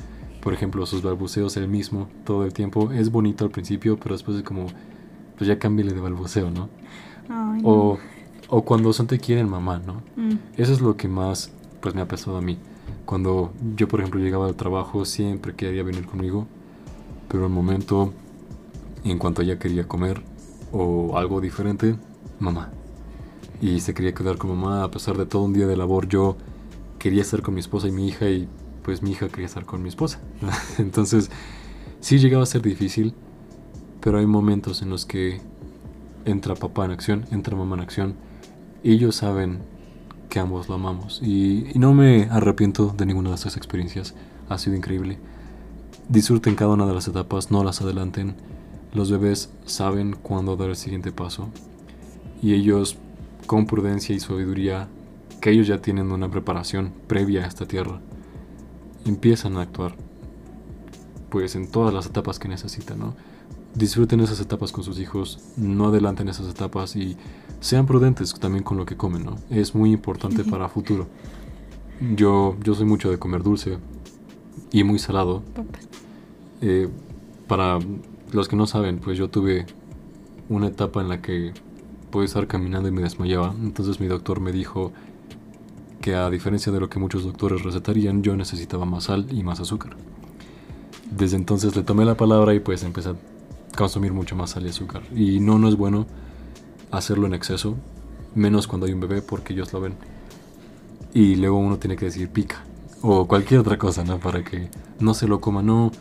Por 0.41 0.53
ejemplo, 0.53 0.85
sus 0.85 1.03
balbuceos 1.03 1.57
el 1.57 1.67
mismo 1.67 2.07
todo 2.25 2.45
el 2.45 2.53
tiempo. 2.53 2.93
Es 2.93 3.11
bonito 3.11 3.43
al 3.43 3.51
principio, 3.51 3.97
pero 3.97 4.15
después 4.15 4.37
es 4.37 4.43
como, 4.43 4.67
pues 5.37 5.49
ya 5.49 5.59
cámbiale 5.59 5.93
de 5.93 5.99
balbuceo, 5.99 6.49
¿no? 6.49 6.69
o, 7.63 7.97
o, 8.47 8.61
cuando 8.63 8.91
son 8.93 9.07
te 9.07 9.19
quieren 9.19 9.49
mamá, 9.49 9.79
¿no? 9.85 10.01
Mm. 10.15 10.37
Eso 10.57 10.73
es 10.73 10.81
lo 10.81 10.97
que 10.97 11.07
más, 11.07 11.51
pues 11.81 11.93
me 11.93 12.01
ha 12.01 12.07
pesado 12.07 12.37
a 12.37 12.41
mí. 12.41 12.57
Cuando 13.11 13.51
yo, 13.75 13.89
por 13.89 13.99
ejemplo, 13.99 14.21
llegaba 14.21 14.45
al 14.47 14.55
trabajo, 14.55 15.03
siempre 15.03 15.53
quería 15.53 15.83
venir 15.83 16.05
conmigo. 16.05 16.47
Pero 17.27 17.43
al 17.43 17.51
momento, 17.51 18.13
en 19.03 19.17
cuanto 19.17 19.41
ella 19.41 19.59
quería 19.59 19.85
comer 19.85 20.21
o 20.71 21.17
algo 21.17 21.41
diferente, 21.41 21.97
mamá 22.39 22.71
y 23.61 23.81
se 23.81 23.93
quería 23.93 24.13
quedar 24.13 24.37
con 24.37 24.49
mamá 24.49 24.85
a 24.85 24.91
pesar 24.91 25.17
de 25.17 25.25
todo 25.25 25.43
un 25.43 25.51
día 25.51 25.67
de 25.67 25.75
labor. 25.75 26.07
Yo 26.07 26.37
quería 26.99 27.21
estar 27.21 27.41
con 27.41 27.53
mi 27.53 27.59
esposa 27.59 27.89
y 27.89 27.91
mi 27.91 28.07
hija 28.07 28.29
y 28.29 28.47
pues 28.81 29.03
mi 29.03 29.11
hija 29.11 29.27
quería 29.27 29.47
estar 29.47 29.65
con 29.65 29.83
mi 29.83 29.89
esposa. 29.89 30.21
Entonces 30.77 31.29
sí 31.99 32.17
llegaba 32.17 32.43
a 32.43 32.47
ser 32.47 32.61
difícil, 32.61 33.13
pero 33.99 34.19
hay 34.19 34.25
momentos 34.25 34.81
en 34.81 34.89
los 34.89 35.05
que 35.05 35.41
entra 36.23 36.55
papá 36.55 36.85
en 36.85 36.91
acción, 36.91 37.25
entra 37.31 37.57
mamá 37.57 37.75
en 37.75 37.81
acción. 37.81 38.15
Ellos 38.85 39.17
saben 39.17 39.59
que 40.31 40.39
ambos 40.39 40.69
lo 40.69 40.75
amamos 40.75 41.21
y, 41.21 41.73
no 41.75 41.93
me 41.93 42.29
arrepiento 42.31 42.95
de 42.97 43.05
ninguna 43.05 43.29
de 43.29 43.35
estas 43.35 43.57
experiencias. 43.57 44.15
Ha 44.47 44.57
sido 44.57 44.77
increíble. 44.77 45.17
Disfruten 46.07 46.55
cada 46.55 46.71
una 46.71 46.87
de 46.87 46.93
las 46.93 47.07
etapas, 47.07 47.51
no 47.51 47.63
las 47.65 47.81
adelanten. 47.81 48.35
Los 48.93 49.11
bebés 49.11 49.51
saben 49.65 50.15
cuándo 50.15 50.55
dar 50.55 50.69
el 50.69 50.77
siguiente 50.77 51.11
paso 51.11 51.49
y 52.41 52.53
ellos 52.53 52.97
con 53.45 53.65
prudencia 53.65 54.15
y 54.15 54.21
sabiduría 54.21 54.87
que 55.41 55.51
ellos 55.51 55.67
ya 55.67 55.81
tienen 55.81 56.13
una 56.13 56.31
preparación 56.31 56.93
previa 57.07 57.43
a 57.43 57.47
esta 57.47 57.65
tierra, 57.65 57.99
empiezan 59.05 59.57
a 59.57 59.63
actuar 59.63 59.95
pues 61.29 61.55
en 61.55 61.69
todas 61.69 61.93
las 61.93 62.05
etapas 62.05 62.39
que 62.39 62.47
necesitan, 62.47 62.99
¿no? 62.99 63.15
Disfruten 63.75 64.19
esas 64.19 64.39
etapas 64.41 64.71
con 64.71 64.83
sus 64.83 64.99
hijos, 64.99 65.39
no 65.55 65.87
adelanten 65.87 66.27
esas 66.27 66.49
etapas 66.49 66.95
y 66.95 67.17
sean 67.61 67.85
prudentes 67.85 68.33
también 68.33 68.63
con 68.63 68.77
lo 68.77 68.85
que 68.85 68.97
comen, 68.97 69.23
¿no? 69.23 69.37
Es 69.49 69.75
muy 69.75 69.91
importante 69.91 70.43
para 70.43 70.67
futuro. 70.67 71.07
Yo, 72.15 72.57
yo 72.63 72.73
soy 72.75 72.85
mucho 72.85 73.09
de 73.09 73.17
comer 73.17 73.43
dulce 73.43 73.77
y 74.71 74.83
muy 74.83 74.99
salado. 74.99 75.43
Eh, 76.61 76.89
para 77.47 77.79
los 78.31 78.47
que 78.47 78.55
no 78.55 78.67
saben, 78.67 78.99
pues 78.99 79.17
yo 79.17 79.29
tuve 79.29 79.65
una 80.49 80.67
etapa 80.67 81.01
en 81.01 81.09
la 81.09 81.21
que 81.21 81.53
pude 82.09 82.25
estar 82.25 82.47
caminando 82.47 82.89
y 82.89 82.91
me 82.91 83.01
desmayaba. 83.01 83.55
Entonces 83.61 83.99
mi 83.99 84.07
doctor 84.07 84.41
me 84.41 84.51
dijo 84.51 84.91
que 86.01 86.15
a 86.15 86.29
diferencia 86.29 86.71
de 86.71 86.79
lo 86.79 86.89
que 86.89 86.99
muchos 86.99 87.23
doctores 87.23 87.63
recetarían, 87.63 88.23
yo 88.23 88.35
necesitaba 88.35 88.85
más 88.85 89.05
sal 89.05 89.27
y 89.31 89.43
más 89.43 89.59
azúcar. 89.59 89.95
Desde 91.09 91.37
entonces 91.37 91.75
le 91.75 91.83
tomé 91.83 92.05
la 92.05 92.15
palabra 92.15 92.53
y 92.53 92.59
pues 92.59 92.83
empecé 92.83 93.09
a 93.09 93.15
consumir 93.75 94.13
mucho 94.13 94.35
más 94.35 94.51
sal 94.51 94.65
y 94.65 94.69
azúcar. 94.69 95.03
Y 95.15 95.39
no, 95.39 95.57
no 95.59 95.67
es 95.67 95.75
bueno 95.75 96.05
hacerlo 96.91 97.27
en 97.27 97.33
exceso, 97.33 97.77
menos 98.35 98.67
cuando 98.67 98.85
hay 98.85 98.93
un 98.93 98.99
bebé 98.99 99.21
porque 99.21 99.53
ellos 99.53 99.73
lo 99.73 99.81
ven. 99.81 99.95
Y 101.13 101.35
luego 101.35 101.57
uno 101.57 101.77
tiene 101.77 101.95
que 101.95 102.05
decir 102.05 102.29
pica 102.29 102.63
o 103.01 103.27
cualquier 103.27 103.59
otra 103.59 103.77
cosa, 103.77 104.03
¿no? 104.03 104.19
Para 104.19 104.43
que 104.43 104.69
no 104.99 105.13
se 105.13 105.27
lo 105.27 105.41
coma, 105.41 105.61
no, 105.63 105.91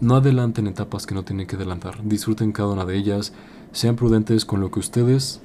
no 0.00 0.16
adelanten 0.16 0.66
etapas 0.66 1.06
que 1.06 1.14
no 1.14 1.24
tienen 1.24 1.46
que 1.46 1.56
adelantar. 1.56 2.02
Disfruten 2.02 2.52
cada 2.52 2.70
una 2.70 2.84
de 2.84 2.96
ellas 2.96 3.32
sean 3.72 3.96
prudentes 3.96 4.44
con 4.44 4.60
lo 4.60 4.70
que 4.70 4.80
ustedes 4.80 5.40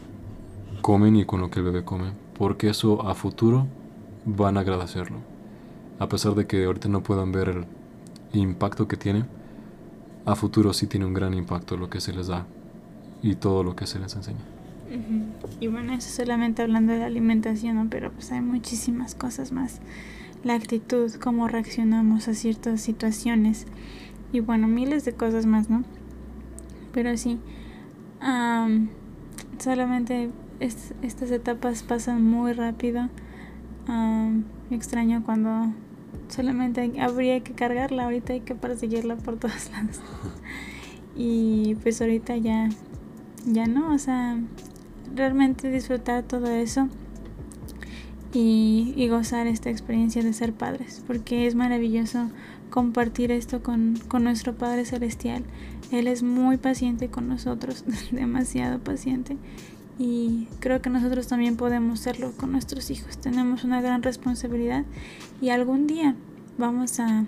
comen 0.81 1.15
y 1.15 1.25
con 1.25 1.41
lo 1.41 1.49
que 1.49 1.59
el 1.59 1.65
bebé 1.65 1.83
come, 1.83 2.13
porque 2.37 2.69
eso 2.69 3.07
a 3.07 3.15
futuro 3.15 3.67
van 4.25 4.57
a 4.57 4.61
agradecerlo. 4.61 5.17
A 5.99 6.09
pesar 6.09 6.35
de 6.35 6.47
que 6.47 6.65
ahorita 6.65 6.89
no 6.89 7.03
puedan 7.03 7.31
ver 7.31 7.49
el 7.49 8.39
impacto 8.39 8.87
que 8.87 8.97
tiene, 8.97 9.25
a 10.25 10.35
futuro 10.35 10.73
sí 10.73 10.87
tiene 10.87 11.05
un 11.05 11.13
gran 11.13 11.33
impacto 11.33 11.77
lo 11.77 11.89
que 11.89 12.01
se 12.01 12.13
les 12.13 12.27
da 12.27 12.45
y 13.21 13.35
todo 13.35 13.63
lo 13.63 13.75
que 13.75 13.85
se 13.85 13.99
les 13.99 14.15
enseña. 14.15 14.39
Y 15.59 15.67
bueno, 15.67 15.93
eso 15.93 16.09
solamente 16.09 16.61
hablando 16.61 16.93
de 16.93 16.99
la 16.99 17.05
alimentación, 17.05 17.89
pero 17.89 18.11
pues 18.11 18.31
hay 18.31 18.41
muchísimas 18.41 19.15
cosas 19.15 19.51
más. 19.51 19.79
La 20.43 20.53
actitud, 20.53 21.11
cómo 21.15 21.47
reaccionamos 21.47 22.27
a 22.27 22.33
ciertas 22.33 22.81
situaciones 22.81 23.65
y 24.31 24.39
bueno, 24.41 24.67
miles 24.67 25.05
de 25.05 25.13
cosas 25.13 25.45
más, 25.45 25.69
¿no? 25.69 25.83
Pero 26.93 27.17
sí, 27.17 27.39
solamente 29.59 30.29
estas 30.59 31.31
etapas 31.31 31.83
pasan 31.83 32.23
muy 32.23 32.53
rápido. 32.53 33.09
extraño 34.71 35.23
cuando 35.23 35.73
solamente 36.29 36.99
habría 36.99 37.39
que 37.41 37.53
cargarla, 37.53 38.05
ahorita 38.05 38.33
hay 38.33 38.41
que 38.41 38.55
perseguirla 38.55 39.15
por 39.15 39.37
todos 39.37 39.69
lados. 39.71 40.01
y 41.15 41.75
pues 41.83 42.01
ahorita 42.01 42.37
ya, 42.37 42.69
ya 43.45 43.67
no, 43.67 43.93
o 43.93 43.97
sea, 43.97 44.37
realmente 45.13 45.69
disfrutar 45.69 46.23
todo 46.23 46.47
eso 46.47 46.89
y, 48.33 48.93
y 48.95 49.07
gozar 49.07 49.47
esta 49.47 49.69
experiencia 49.69 50.21
de 50.23 50.33
ser 50.33 50.53
padres, 50.53 51.03
porque 51.07 51.47
es 51.47 51.55
maravilloso 51.55 52.29
compartir 52.69 53.31
esto 53.31 53.63
con, 53.63 53.97
con 54.09 54.23
nuestro 54.25 54.55
Padre 54.55 54.83
Celestial 54.83 55.43
él 55.91 56.07
es 56.07 56.23
muy 56.23 56.57
paciente 56.57 57.09
con 57.09 57.27
nosotros, 57.27 57.83
demasiado 58.11 58.79
paciente. 58.79 59.37
Y 59.97 60.47
creo 60.59 60.81
que 60.81 60.89
nosotros 60.89 61.27
también 61.27 61.55
podemos 61.55 61.99
serlo 61.99 62.31
con 62.33 62.51
nuestros 62.51 62.91
hijos. 62.91 63.17
Tenemos 63.17 63.63
una 63.63 63.81
gran 63.81 64.03
responsabilidad 64.03 64.83
y 65.41 65.49
algún 65.49 65.87
día 65.87 66.15
vamos 66.57 66.99
a, 66.99 67.25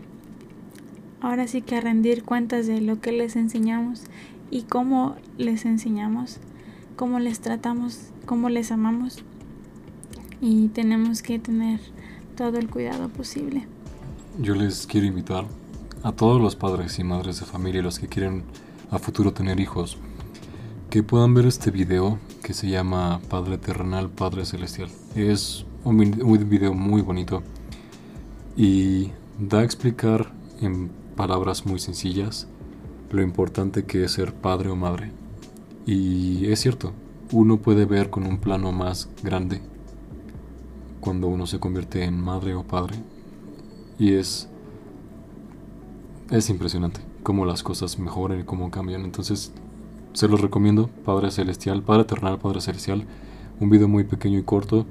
ahora 1.22 1.48
sí 1.48 1.62
que 1.62 1.78
a 1.78 1.82
rendir 1.82 2.24
cuentas 2.24 2.68
de 2.68 2.82
lo 2.82 3.00
que 3.00 3.12
les 3.14 3.36
enseñamos 3.36 4.04
y 4.52 4.64
cómo 4.64 5.16
les 5.38 5.66
enseñamos, 5.66 6.40
cómo 6.96 7.20
les 7.20 7.40
tratamos, 7.40 8.12
cómo 8.26 8.50
les 8.50 8.72
amamos. 8.72 9.24
Y 10.42 10.68
tenemos 10.68 11.24
que 11.24 11.40
tener 11.40 11.80
todo 12.36 12.58
el 12.58 12.70
cuidado 12.70 13.10
posible. 13.10 13.66
Yo 14.40 14.56
les 14.56 14.86
quiero 14.86 15.08
invitar 15.08 15.46
a 16.04 16.12
todos 16.12 16.42
los 16.42 16.56
padres 16.56 17.00
y 17.00 17.04
madres 17.04 17.40
de 17.40 17.46
familia, 17.46 17.82
los 17.82 17.98
que 17.98 18.08
quieren 18.08 18.44
a 18.92 19.00
futuro 19.00 19.34
tener 19.34 19.60
hijos, 19.60 19.98
que 20.98 21.04
puedan 21.04 21.36
ver 21.36 21.46
este 21.46 21.70
video 21.70 22.18
que 22.42 22.56
se 22.56 22.68
llama 22.68 23.22
Padre 23.30 23.60
Terrenal, 23.60 24.10
Padre 24.10 24.46
Celestial. 24.46 24.90
Es 25.14 25.64
un, 25.84 26.00
video 26.50 26.74
muy 26.74 27.04
bonito 27.04 27.44
y 28.56 29.12
da 29.38 29.60
a 29.60 29.64
explicar 29.64 30.34
en 30.60 30.90
palabras 31.16 31.68
muy 31.68 31.78
sencillas 31.78 32.48
lo 33.12 33.22
importante 33.22 33.86
que 33.86 34.06
es 34.06 34.14
ser 34.14 34.34
padre 34.34 34.70
o 34.70 34.76
madre. 34.76 35.12
Y 35.86 36.48
es 36.48 36.62
cierto, 36.62 36.94
uno 37.32 37.58
puede 37.58 37.86
ver 37.86 38.10
con 38.10 38.26
un 38.26 38.40
plano 38.40 38.72
más 38.72 39.08
grande 39.22 39.62
cuando 41.00 41.28
uno 41.28 41.46
se 41.46 41.60
convierte 41.60 42.06
en 42.06 42.20
madre 42.20 42.56
o 42.56 42.64
padre. 42.64 42.96
Y 44.00 44.16
es 44.16 44.50
es 46.32 46.50
impresionante 46.50 47.02
cómo 47.22 47.46
las 47.46 47.62
cosas 47.62 48.00
mejoran 48.00 48.40
y 48.40 48.46
cómo 48.46 48.72
cambian. 48.72 49.06
Entonces, 49.06 49.54
se 50.18 50.28
los 50.28 50.42
recomiendo, 50.42 50.90
Padre 51.06 51.30
Celestial, 51.30 51.84
Padre 51.84 52.02
Eternal, 52.02 52.40
Padre 52.40 52.60
Celestial. 52.60 53.06
Un 53.60 53.70
video 53.70 53.88
muy 53.88 54.04
pequeño 54.04 54.40
y 54.40 54.42
corto, 54.42 54.88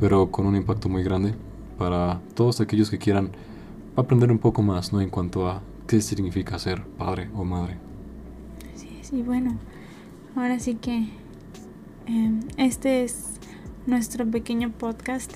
pero 0.00 0.30
con 0.30 0.46
un 0.46 0.56
impacto 0.56 0.88
muy 0.88 1.02
grande 1.02 1.34
para 1.76 2.22
todos 2.32 2.62
aquellos 2.62 2.88
que 2.88 2.96
quieran 2.96 3.28
aprender 3.94 4.32
un 4.32 4.38
poco 4.38 4.62
más, 4.62 4.90
¿no? 4.90 5.02
En 5.02 5.10
cuanto 5.10 5.46
a 5.50 5.60
qué 5.86 6.00
significa 6.00 6.58
ser 6.58 6.82
padre 6.96 7.28
o 7.34 7.44
madre. 7.44 7.76
Sí, 8.74 8.88
sí, 9.02 9.20
bueno, 9.20 9.58
ahora 10.34 10.58
sí 10.58 10.76
que 10.76 11.10
em, 12.06 12.40
este 12.56 13.04
es 13.04 13.32
nuestro 13.86 14.24
pequeño 14.24 14.70
podcast 14.70 15.34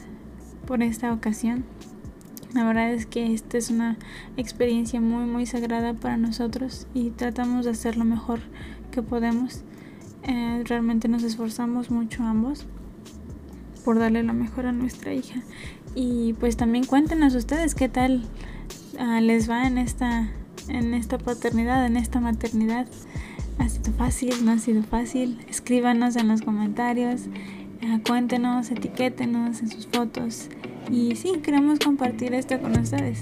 por 0.67 0.83
esta 0.83 1.13
ocasión. 1.13 1.67
La 2.55 2.65
verdad 2.65 2.93
es 2.93 3.05
que 3.05 3.35
esta 3.35 3.59
es 3.59 3.71
una 3.71 3.97
experiencia 4.37 5.01
muy 5.01 5.25
muy 5.25 5.45
sagrada 5.45 5.93
para 5.95 6.17
nosotros 6.17 6.87
y 6.95 7.11
tratamos 7.11 7.65
de 7.65 7.73
hacer 7.73 7.97
lo 7.97 8.05
mejor 8.05 8.41
que 8.93 9.03
podemos. 9.03 9.63
Eh, 10.23 10.63
realmente 10.65 11.09
nos 11.09 11.25
esforzamos 11.25 11.91
mucho 11.91 12.23
ambos 12.23 12.67
por 13.85 13.99
darle 13.99 14.23
lo 14.23 14.33
mejor 14.33 14.67
a 14.67 14.73
nuestra 14.73 15.13
hija. 15.13 15.43
Y 15.97 16.35
pues 16.35 16.57
también 16.57 16.85
cuéntenos 16.85 17.35
ustedes 17.35 17.75
qué 17.75 17.89
tal 17.89 18.23
uh, 18.99 19.21
les 19.21 19.51
va 19.51 19.67
en 19.67 19.77
esta, 19.77 20.29
en 20.69 20.95
esta 20.95 21.19
paternidad, 21.19 21.85
en 21.87 21.97
esta 21.97 22.21
maternidad. 22.21 22.87
¿Ha 23.59 23.69
sido 23.69 23.93
fácil? 23.93 24.45
¿No 24.45 24.53
ha 24.53 24.59
sido 24.59 24.83
fácil? 24.83 25.39
Escríbanos 25.49 26.17
en 26.17 26.29
los 26.29 26.43
comentarios, 26.43 27.23
uh, 27.83 28.01
cuéntenos, 28.07 28.71
etiquétenos 28.71 29.61
en 29.61 29.71
sus 29.71 29.87
fotos. 29.89 30.49
Y 30.91 31.17
sí, 31.17 31.41
queremos 31.43 31.79
compartir 31.79 32.35
esto 32.35 32.61
con 32.61 32.79
ustedes. 32.79 33.21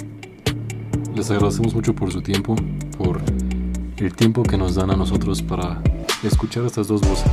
Les 1.14 1.30
agradecemos 1.30 1.74
mucho 1.74 1.94
por 1.94 2.12
su 2.12 2.22
tiempo, 2.22 2.56
por 2.98 3.20
el 3.96 4.14
tiempo 4.14 4.42
que 4.42 4.56
nos 4.56 4.74
dan 4.74 4.90
a 4.90 4.96
nosotros 4.96 5.42
para 5.42 5.80
escuchar 6.22 6.64
estas 6.64 6.88
dos 6.88 7.00
voces 7.02 7.30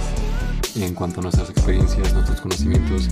en 0.75 0.93
cuanto 0.93 1.19
a 1.19 1.23
nuestras 1.23 1.49
experiencias, 1.49 2.13
nuestros 2.13 2.41
conocimientos. 2.41 3.09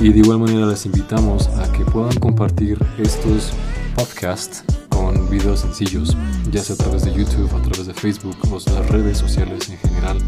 Y 0.00 0.10
de 0.10 0.18
igual 0.18 0.38
manera 0.38 0.66
les 0.66 0.86
invitamos 0.86 1.48
a 1.48 1.70
que 1.72 1.84
puedan 1.84 2.14
compartir 2.18 2.78
estos 2.98 3.52
podcasts 3.94 4.64
con 4.88 5.28
videos 5.30 5.60
sencillos, 5.60 6.16
ya 6.50 6.62
sea 6.62 6.74
a 6.74 6.78
través 6.78 7.04
de 7.04 7.12
YouTube, 7.12 7.48
a 7.54 7.62
través 7.62 7.86
de 7.86 7.94
Facebook 7.94 8.36
o 8.50 8.54
las 8.54 8.88
redes 8.88 9.18
sociales 9.18 9.68
en 9.68 9.78
general 9.78 10.18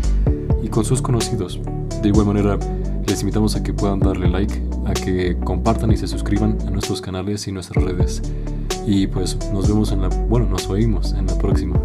y 0.62 0.68
con 0.68 0.84
sus 0.84 1.02
conocidos. 1.02 1.60
De 2.02 2.08
igual 2.08 2.26
manera 2.26 2.58
les 3.06 3.20
invitamos 3.20 3.56
a 3.56 3.62
que 3.62 3.72
puedan 3.72 4.00
darle 4.00 4.28
like, 4.28 4.60
a 4.84 4.92
que 4.92 5.36
compartan 5.44 5.92
y 5.92 5.96
se 5.96 6.06
suscriban 6.06 6.58
a 6.66 6.70
nuestros 6.70 7.00
canales 7.00 7.46
y 7.46 7.52
nuestras 7.52 7.84
redes. 7.84 8.22
Y 8.86 9.06
pues 9.06 9.38
nos 9.52 9.68
vemos 9.68 9.92
en 9.92 10.02
la, 10.02 10.08
bueno, 10.08 10.46
nos 10.46 10.68
oímos 10.68 11.12
en 11.12 11.26
la 11.26 11.38
próxima. 11.38 11.78